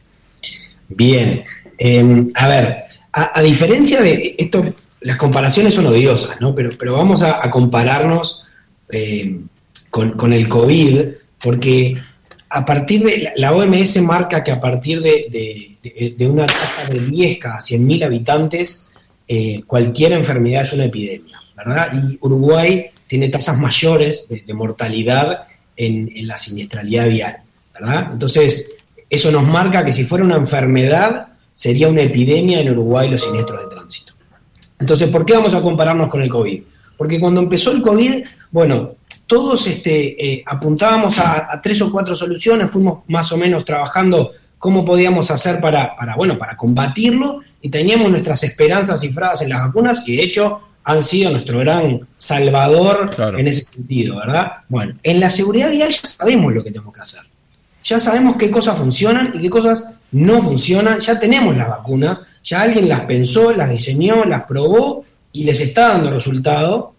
Bien, 0.89 1.43
em, 1.78 2.30
a 2.34 2.47
ver, 2.47 2.84
a, 3.12 3.41
diferencia 3.41 4.01
de 4.01 4.36
esto, 4.38 4.66
las 5.01 5.18
comparaciones 5.18 5.74
son 5.74 5.88
odiosas, 5.88 6.39
¿no? 6.39 6.53
Pero, 6.53 6.70
pero 6.78 6.93
vamos 6.93 7.24
a, 7.24 7.49
compararnos 7.49 8.43
em, 8.89 9.47
con, 9.89 10.34
el 10.34 10.47
COVID, 10.47 11.01
porque 11.41 11.97
a 12.49 12.66
partir 12.66 13.03
de, 13.03 13.32
la 13.36 13.53
OMS 13.53 14.01
marca 14.01 14.43
que 14.43 14.51
a 14.51 14.60
partir 14.60 15.01
de, 15.01 16.16
una 16.28 16.45
tasa 16.45 16.86
de 16.89 16.99
10 16.99 17.38
cada 17.38 17.57
100.000 17.57 18.05
habitantes, 18.05 18.89
eh, 19.28 19.64
cualquier 19.66 20.14
enfermedad 20.14 20.64
es 20.64 20.74
una 20.74 20.86
epidemia, 20.86 21.39
¿verdad? 21.55 21.91
Y 21.93 22.18
Uruguay 22.22 22.86
tiene 23.07 23.30
tasas 23.30 23.57
mayores 23.57 24.28
de, 24.30 24.53
mortalidad 24.53 25.47
en, 25.76 26.12
en, 26.14 26.28
la 26.28 26.38
siniestralidad 26.38 27.07
vial, 27.07 27.38
¿verdad? 27.74 28.10
Entonces, 28.14 28.76
eso 29.10 29.32
nos 29.32 29.47
marca 29.47 29.84
que 29.84 29.93
si 29.93 30.03
fuera 30.03 30.26
una 30.26 30.36
enfermedad, 30.36 31.30
sería 31.60 31.89
una 31.89 32.03
epidemia 32.03 32.62
en 32.62 32.70
Uruguay 32.70 33.10
los 33.10 33.22
siniestros 33.22 33.62
de 33.62 33.68
tránsito. 33.68 34.14
Entonces, 34.80 35.10
¿por 35.10 35.26
qué 35.26 35.34
vamos 35.34 35.53
a 35.53 35.62
compararnos 35.62 36.07
con 36.07 36.22
el 36.22 36.30
COVID? 36.30 36.64
Porque 36.95 37.20
cuando 37.20 37.41
empezó 37.41 37.72
el 37.72 37.82
COVID, 37.82 38.24
bueno, 38.49 38.93
todos 39.28 39.68
este, 39.68 40.26
eh, 40.26 40.41
apuntábamos 40.45 41.20
a, 41.20 41.60
tres 41.62 41.82
o 41.82 41.91
cuatro 41.91 42.16
soluciones, 42.16 42.72
fuimos 42.72 42.99
más 43.10 43.30
o 43.34 43.38
menos 43.38 43.66
trabajando 43.66 44.32
cómo 44.57 44.86
podíamos 44.86 45.32
hacer 45.32 45.60
para, 45.60 45.97
para, 45.97 46.16
bueno, 46.16 46.38
para 46.38 46.55
combatirlo 46.55 47.41
y 47.62 47.68
teníamos 47.68 48.10
nuestras 48.10 48.41
esperanzas 48.43 49.01
cifradas 49.01 49.41
en 49.41 49.49
las 49.49 49.60
vacunas 49.60 50.01
y 50.05 50.16
de 50.16 50.24
hecho 50.24 50.62
han 50.86 51.03
sido 51.03 51.30
nuestro 51.32 51.60
gran 51.60 52.07
salvador 52.16 53.12
en 53.38 53.47
ese 53.49 53.64
sentido, 53.64 54.16
¿verdad? 54.16 54.60
Bueno, 54.70 54.95
en 55.03 55.20
la 55.20 55.30
seguridad 55.30 55.70
vial 55.72 55.89
ya 55.89 56.07
sabemos 56.07 56.53
lo 56.53 56.64
que 56.64 56.72
tenemos 56.72 56.93
que 56.93 57.01
hacer 57.01 57.24
ya 57.84 57.99
sabemos 57.99 58.36
qué 58.38 58.51
cosas 58.51 58.78
funcionan 58.78 59.32
y 59.34 59.41
qué 59.41 59.49
cosas 59.49 59.84
no 60.12 60.41
funcionan, 60.41 60.99
ya 60.99 61.20
tenemos 61.20 61.55
las 61.55 61.70
vacunas, 61.70 62.20
ya 62.43 62.62
alguien 62.62 62.89
las 62.89 63.01
pensó, 63.01 63.51
las 63.51 63.70
diseñó, 63.70 64.26
las 64.26 64.43
probó 64.43 65.03
y 65.32 65.43
les 65.43 65.60
está 65.62 65.89
dando 65.89 66.10
resultado, 66.10 66.93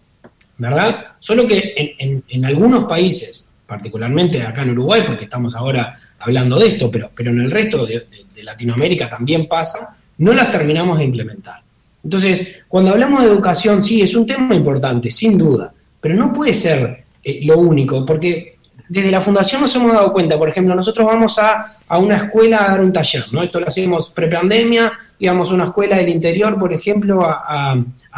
¿verdad? 0.57 0.95
Solo 1.19 1.47
que 1.47 1.95
en, 1.97 2.45
algunos 2.45 2.85
países, 2.85 3.45
particularmente 3.65 4.41
acá 4.41 4.61
en 4.61 4.71
Uruguay, 4.71 5.03
porque 5.05 5.25
estamos 5.25 5.55
ahora 5.55 5.97
hablando 6.19 6.59
de 6.59 6.67
esto, 6.67 6.89
pero, 6.89 7.11
pero 7.13 7.31
en 7.31 7.41
el 7.41 7.51
resto 7.51 7.85
de, 7.85 8.07
Latinoamérica 8.41 9.07
también 9.07 9.47
pasa, 9.47 9.95
no 10.17 10.33
las 10.33 10.49
terminamos 10.49 10.97
de 10.97 11.03
implementar. 11.03 11.61
Entonces, 12.03 12.61
cuando 12.67 12.89
hablamos 12.89 13.21
de 13.21 13.29
educación, 13.29 13.83
sí, 13.83 14.01
es 14.01 14.15
un 14.15 14.25
tema 14.25 14.55
importante, 14.55 15.11
sin 15.11 15.37
duda, 15.37 15.71
pero 15.99 16.15
no 16.15 16.33
puede 16.33 16.53
ser 16.55 17.03
eh, 17.23 17.41
lo 17.43 17.59
único, 17.59 18.03
porque 18.03 18.55
desde 18.91 19.09
la 19.09 19.21
fundación 19.21 19.61
nos 19.61 19.73
hemos 19.77 19.93
dado 19.93 20.11
cuenta, 20.11 20.37
por 20.37 20.49
ejemplo, 20.49 20.75
nosotros 20.75 21.07
vamos 21.07 21.39
a, 21.39 21.77
una 21.97 22.17
escuela 22.17 22.65
a 22.65 22.71
dar 22.71 22.81
un 22.81 22.91
taller, 22.91 23.23
¿no? 23.31 23.41
Esto 23.41 23.61
lo 23.61 23.69
hacemos 23.69 24.09
prepandemia, 24.09 24.91
íbamos 25.17 25.49
a 25.49 25.53
una 25.53 25.63
escuela 25.63 25.95
del 25.95 26.09
interior, 26.09 26.59
por 26.59 26.73
ejemplo, 26.73 27.25
a, 27.25 27.73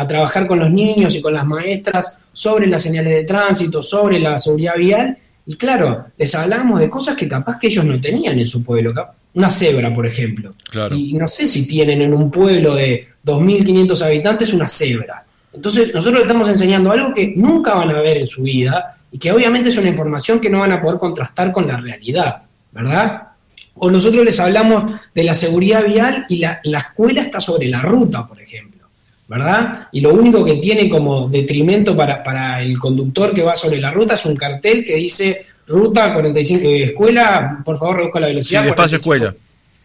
trabajar 0.07 0.47
con 0.47 0.57
los 0.57 0.71
niños 0.71 1.13
y 1.13 1.21
con 1.21 1.31
las 1.31 1.45
maestras 1.45 2.17
sobre 2.33 2.65
las 2.65 2.81
señales 2.81 3.13
de 3.13 3.23
tránsito, 3.23 3.83
sobre 3.83 4.17
la 4.19 4.39
seguridad 4.39 4.75
vial, 4.75 5.15
y 5.45 5.55
claro, 5.57 6.07
les 6.17 6.33
hablamos 6.33 6.79
de 6.79 6.89
cosas 6.89 7.15
que 7.15 7.27
capaz 7.27 7.59
que 7.59 7.67
ellos 7.67 7.85
no 7.85 8.01
tenían 8.01 8.39
en 8.39 8.47
su 8.47 8.63
pueblo. 8.63 8.95
Una 9.35 9.51
cebra, 9.51 9.93
por 9.93 10.07
ejemplo. 10.07 10.55
Y 10.95 11.13
no 11.13 11.27
sé 11.27 11.47
si 11.47 11.67
tienen 11.67 12.01
en 12.01 12.15
un 12.15 12.31
pueblo 12.31 12.73
de 12.73 13.09
2.500 13.23 14.01
habitantes 14.01 14.51
una 14.51 14.67
cebra. 14.67 15.23
Entonces, 15.53 15.93
nosotros 15.93 16.21
les 16.21 16.23
estamos 16.23 16.49
enseñando 16.49 16.91
algo 16.91 17.13
que 17.13 17.31
nunca 17.35 17.75
van 17.75 17.91
a 17.91 18.01
ver 18.01 18.17
en 18.17 18.27
su 18.27 18.41
vida 18.41 18.97
y 19.13 19.19
que 19.19 19.31
obviamente 19.31 19.69
es 19.69 19.77
una 19.77 19.89
información 19.89 20.39
que 20.39 20.49
no 20.49 20.61
van 20.61 20.71
a 20.71 20.81
poder 20.81 20.97
contrastar 20.97 21.51
con 21.51 21.67
la 21.67 21.77
realidad, 21.77 22.41
¿verdad? 22.71 23.27
O 23.75 23.91
nosotros 23.91 24.25
les 24.25 24.39
hablamos 24.39 24.91
de 25.13 25.23
la 25.23 25.35
seguridad 25.35 25.85
vial 25.85 26.25
y 26.29 26.37
la, 26.37 26.59
escuela 26.63 27.21
está 27.21 27.39
sobre 27.39 27.67
la 27.67 27.79
ruta, 27.79 28.25
por 28.25 28.41
ejemplo, 28.41 28.87
¿verdad? 29.27 29.87
Y 29.91 30.01
lo 30.01 30.15
único 30.15 30.43
que 30.43 30.55
tiene 30.55 30.89
como 30.89 31.29
detrimento 31.29 31.95
para, 31.95 32.59
el 32.63 32.79
conductor 32.79 33.35
que 33.35 33.43
va 33.43 33.55
sobre 33.55 33.79
la 33.79 33.91
ruta 33.91 34.15
es 34.15 34.25
un 34.25 34.35
cartel 34.35 34.83
que 34.83 34.95
dice 34.95 35.45
ruta 35.67 36.11
45, 36.11 36.65
eh, 36.65 36.83
escuela, 36.85 37.61
por 37.63 37.77
favor 37.77 37.97
reduzca 37.97 38.19
la 38.19 38.27
velocidad. 38.27 38.63
Sí, 38.63 38.69
espacio 38.69 38.97
escuela. 38.97 39.33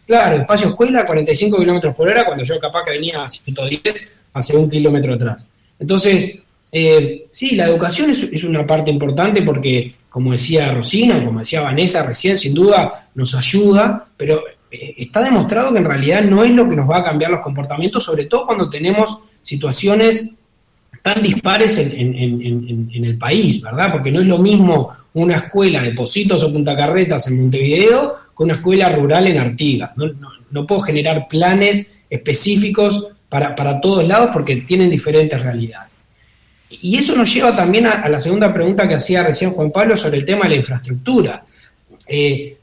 Claro, 0.07 0.37
espacio 0.37 0.69
escuela, 0.69 1.05
45 1.05 1.55
kilómetros 1.59 1.93
por 1.93 2.09
hora, 2.09 2.25
cuando 2.25 2.43
yo 2.43 2.59
capaz 2.59 2.83
que 2.83 2.91
venía 2.93 3.23
a 3.23 3.27
110 3.27 4.09
hace 4.33 4.57
un 4.57 4.67
kilómetro 4.67 5.13
atrás. 5.13 5.47
Entonces, 5.77 6.41
eh, 6.71 7.27
sí, 7.31 7.55
la 7.55 7.65
educación 7.65 8.11
es, 8.11 8.43
una 8.43 8.65
parte 8.65 8.91
importante 8.91 9.41
porque, 9.41 9.93
como 10.09 10.31
decía 10.31 10.71
Rosina, 10.71 11.23
como 11.23 11.39
decía 11.39 11.61
Vanessa 11.61 12.05
recién, 12.05 12.37
sin 12.37 12.53
duda 12.53 13.09
nos 13.15 13.33
ayuda, 13.35 14.07
pero 14.15 14.43
eh, 14.71 14.95
está 14.97 15.23
demostrado 15.23 15.73
que 15.73 15.79
en 15.79 15.85
realidad 15.85 16.23
no 16.23 16.43
es 16.43 16.51
lo 16.51 16.69
que 16.69 16.75
nos 16.75 16.89
va 16.89 16.97
a 16.97 17.03
cambiar 17.03 17.31
los 17.31 17.41
comportamientos, 17.41 18.03
sobre 18.03 18.25
todo 18.25 18.45
cuando 18.45 18.69
tenemos 18.69 19.19
situaciones 19.41 20.29
tan 21.01 21.23
dispares 21.23 21.77
en, 21.77 22.89
el 22.91 23.17
país, 23.17 23.61
¿verdad? 23.61 23.91
Porque 23.91 24.11
no 24.11 24.19
es 24.19 24.27
lo 24.27 24.37
mismo 24.37 24.89
una 25.13 25.37
escuela 25.37 25.81
de 25.81 25.93
Positos 25.93 26.43
o 26.43 26.51
Punta 26.51 26.75
Carretas 26.75 27.25
en 27.27 27.39
Montevideo 27.39 28.15
que 28.35 28.43
una 28.43 28.55
escuela 28.55 28.89
rural 28.89 29.27
en 29.27 29.37
Artigas. 29.37 29.93
No, 29.95 30.67
puedo 30.67 30.81
generar 30.81 31.27
planes 31.29 31.87
específicos 32.09 33.07
para, 33.29 33.55
para 33.55 33.79
todos 33.79 34.05
lados 34.05 34.31
porque 34.33 34.57
tienen 34.57 34.89
diferentes 34.89 35.41
realidades. 35.41 35.88
Y 36.69 36.97
eso 36.97 37.15
nos 37.15 37.33
lleva 37.33 37.55
también 37.55 37.87
a, 37.87 38.07
la 38.07 38.19
segunda 38.19 38.53
pregunta 38.53 38.87
que 38.87 38.95
hacía 38.95 39.23
recién 39.23 39.51
Juan 39.51 39.71
Pablo 39.71 39.97
sobre 39.97 40.17
el 40.17 40.25
tema 40.25 40.43
de 40.43 40.49
la 40.49 40.55
infraestructura. 40.55 41.43
Eh, 42.07 42.57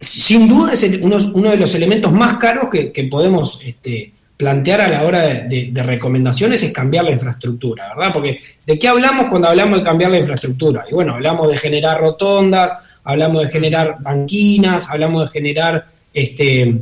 sin 0.00 0.48
duda 0.48 0.72
es 0.72 0.82
uno, 1.00 1.50
de 1.50 1.56
los 1.56 1.74
elementos 1.74 2.12
más 2.12 2.38
caros 2.38 2.68
que, 2.70 3.08
podemos 3.10 3.60
este, 3.64 4.12
plantear 4.36 4.80
a 4.80 4.88
la 4.88 5.04
hora 5.04 5.20
de, 5.20 5.72
recomendaciones 5.74 6.62
es 6.62 6.72
cambiar 6.72 7.04
la 7.04 7.12
infraestructura, 7.12 7.88
¿verdad? 7.94 8.12
Porque 8.12 8.40
¿de 8.66 8.78
qué 8.78 8.88
hablamos 8.88 9.26
cuando 9.26 9.48
hablamos 9.48 9.78
de 9.78 9.84
cambiar 9.84 10.10
la 10.10 10.18
infraestructura? 10.18 10.84
Y 10.90 10.94
bueno, 10.94 11.14
hablamos 11.14 11.48
de 11.48 11.56
generar 11.56 12.00
rotondas, 12.00 12.76
hablamos 13.04 13.44
de 13.44 13.50
generar 13.50 13.96
banquinas, 14.00 14.90
hablamos 14.90 15.24
de 15.24 15.30
generar 15.30 15.86
este, 16.12 16.74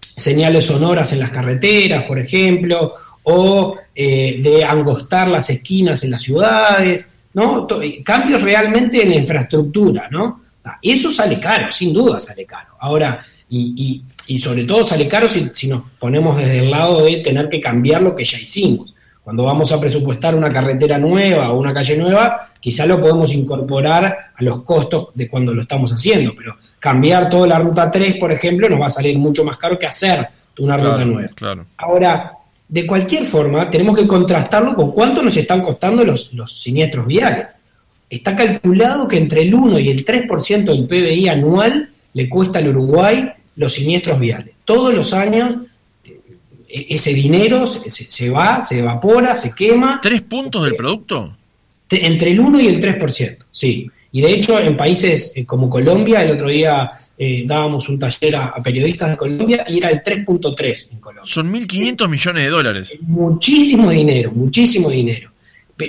señales 0.00 0.66
sonoras 0.66 1.12
en 1.12 1.20
las 1.20 1.30
carreteras, 1.30 2.04
por 2.04 2.18
ejemplo, 2.18 2.92
o 3.30 3.76
eh, 3.94 4.40
de 4.42 4.64
angostar 4.64 5.28
las 5.28 5.50
esquinas 5.50 6.02
en 6.02 6.12
las 6.12 6.22
ciudades, 6.22 7.12
¿no? 7.34 7.66
Cambios 8.02 8.40
realmente 8.40 9.02
en 9.02 9.10
la 9.10 9.16
infraestructura, 9.16 10.08
¿no? 10.10 10.40
Ah, 10.64 10.78
eso 10.80 11.10
sale 11.10 11.38
caro, 11.38 11.70
sin 11.70 11.92
duda 11.92 12.18
sale 12.18 12.46
caro. 12.46 12.70
Ahora, 12.80 13.22
y, 13.50 14.02
sobre 14.40 14.64
todo 14.64 14.82
sale 14.82 15.06
caro 15.06 15.28
si, 15.28 15.50
si, 15.52 15.68
nos 15.68 15.82
ponemos 15.98 16.38
desde 16.38 16.60
el 16.60 16.70
lado 16.70 17.04
de 17.04 17.18
tener 17.18 17.50
que 17.50 17.60
cambiar 17.60 18.00
lo 18.00 18.14
que 18.16 18.24
ya 18.24 18.38
hicimos. 18.38 18.94
Cuando 19.22 19.44
vamos 19.44 19.70
a 19.72 19.80
presupuestar 19.80 20.34
una 20.34 20.48
carretera 20.48 20.96
nueva 20.96 21.50
o 21.50 21.58
una 21.58 21.74
calle 21.74 21.98
nueva, 21.98 22.48
quizá 22.60 22.86
lo 22.86 22.98
podemos 22.98 23.34
incorporar 23.34 24.16
a 24.34 24.42
los 24.42 24.62
costos 24.62 25.08
de 25.14 25.28
cuando 25.28 25.52
lo 25.52 25.62
estamos 25.62 25.92
haciendo, 25.92 26.34
pero 26.34 26.56
cambiar 26.78 27.28
toda 27.28 27.46
la 27.46 27.58
ruta 27.58 27.90
3, 27.90 28.16
por 28.16 28.32
ejemplo, 28.32 28.70
nos 28.70 28.80
va 28.80 28.86
a 28.86 28.90
salir 28.90 29.18
mucho 29.18 29.44
más 29.44 29.58
caro 29.58 29.78
que 29.78 29.86
hacer 29.86 30.28
una 30.60 30.78
ruta 30.78 31.04
nueva. 31.04 31.28
Claro. 31.34 31.66
Ahora, 31.76 32.37
de 32.68 32.86
cualquier 32.86 33.24
forma, 33.24 33.70
tenemos 33.70 33.98
que 33.98 34.06
contrastarlo 34.06 34.74
con 34.74 34.92
cuánto 34.92 35.22
nos 35.22 35.36
están 35.36 35.62
costando 35.62 36.04
los, 36.04 36.32
los 36.34 36.60
siniestros 36.60 37.06
viales. 37.06 37.46
Está 38.10 38.36
calculado 38.36 39.08
que 39.08 39.16
entre 39.16 39.42
el 39.42 39.54
1 39.54 39.78
y 39.78 39.88
el 39.88 40.04
3% 40.04 40.64
del 40.64 40.86
PBI 40.86 41.28
anual 41.28 41.90
le 42.12 42.28
cuesta 42.28 42.58
al 42.58 42.68
Uruguay 42.68 43.30
los 43.56 43.72
siniestros 43.72 44.20
viales. 44.20 44.54
Todos 44.64 44.94
los 44.94 45.12
años 45.14 45.56
e, 46.68 46.86
ese 46.90 47.14
dinero 47.14 47.66
se, 47.66 48.30
va, 48.30 48.60
se 48.60 48.80
evapora, 48.80 49.34
se 49.34 49.54
quema. 49.54 50.00
¿Tres 50.02 50.22
puntos 50.22 50.64
del 50.64 50.76
producto? 50.76 51.36
Entre 51.90 52.32
el 52.32 52.40
1 52.40 52.60
y 52.60 52.66
el 52.66 52.80
3%, 52.80 53.46
sí. 53.50 53.90
Y 54.12 54.20
de 54.20 54.30
hecho, 54.30 54.58
en 54.58 54.76
países 54.76 55.32
eh, 55.36 55.44
como 55.44 55.70
Colombia, 55.70 56.22
el 56.22 56.32
otro 56.32 56.48
día 56.48 56.92
eh, 57.20 57.42
dábamos 57.44 57.88
un 57.88 57.98
taller 57.98 58.36
a, 58.36 58.54
periodistas 58.62 59.10
de 59.10 59.16
Colombia 59.16 59.64
y 59.66 59.78
era 59.78 59.90
el 59.90 60.02
3.3 60.04 60.92
en 60.92 61.00
Colombia. 61.00 61.28
Son 61.32 61.52
1.500 61.52 62.08
millones 62.08 62.44
de 62.44 62.48
dólares. 62.48 62.98
Muchísimo 63.00 63.90
dinero, 63.90 64.30
muchísimo 64.30 64.88
dinero. 64.88 65.32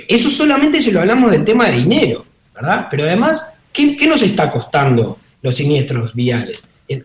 Eso 0.08 0.28
solamente 0.28 0.80
si 0.80 0.90
lo 0.90 1.00
hablamos 1.00 1.30
del 1.30 1.44
tema 1.44 1.68
de 1.68 1.76
dinero, 1.76 2.26
¿verdad? 2.52 2.88
Pero 2.90 3.04
además, 3.04 3.54
¿qué, 3.72 3.96
nos 4.08 4.22
está 4.22 4.50
costando 4.50 5.18
los 5.40 5.54
siniestros 5.54 6.14
viales? 6.14 6.62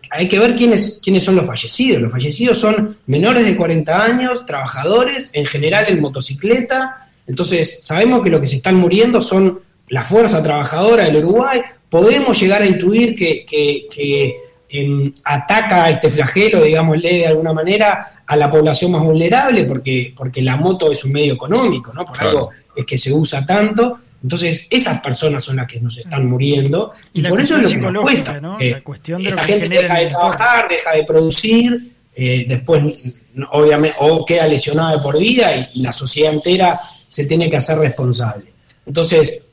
hay 0.09 0.28
que 0.28 0.39
ver 0.39 0.55
quiénes, 0.55 0.99
quiénes 1.03 1.23
son 1.23 1.36
los 1.36 1.45
fallecidos. 1.45 2.01
Los 2.01 2.11
fallecidos 2.11 2.57
son 2.57 2.97
menores 3.05 3.45
de 3.45 3.55
40 3.55 4.03
años, 4.03 4.43
trabajadores, 4.43 5.30
en 5.34 5.45
general 5.45 5.86
en 5.88 6.01
motocicleta. 6.01 7.09
Entonces, 7.28 7.78
sabemos 7.84 8.23
que 8.23 8.32
lo 8.32 8.41
que 8.41 8.47
se 8.47 8.55
están 8.55 8.73
muriendo 8.78 9.21
son 9.21 9.59
la 9.89 10.03
fuerza 10.03 10.41
trabajadora 10.41 11.03
del 11.03 11.17
Uruguay. 11.17 11.61
Podemos 11.95 12.37
llegar 12.37 12.61
a 12.61 12.65
intuir 12.65 13.15
que, 13.15 13.45
que, 13.45 14.35
em, 14.67 15.13
ataca 15.23 15.89
este 15.89 16.09
flagelo, 16.09 16.61
digámosle 16.61 17.19
de 17.19 17.27
alguna 17.27 17.53
manera, 17.53 18.21
a 18.27 18.35
la 18.35 18.51
población 18.51 18.91
más 18.91 19.01
vulnerable, 19.01 19.63
porque, 19.63 20.13
porque 20.13 20.41
la 20.41 20.57
moto 20.57 20.91
es 20.91 21.05
un 21.05 21.13
medio 21.13 21.35
económico, 21.35 21.93
¿no? 21.93 22.03
Por 22.03 22.21
algo 22.21 22.49
es 22.75 22.85
que 22.85 22.97
se 22.97 23.13
usa 23.13 23.45
tanto. 23.45 23.97
Entonces, 24.21 24.67
esas 24.69 24.99
personas 24.99 25.41
son 25.41 25.55
las 25.55 25.67
que 25.67 25.79
nos 25.79 25.97
están 25.97 26.25
muriendo. 26.27 26.91
Y, 27.13 27.23
por 27.23 27.39
eso 27.39 27.55
es 27.55 27.63
lo 27.63 27.69
que 27.69 27.91
nos 27.93 28.03
cuesta. 28.03 28.41
¿no? 28.41 28.59
la 28.59 28.83
cuestión 28.83 29.23
de 29.23 29.29
esa 29.29 29.45
gente 29.45 29.69
deja 29.69 29.97
de 29.97 30.07
trabajar, 30.07 30.67
deja 30.67 30.91
de 30.91 31.03
producir, 31.05 31.93
eh, 32.13 32.43
después, 32.45 33.15
obviamente, 33.51 33.95
o 34.01 34.25
queda 34.25 34.47
lesionada 34.47 34.97
de 34.97 34.99
por 35.01 35.17
vida 35.17 35.65
y, 35.73 35.81
la 35.81 35.93
sociedad 35.93 36.33
entera 36.33 36.77
se 37.07 37.25
tiene 37.25 37.49
que 37.49 37.55
hacer 37.55 37.77
responsable. 37.77 38.47
Entonces, 38.85 39.44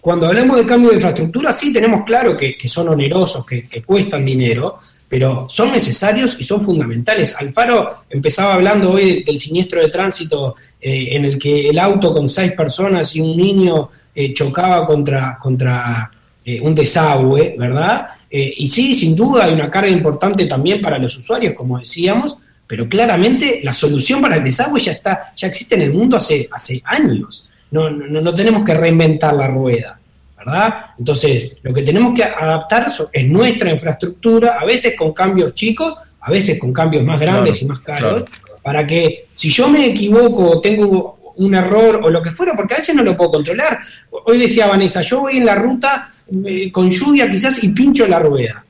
cuando 0.00 0.26
hablamos 0.26 0.56
de 0.56 0.66
cambio 0.66 0.90
de 0.90 0.96
infraestructura, 0.96 1.52
sí 1.52 1.72
tenemos 1.72 2.04
claro 2.04 2.36
que, 2.36 2.56
son 2.68 2.88
onerosos, 2.88 3.44
que, 3.44 3.82
cuestan 3.84 4.24
dinero, 4.24 4.78
pero 5.08 5.46
son 5.48 5.72
necesarios 5.72 6.36
y 6.38 6.44
son 6.44 6.60
fundamentales. 6.60 7.34
Alfaro 7.36 8.04
empezaba 8.08 8.54
hablando 8.54 8.92
hoy 8.92 9.24
del 9.24 9.38
siniestro 9.38 9.80
de 9.80 9.88
tránsito 9.88 10.54
eh, 10.80 11.08
en 11.12 11.24
el 11.24 11.38
que 11.38 11.68
el 11.68 11.78
auto 11.78 12.12
con 12.12 12.28
seis 12.28 12.52
personas 12.52 13.14
y 13.16 13.20
un 13.20 13.36
niño 13.36 13.88
eh, 14.14 14.32
chocaba 14.32 14.86
contra, 14.86 15.38
contra 15.40 16.10
eh, 16.44 16.60
un 16.60 16.74
desagüe, 16.74 17.56
¿verdad? 17.58 18.08
y 18.30 18.68
sí, 18.68 18.94
sin 18.94 19.16
duda 19.16 19.46
hay 19.46 19.54
una 19.54 19.70
carga 19.70 19.90
importante 19.90 20.44
también 20.44 20.82
para 20.82 20.98
los 20.98 21.16
usuarios, 21.16 21.54
como 21.54 21.78
decíamos, 21.78 22.36
pero 22.66 22.86
claramente 22.86 23.60
la 23.64 23.72
solución 23.72 24.20
para 24.20 24.36
el 24.36 24.44
desagüe 24.44 24.78
ya 24.78 24.92
está, 24.92 25.32
ya 25.34 25.48
existe 25.48 25.76
en 25.76 25.80
el 25.80 25.94
mundo 25.94 26.18
hace, 26.18 26.46
hace 26.52 26.82
años. 26.84 27.48
No, 27.70 27.90
no, 27.90 28.20
no 28.20 28.34
tenemos 28.34 28.64
que 28.64 28.74
reinventar 28.74 29.34
la 29.34 29.48
rueda. 29.48 29.98
¿verdad? 30.38 30.86
Entonces, 30.98 31.56
lo 31.62 31.74
que 31.74 31.82
tenemos 31.82 32.14
que 32.14 32.22
adaptar 32.22 32.86
es 33.12 33.26
nuestra 33.26 33.70
infraestructura, 33.70 34.58
a 34.60 34.64
veces 34.64 34.94
con 34.96 35.12
cambios 35.12 35.54
chicos, 35.54 35.94
a 36.20 36.30
veces 36.30 36.58
con 36.58 36.72
cambios 36.72 37.04
más 37.04 37.20
grandes 37.20 37.60
y 37.62 37.66
más 37.66 37.80
caros, 37.80 38.24
para 38.62 38.86
que 38.86 39.26
si 39.34 39.50
yo 39.50 39.68
me 39.68 39.86
equivoco 39.86 40.46
o 40.46 40.60
tengo 40.60 41.34
un 41.36 41.54
error 41.54 42.00
o 42.04 42.10
lo 42.10 42.22
que 42.22 42.30
fuera, 42.30 42.54
porque 42.54 42.74
a 42.74 42.76
veces 42.78 42.94
no 42.94 43.02
lo 43.02 43.16
puedo 43.16 43.32
controlar. 43.32 43.80
Hoy 44.10 44.38
decía 44.38 44.66
Vanessa, 44.66 45.00
yo 45.02 45.20
voy 45.20 45.38
en 45.38 45.46
la 45.46 45.54
ruta 45.54 46.12
eh, 46.44 46.70
con 46.70 46.90
lluvia 46.90 47.30
quizás 47.30 47.62
y 47.62 47.68
pincho 47.70 48.06
la 48.06 48.18
rueda, 48.18 48.64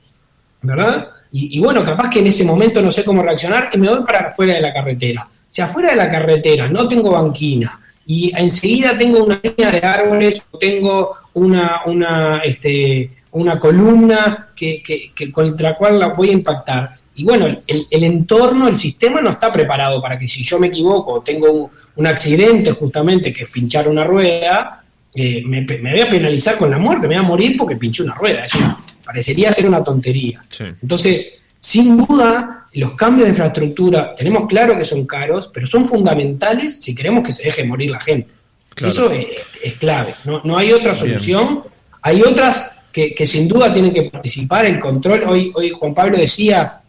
¿verdad? 0.62 1.08
Y, 1.30 1.58
y, 1.58 1.60
bueno, 1.60 1.84
capaz 1.84 2.08
que 2.08 2.20
en 2.20 2.28
ese 2.28 2.44
momento 2.44 2.80
no 2.80 2.90
sé 2.90 3.04
cómo 3.04 3.22
reaccionar 3.22 3.70
y 3.74 3.78
me 3.78 3.88
voy 3.88 4.02
para 4.02 4.28
afuera 4.28 4.54
de 4.54 4.62
la 4.62 4.72
carretera. 4.72 5.28
Si 5.46 5.60
afuera 5.60 5.90
de 5.90 5.96
la 5.96 6.10
carretera 6.10 6.68
no 6.68 6.88
tengo 6.88 7.10
banquina, 7.10 7.78
y 8.10 8.32
enseguida 8.34 8.96
tengo 8.96 9.22
una 9.22 9.38
línea 9.42 9.70
de 9.70 9.86
árboles, 9.86 10.42
tengo 10.58 11.14
una, 11.34 11.82
una, 11.84 12.36
este, 12.38 13.10
una 13.32 13.58
columna 13.60 14.48
que, 14.56 14.82
que, 15.14 15.30
contra 15.30 15.70
la 15.70 15.76
cual 15.76 15.98
la 15.98 16.06
voy 16.08 16.30
a 16.30 16.32
impactar. 16.32 16.88
Y 17.16 17.24
bueno, 17.24 17.44
el, 17.44 17.86
el, 17.90 18.04
entorno, 18.04 18.66
el 18.66 18.78
sistema 18.78 19.20
no 19.20 19.28
está 19.28 19.52
preparado 19.52 20.00
para 20.00 20.18
que 20.18 20.26
si 20.26 20.42
yo 20.42 20.58
me 20.58 20.68
equivoco, 20.68 21.20
tengo 21.20 21.70
un, 21.96 22.06
accidente 22.06 22.72
justamente 22.72 23.30
que 23.30 23.44
es 23.44 23.50
pinchar 23.50 23.86
una 23.86 24.04
rueda, 24.04 24.82
eh, 25.14 25.42
me, 25.44 25.60
me, 25.60 25.92
voy 25.92 26.00
a 26.00 26.08
penalizar 26.08 26.56
con 26.56 26.70
la 26.70 26.78
muerte, 26.78 27.08
me 27.08 27.14
voy 27.14 27.24
a 27.26 27.28
morir 27.28 27.58
porque 27.58 27.76
pinché 27.76 28.04
una 28.04 28.14
rueda. 28.14 28.46
Eso 28.46 28.58
parecería 29.04 29.52
ser 29.52 29.66
una 29.66 29.84
tontería. 29.84 30.42
Entonces, 30.80 31.42
sin 31.60 31.98
duda, 31.98 32.57
los 32.74 32.92
cambios 32.92 33.24
de 33.26 33.30
infraestructura, 33.30 34.14
tenemos 34.14 34.46
claro 34.46 34.76
que 34.76 34.84
son 34.84 35.06
caros, 35.06 35.50
pero 35.52 35.66
son 35.66 35.86
fundamentales 35.86 36.80
si 36.80 36.94
queremos 36.94 37.24
que 37.24 37.32
se 37.32 37.44
deje 37.44 37.64
morir 37.64 37.90
la 37.90 38.00
gente. 38.00 38.34
Eso 38.76 39.10
es, 39.10 39.74
clave, 39.78 40.14
no, 40.24 40.56
hay 40.56 40.72
otra 40.72 40.94
solución. 40.94 41.62
Hay 42.02 42.22
otras 42.22 42.70
que, 42.92 43.26
sin 43.26 43.48
duda 43.48 43.72
tienen 43.72 43.92
que 43.92 44.04
participar, 44.04 44.66
el 44.66 44.78
control. 44.78 45.24
Hoy, 45.24 45.50
hoy 45.54 45.70
Juan 45.70 45.94
Pablo 45.94 46.16
decía 46.16 46.80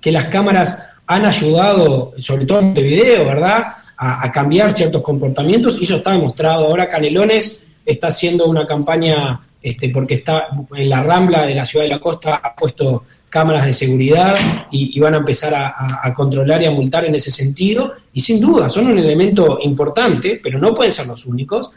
que 0.00 0.10
las 0.10 0.26
cámaras 0.26 0.88
han 1.06 1.24
ayudado, 1.24 2.12
sobre 2.18 2.44
todo 2.44 2.60
en 2.60 2.68
este 2.68 2.82
video, 2.82 3.24
¿verdad?, 3.24 3.74
a, 3.96 4.24
a 4.24 4.30
cambiar 4.30 4.72
ciertos 4.72 5.02
comportamientos 5.02 5.80
y 5.80 5.84
eso 5.84 5.96
está 5.96 6.12
demostrado. 6.12 6.66
Ahora 6.66 6.88
Canelones 6.88 7.60
está 7.84 8.08
haciendo 8.08 8.46
una 8.46 8.66
campaña 8.66 9.40
este, 9.62 9.88
porque 9.88 10.14
está 10.14 10.48
en 10.74 10.88
la 10.88 11.02
rambla 11.02 11.44
de 11.44 11.54
la 11.54 11.66
ciudad 11.66 11.84
de 11.84 11.90
la 11.90 12.00
costa, 12.00 12.36
ha 12.36 12.54
puesto 12.54 13.04
cámaras 13.28 13.66
de 13.66 13.74
seguridad 13.74 14.36
y, 14.70 14.98
van 15.00 15.14
a 15.14 15.18
empezar 15.18 15.54
a, 15.54 16.12
controlar 16.14 16.62
y 16.62 16.66
a 16.66 16.70
multar 16.70 17.04
en 17.04 17.14
ese 17.14 17.30
sentido. 17.30 17.94
Y 18.12 18.20
sin 18.20 18.40
duda, 18.40 18.68
son 18.68 18.86
un 18.86 18.98
elemento 18.98 19.58
importante, 19.62 20.40
pero 20.42 20.58
no 20.58 20.74
pueden 20.74 20.92
ser 20.92 21.06
los 21.06 21.26
únicos. 21.26 21.70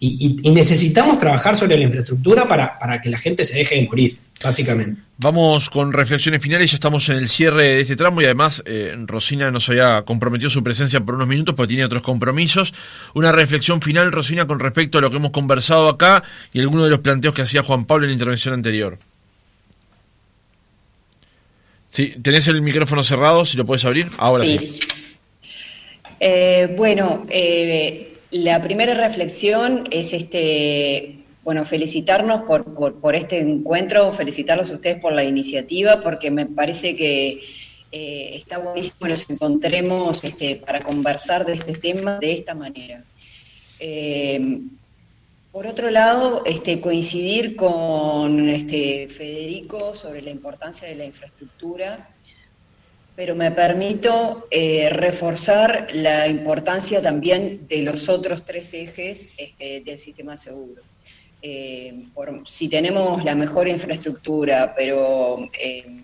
Y, 0.00 0.50
necesitamos 0.50 1.18
trabajar 1.18 1.56
sobre 1.56 1.76
la 1.76 1.84
infraestructura 1.84 2.46
para, 2.46 2.78
para, 2.78 3.00
que 3.00 3.08
la 3.08 3.18
gente 3.18 3.44
se 3.44 3.56
deje 3.56 3.76
de 3.76 3.86
morir, 3.86 4.16
básicamente. 4.42 5.02
Vamos 5.16 5.68
con 5.68 5.92
reflexiones 5.92 6.40
finales, 6.40 6.70
ya 6.70 6.76
estamos 6.76 7.08
en 7.08 7.16
el 7.16 7.28
cierre 7.28 7.64
de 7.64 7.80
este 7.80 7.96
tramo 7.96 8.20
y 8.20 8.24
además 8.24 8.62
eh, 8.66 8.94
Rosina 9.06 9.50
nos 9.50 9.68
había 9.68 10.02
comprometido 10.02 10.48
su 10.48 10.62
presencia 10.62 11.00
por 11.00 11.16
unos 11.16 11.26
minutos 11.26 11.54
porque 11.56 11.70
tiene 11.70 11.84
otros 11.84 12.02
compromisos. 12.02 12.72
Una 13.14 13.32
reflexión 13.32 13.82
final, 13.82 14.12
Rosina, 14.12 14.46
con 14.46 14.60
respecto 14.60 14.98
a 14.98 15.00
lo 15.00 15.10
que 15.10 15.16
hemos 15.16 15.32
conversado 15.32 15.88
acá 15.88 16.22
y 16.52 16.60
algunos 16.60 16.84
de 16.84 16.90
los 16.90 17.00
planteos 17.00 17.34
que 17.34 17.42
hacía 17.42 17.62
Juan 17.62 17.84
Pablo 17.84 18.04
en 18.04 18.10
la 18.10 18.14
intervención 18.14 18.54
anterior. 18.54 18.98
Sí, 21.90 22.14
tenés 22.22 22.46
el 22.46 22.62
micrófono 22.62 23.02
cerrado, 23.02 23.44
si 23.44 23.56
lo 23.56 23.66
puedes 23.66 23.84
abrir. 23.84 24.08
Ahora 24.18 24.44
sí. 24.44 24.78
Eh, 26.20 26.74
bueno, 26.76 27.26
eh, 27.28 28.18
la 28.30 28.60
primera 28.60 28.94
reflexión 28.94 29.84
es 29.90 30.12
este, 30.12 31.17
bueno, 31.48 31.64
felicitarnos 31.64 32.42
por, 32.42 32.62
por, 33.00 33.16
este 33.16 33.38
encuentro, 33.38 34.12
felicitarlos 34.12 34.68
a 34.68 34.74
ustedes 34.74 34.98
por 35.00 35.14
la 35.14 35.24
iniciativa, 35.24 35.98
porque 36.02 36.30
me 36.30 36.44
parece 36.44 36.94
que 36.94 37.40
eh, 37.90 38.30
está 38.34 38.58
buenísimo 38.58 38.98
que 39.00 39.08
nos 39.08 39.30
encontremos 39.30 40.24
este, 40.24 40.56
para 40.56 40.80
conversar 40.80 41.46
de 41.46 41.54
este 41.54 41.72
tema 41.72 42.18
de 42.18 42.32
esta 42.32 42.52
manera. 42.52 43.02
Por 45.50 45.66
otro 45.66 45.90
lado, 45.90 46.42
este, 46.44 46.82
coincidir 46.82 47.56
con 47.56 48.50
este, 48.50 49.08
Federico 49.08 49.94
sobre 49.94 50.20
la 50.20 50.28
importancia 50.28 50.86
de 50.86 50.96
la 50.96 51.06
infraestructura, 51.06 52.10
pero 53.16 53.34
me 53.34 53.52
permito 53.52 54.48
eh, 54.50 54.90
reforzar 54.90 55.88
la 55.94 56.28
importancia 56.28 57.00
también 57.00 57.66
de 57.66 57.80
los 57.80 58.10
otros 58.10 58.44
tres 58.44 58.74
ejes 58.74 59.30
del 59.58 59.98
sistema 59.98 60.36
seguro. 60.36 60.87
Eh, 61.40 62.04
si 62.44 62.68
tenemos 62.68 63.24
la 63.24 63.34
mejor 63.34 63.68
infraestructura, 63.68 64.74
pero 64.76 65.38
eh, 65.60 66.00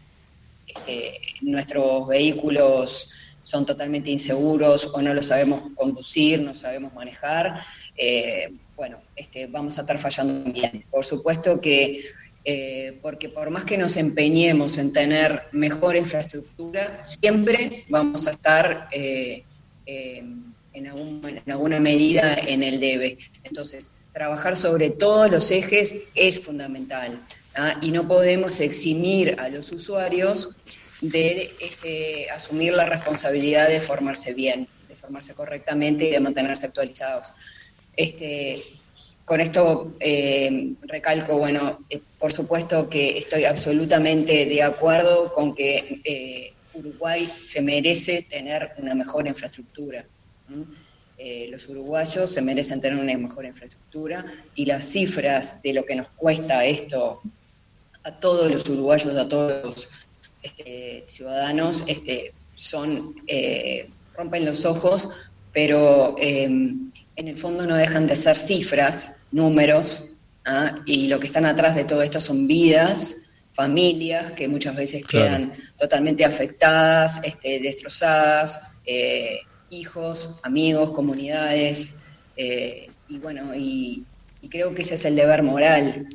este, 0.67 1.19
nuestros 1.43 2.07
vehículos 2.09 3.11
son 3.43 3.67
totalmente 3.67 4.11
inseguros 4.11 4.91
o 4.95 5.03
no 5.03 5.13
lo 5.13 5.23
sabemos 5.23 5.61
conducir, 5.75 6.41
no 6.41 6.55
sabemos 6.55 6.95
manejar, 6.95 7.61
bueno, 8.77 8.99
este, 9.15 9.47
vamos 9.47 9.79
a 9.79 9.83
estar 9.83 9.99
fallando 9.99 10.53
bien. 10.53 10.85
Por 10.91 11.05
supuesto 11.05 11.61
que, 11.61 12.05
eh, 12.45 12.99
porque 13.03 13.29
por 13.29 13.51
más 13.51 13.65
que 13.65 13.79
nos 13.79 13.97
empeñemos 13.97 14.79
en 14.79 14.93
tener 14.93 15.43
mejor 15.53 15.97
infraestructura, 15.97 17.03
siempre 17.03 17.85
vamos 17.89 18.27
a 18.27 18.31
estar 18.31 18.89
eh, 18.93 19.45
en, 19.87 20.89
alguna 21.47 21.79
medida 21.79 22.35
en 22.35 22.63
el 22.63 22.81
debe. 22.81 23.19
Entonces, 23.45 23.93
trabajar 24.15 24.57
sobre 24.57 24.91
todos 24.91 25.31
los 25.31 25.51
ejes 25.51 25.97
es 26.15 26.41
fundamental 26.41 27.21
¿ah? 27.57 27.77
y 27.83 27.91
no 27.91 28.07
podemos 28.07 28.61
eximir 28.61 29.35
a 29.41 29.49
los 29.49 29.73
usuarios 29.73 30.51
de 31.01 31.51
este, 31.61 32.31
asumir 32.31 32.73
la 32.73 32.87
responsabilidad 32.87 33.69
de 33.69 33.81
formarse 33.81 34.33
bien, 34.33 34.69
de 34.89 34.95
formarse 34.95 35.35
correctamente 35.35 36.07
y 36.07 36.11
de 36.13 36.21
mantenerse 36.21 36.67
actualizados. 36.67 37.35
Este, 37.97 38.63
con 39.25 39.41
esto 39.41 39.95
eh, 39.99 40.75
recalco, 40.83 41.37
bueno, 41.37 41.81
eh, 41.91 42.01
por 42.19 42.33
supuesto 42.33 42.89
que 42.89 43.19
estoy 43.19 43.45
absolutamente 43.45 44.47
de 44.47 44.63
acuerdo 44.63 45.33
con 45.33 45.57
que 45.57 46.01
eh, 46.05 46.53
Uruguay 46.73 47.29
se 47.35 47.61
merece 47.63 48.23
tener 48.23 48.73
una 48.79 48.95
mejor 48.95 49.27
infraestructura. 49.27 50.05
Los 51.51 51.69
uruguayos 51.69 52.33
se 52.33 52.43
merecen 52.43 52.81
tener 52.81 52.99
una 52.99 53.17
mejor 53.17 53.45
infraestructura 53.45 54.25
y 54.55 54.67
las 54.67 54.85
cifras 54.85 55.63
de 55.63 55.73
lo 55.73 55.85
que 55.85 55.97
nos 55.97 56.09
cuesta 56.09 56.65
esto 56.65 57.21
a 58.03 58.21
todos 58.21 58.51
los 58.51 58.69
uruguayos, 58.69 59.17
a 59.17 59.29
todos 59.29 59.65
los 59.65 59.89
este, 60.43 61.05
ciudadanos, 61.07 61.85
este, 61.87 62.33
son 62.55 63.15
rompen 64.15 64.45
los 64.45 64.65
ojos, 64.65 65.09
pero 65.53 66.15
en 66.19 66.93
el 67.17 67.37
fondo 67.37 67.67
no 67.67 67.77
dejan 67.77 68.07
de 68.07 68.17
ser 68.17 68.37
cifras, 68.37 69.15
números, 69.31 70.05
¿ah? 70.45 70.77
y 70.87 71.09
lo 71.09 71.19
que 71.19 71.27
están 71.27 71.47
atrás 71.47 71.75
de 71.75 71.85
todo 71.85 72.03
esto 72.03 72.21
son 72.21 72.47
vidas, 72.47 73.17
familias 73.51 74.33
que 74.33 74.49
muchas 74.49 74.77
veces 74.77 75.05
quedan 75.07 75.53
totalmente 75.79 76.25
afectadas, 76.25 77.21
este, 77.23 77.61
destrozadas, 77.61 78.61
eh, 78.85 79.39
hijos, 79.75 80.31
amigos, 80.43 80.91
comunidades, 80.93 82.05
eh, 82.37 82.87
y 83.09 83.19
bueno, 83.19 83.55
y, 83.55 84.05
creo 84.51 84.75
que 84.75 84.83
ese 84.83 84.95
es 84.95 85.05
el 85.05 85.17
deber 85.17 85.43
moral 85.43 86.07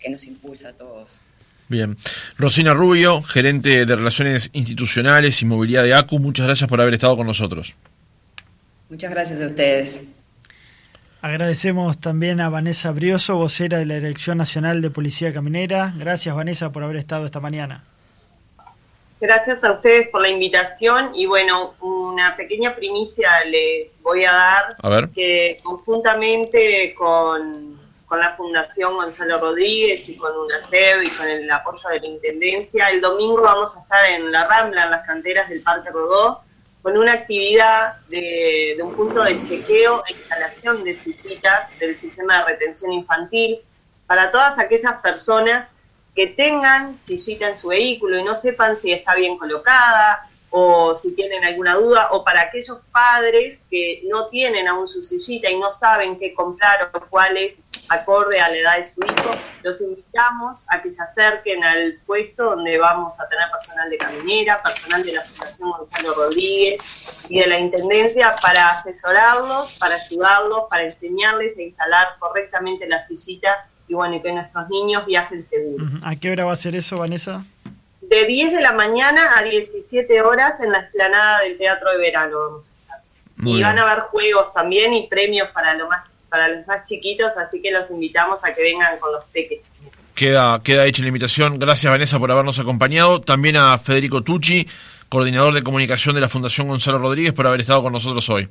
que 0.00 0.08
nos 0.08 0.24
impulsa 0.24 0.70
a 0.70 0.76
todos. 0.76 1.20
Bien. 1.68 1.96
Rosina 2.38 2.72
Rubio, 2.72 3.20
gerente 3.22 3.84
de 3.84 3.96
Relaciones 3.96 4.50
Institucionales 4.52 5.42
y 5.42 5.44
Movilidad 5.44 5.82
de 5.82 5.94
ACU, 5.94 6.18
muchas 6.18 6.46
gracias 6.46 6.68
por 6.68 6.80
haber 6.80 6.94
estado 6.94 7.16
con 7.16 7.26
nosotros. 7.26 7.74
Muchas 8.88 9.10
gracias 9.10 9.40
a 9.40 9.46
ustedes. 9.46 10.02
Agradecemos 11.20 11.98
también 11.98 12.40
a 12.40 12.50
Vanessa 12.50 12.92
Brioso, 12.92 13.36
vocera 13.36 13.78
de 13.78 13.86
la 13.86 13.94
Dirección 13.94 14.38
Nacional 14.38 14.82
de 14.82 14.90
Policía 14.90 15.32
Caminera. 15.32 15.94
Gracias, 15.96 16.34
Vanessa, 16.34 16.70
por 16.70 16.84
haber 16.84 16.96
estado 16.96 17.24
esta 17.24 17.40
mañana. 17.40 17.84
Gracias 19.20 19.62
a 19.64 19.72
ustedes 19.72 20.08
por 20.08 20.20
la 20.20 20.28
invitación 20.28 21.12
y 21.14 21.26
bueno, 21.26 21.74
una 21.80 22.36
pequeña 22.36 22.74
primicia 22.74 23.44
les 23.44 24.00
voy 24.02 24.24
a 24.24 24.32
dar, 24.32 24.76
a 24.82 24.88
ver. 24.88 25.08
que 25.10 25.60
conjuntamente 25.62 26.94
con, 26.94 27.80
con, 28.06 28.18
la 28.18 28.36
Fundación 28.36 28.94
Gonzalo 28.94 29.38
Rodríguez 29.38 30.08
y 30.08 30.16
con 30.16 30.36
UNACEB 30.36 31.02
y 31.02 31.10
con 31.10 31.28
el 31.28 31.50
apoyo 31.50 31.88
de 31.90 32.00
la 32.00 32.06
Intendencia, 32.06 32.90
el 32.90 33.00
domingo 33.00 33.40
vamos 33.42 33.76
a 33.76 33.80
estar 33.80 34.10
en 34.10 34.30
la 34.30 34.46
Rambla, 34.46 34.84
en 34.84 34.90
las 34.90 35.06
canteras 35.06 35.48
del 35.48 35.62
Parque 35.62 35.90
Rodó, 35.90 36.42
con 36.84 36.98
una 36.98 37.14
actividad 37.14 37.94
de, 38.08 38.76
un 38.82 38.92
punto 38.92 39.22
de 39.22 39.40
chequeo 39.40 40.04
e 40.06 40.12
instalación 40.12 40.84
de 40.84 40.94
sillitas 41.02 41.70
del 41.78 41.96
sistema 41.96 42.38
de 42.38 42.44
retención 42.44 42.92
infantil 42.92 43.60
para 44.06 44.30
todas 44.30 44.58
aquellas 44.58 44.92
personas 45.00 45.68
que 46.14 46.28
tengan 46.28 46.96
sillita 46.98 47.48
en 47.48 47.58
su 47.58 47.68
vehículo 47.68 48.18
y 48.18 48.22
no 48.22 48.36
sepan 48.36 48.76
si 48.76 48.92
está 48.92 49.14
bien 49.14 49.36
colocada 49.36 50.28
o 50.56 50.94
si 50.94 51.16
tienen 51.16 51.44
alguna 51.44 51.74
duda, 51.74 52.10
o 52.12 52.22
para 52.22 52.42
aquellos 52.42 52.78
padres 52.92 53.60
que 53.68 54.02
no 54.04 54.28
tienen 54.28 54.68
aún 54.68 54.88
su 54.88 55.02
sillita 55.02 55.50
y 55.50 55.58
no 55.58 55.72
saben 55.72 56.16
qué 56.16 56.32
comprar 56.32 56.92
o 56.94 57.00
cuál 57.10 57.36
es 57.36 57.58
acorde 57.88 58.38
a 58.40 58.48
la 58.48 58.56
edad 58.56 58.76
de 58.78 58.84
su 58.84 59.00
hijo, 59.02 59.34
los 59.64 59.80
invitamos 59.80 60.64
a 60.68 60.80
que 60.80 60.92
se 60.92 61.02
acerquen 61.02 61.64
al 61.64 62.00
puesto 62.06 62.44
donde 62.44 62.78
vamos 62.78 63.18
a 63.18 63.28
tener 63.28 63.50
personal 63.50 63.90
de 63.90 63.98
caminera, 63.98 64.62
personal 64.62 65.02
de 65.02 65.14
la 65.14 65.22
Fundación 65.22 65.72
Gonzalo 65.72 66.14
Rodríguez 66.14 66.80
y 67.28 67.40
de 67.40 67.46
la 67.48 67.58
Intendencia 67.58 68.36
para 68.40 68.70
asesorarlos, 68.70 69.76
para 69.80 69.96
ayudarlos, 69.96 70.66
para 70.70 70.84
enseñarles 70.84 71.58
a 71.58 71.62
instalar 71.62 72.08
correctamente 72.20 72.86
la 72.86 73.04
sillita 73.06 73.68
y 73.88 73.94
bueno, 73.94 74.16
y 74.16 74.22
que 74.22 74.32
nuestros 74.32 74.68
niños 74.68 75.06
viajen 75.06 75.44
seguros. 75.44 75.88
¿A 76.02 76.16
qué 76.16 76.30
hora 76.30 76.44
va 76.44 76.52
a 76.52 76.56
ser 76.56 76.74
eso, 76.74 76.98
Vanessa? 76.98 77.44
De 78.02 78.26
10 78.26 78.52
de 78.52 78.60
la 78.60 78.72
mañana 78.72 79.36
a 79.36 79.42
17 79.42 80.22
horas 80.22 80.60
en 80.62 80.72
la 80.72 80.80
explanada 80.80 81.40
del 81.40 81.56
Teatro 81.58 81.90
de 81.90 81.98
Verano 81.98 82.38
vamos 82.38 82.68
a 82.68 82.80
estar. 82.80 83.02
y 83.44 83.62
van 83.62 83.78
a 83.78 83.82
haber 83.82 84.04
juegos 84.04 84.52
también 84.52 84.92
y 84.92 85.06
premios 85.08 85.48
para 85.52 85.74
lo 85.74 85.88
más 85.88 86.04
para 86.34 86.48
los 86.48 86.66
más 86.66 86.82
chiquitos, 86.82 87.30
así 87.36 87.62
que 87.62 87.70
los 87.70 87.88
invitamos 87.92 88.44
a 88.44 88.52
que 88.52 88.60
vengan 88.60 88.98
con 88.98 89.12
los 89.12 89.24
peques. 89.26 89.60
Queda, 90.16 90.58
queda 90.64 90.84
hecha 90.84 91.02
la 91.02 91.08
invitación. 91.08 91.60
Gracias, 91.60 91.88
Vanessa, 91.88 92.18
por 92.18 92.28
habernos 92.32 92.58
acompañado. 92.58 93.20
También 93.20 93.56
a 93.56 93.78
Federico 93.78 94.22
Tucci, 94.22 94.68
coordinador 95.08 95.54
de 95.54 95.62
comunicación 95.62 96.16
de 96.16 96.20
la 96.20 96.28
Fundación 96.28 96.66
Gonzalo 96.66 96.98
Rodríguez, 96.98 97.32
por 97.32 97.46
haber 97.46 97.60
estado 97.60 97.84
con 97.84 97.92
nosotros 97.92 98.28
hoy. 98.30 98.48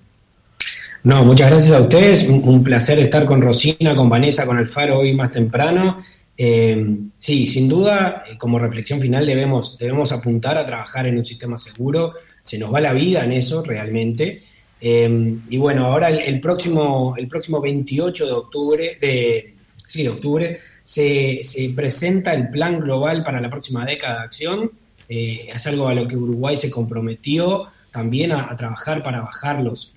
No, 1.03 1.25
muchas 1.25 1.49
gracias 1.51 1.75
a 1.77 1.81
ustedes. 1.81 2.23
Un 2.23 2.63
placer 2.63 2.97
estar 2.99 3.25
con 3.25 3.41
Rosina, 3.41 3.93
con 3.93 4.07
Vanessa, 4.07 4.45
con 4.45 4.57
Alfaro 4.57 4.99
hoy 4.99 5.13
más 5.13 5.31
temprano. 5.31 5.97
Eh, 6.37 6.97
sí, 7.17 7.45
sin 7.45 7.67
duda, 7.67 8.23
eh, 8.25 8.37
como 8.37 8.57
reflexión 8.57 9.01
final 9.01 9.25
debemos, 9.25 9.77
debemos 9.77 10.13
apuntar 10.13 10.57
a 10.57 10.65
trabajar 10.65 11.05
en 11.05 11.17
un 11.17 11.25
sistema 11.25 11.57
seguro. 11.57 12.13
Se 12.43 12.57
nos 12.57 12.73
va 12.73 12.79
la 12.79 12.93
vida 12.93 13.25
en 13.25 13.33
eso 13.33 13.61
realmente. 13.61 14.43
Em, 14.79 15.41
y 15.49 15.57
bueno, 15.57 15.87
ahora 15.87 16.09
el, 16.09 16.39
próximo, 16.39 17.15
el 17.17 17.27
próximo 17.27 17.59
28 17.59 18.25
de 18.25 18.31
octubre, 18.31 18.97
de, 19.01 19.55
sí, 19.85 20.03
de 20.03 20.09
octubre 20.09 20.59
se, 20.83 21.41
presenta 21.75 22.33
el 22.33 22.49
plan 22.49 22.79
global 22.79 23.23
para 23.23 23.41
la 23.41 23.49
próxima 23.49 23.85
década 23.85 24.19
de 24.19 24.23
acción. 24.23 24.71
Eh, 25.09 25.49
es 25.53 25.67
algo 25.67 25.89
a 25.89 25.93
lo 25.93 26.07
que 26.07 26.15
Uruguay 26.15 26.55
se 26.55 26.71
comprometió 26.71 27.67
también 27.91 28.31
a, 28.31 28.55
trabajar 28.55 29.03
para 29.03 29.21
bajar 29.21 29.61
los, 29.61 29.93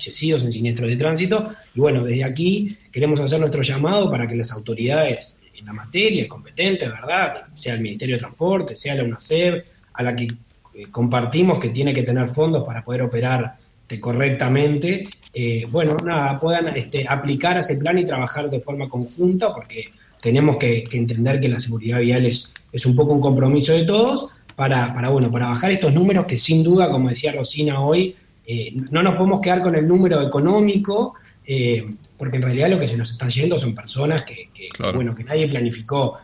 fallecidos 0.00 0.42
en 0.44 0.52
siniestros 0.52 0.88
de 0.88 0.96
tránsito. 0.96 1.50
Y 1.74 1.80
bueno, 1.80 2.02
desde 2.02 2.24
aquí 2.24 2.76
queremos 2.90 3.20
hacer 3.20 3.38
nuestro 3.38 3.62
llamado 3.62 4.10
para 4.10 4.26
que 4.26 4.34
las 4.34 4.50
autoridades 4.52 5.36
en 5.54 5.66
la 5.66 5.72
materia, 5.72 6.26
competentes, 6.26 6.88
¿verdad? 6.88 7.42
Sea 7.54 7.74
el 7.74 7.80
Ministerio 7.80 8.16
de 8.16 8.20
Transporte, 8.20 8.74
sea 8.74 8.94
la 8.94 9.04
UNACEB, 9.04 9.62
a 9.92 10.02
la 10.02 10.16
que 10.16 10.24
eh, 10.24 10.86
compartimos 10.90 11.58
que 11.58 11.68
tiene 11.68 11.92
que 11.92 12.02
tener 12.02 12.28
fondos 12.28 12.64
para 12.64 12.82
poder 12.82 13.02
operar 13.02 13.56
este, 13.90 13.98
correctamente, 13.98 15.02
eh, 15.34 15.66
bueno, 15.68 15.96
nada, 16.04 16.38
puedan 16.38 16.68
este, 16.76 17.04
aplicar 17.08 17.58
ese 17.58 17.76
plan 17.76 17.98
y 17.98 18.06
trabajar 18.06 18.48
de 18.48 18.60
forma 18.60 18.88
conjunta, 18.88 19.52
porque 19.52 19.90
tenemos 20.22 20.58
que, 20.58 20.84
entender 20.92 21.40
que 21.40 21.48
la 21.48 21.58
seguridad 21.58 21.98
vial 21.98 22.24
es, 22.24 22.54
es, 22.70 22.86
un 22.86 22.94
poco 22.94 23.12
un 23.12 23.20
compromiso 23.20 23.72
de 23.72 23.82
todos 23.82 24.28
para, 24.54 24.94
para, 24.94 25.08
bueno, 25.08 25.28
para 25.28 25.48
bajar 25.48 25.72
estos 25.72 25.92
números 25.92 26.26
que 26.26 26.38
sin 26.38 26.62
duda, 26.62 26.88
como 26.88 27.08
decía 27.08 27.32
Rosina 27.32 27.80
hoy, 27.80 28.14
eh, 28.46 28.74
no 28.90 29.02
nos 29.02 29.14
podemos 29.14 29.40
quedar 29.40 29.62
con 29.62 29.74
el 29.74 29.86
número 29.86 30.20
económico, 30.22 31.14
eh, 31.46 31.88
porque 32.16 32.36
en 32.36 32.42
realidad 32.42 32.70
lo 32.70 32.78
que 32.78 32.88
se 32.88 32.96
nos 32.96 33.10
están 33.10 33.30
yendo 33.30 33.58
son 33.58 33.74
personas 33.74 34.24
que, 34.24 34.48
bueno, 34.94 35.14
que 35.14 35.24
nadie 35.24 35.48
planificó. 35.48 36.16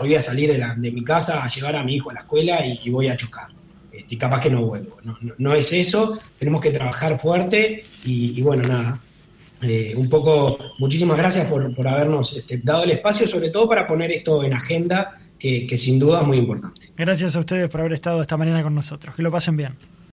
Voy 0.00 0.14
a 0.14 0.22
salir 0.22 0.50
de, 0.50 0.58
la, 0.58 0.74
de, 0.74 0.90
mi 0.90 1.04
casa 1.04 1.44
a 1.44 1.48
llevar 1.48 1.76
a 1.76 1.84
mi 1.84 1.96
hijo 1.96 2.10
a 2.10 2.14
la 2.14 2.20
escuela 2.20 2.66
y 2.66 2.88
voy 2.88 3.08
a 3.08 3.16
chocar 3.16 3.48
y 4.08 4.16
capaz 4.16 4.40
que 4.40 4.50
no 4.50 4.62
vuelvo. 4.62 4.98
No, 5.38 5.54
es 5.54 5.72
eso, 5.72 6.18
tenemos 6.38 6.60
que 6.60 6.70
trabajar 6.70 7.18
fuerte 7.18 7.82
y, 8.04 8.40
bueno, 8.42 8.62
nada. 8.68 8.98
Eh, 9.62 9.94
un 9.96 10.10
poco, 10.10 10.58
muchísimas 10.78 11.16
gracias 11.16 11.48
por, 11.48 11.74
por 11.74 11.88
habernos 11.88 12.36
este, 12.36 12.60
dado 12.62 12.84
el 12.84 12.90
espacio, 12.90 13.26
sobre 13.26 13.48
todo 13.48 13.66
para 13.68 13.86
poner 13.86 14.12
esto 14.12 14.44
en 14.44 14.52
agenda, 14.52 15.12
que, 15.38 15.66
que 15.66 15.78
sin 15.78 15.98
duda 15.98 16.20
es 16.20 16.26
muy 16.26 16.38
importante. 16.38 16.92
Gracias 16.96 17.34
a 17.36 17.40
ustedes 17.40 17.68
por 17.68 17.80
haber 17.80 17.94
estado 17.94 18.20
esta 18.20 18.36
mañana 18.36 18.62
con 18.62 18.74
nosotros. 18.74 19.14
Que 19.14 19.22
lo 19.22 19.30
pasen 19.30 19.56
bien. 19.56 19.74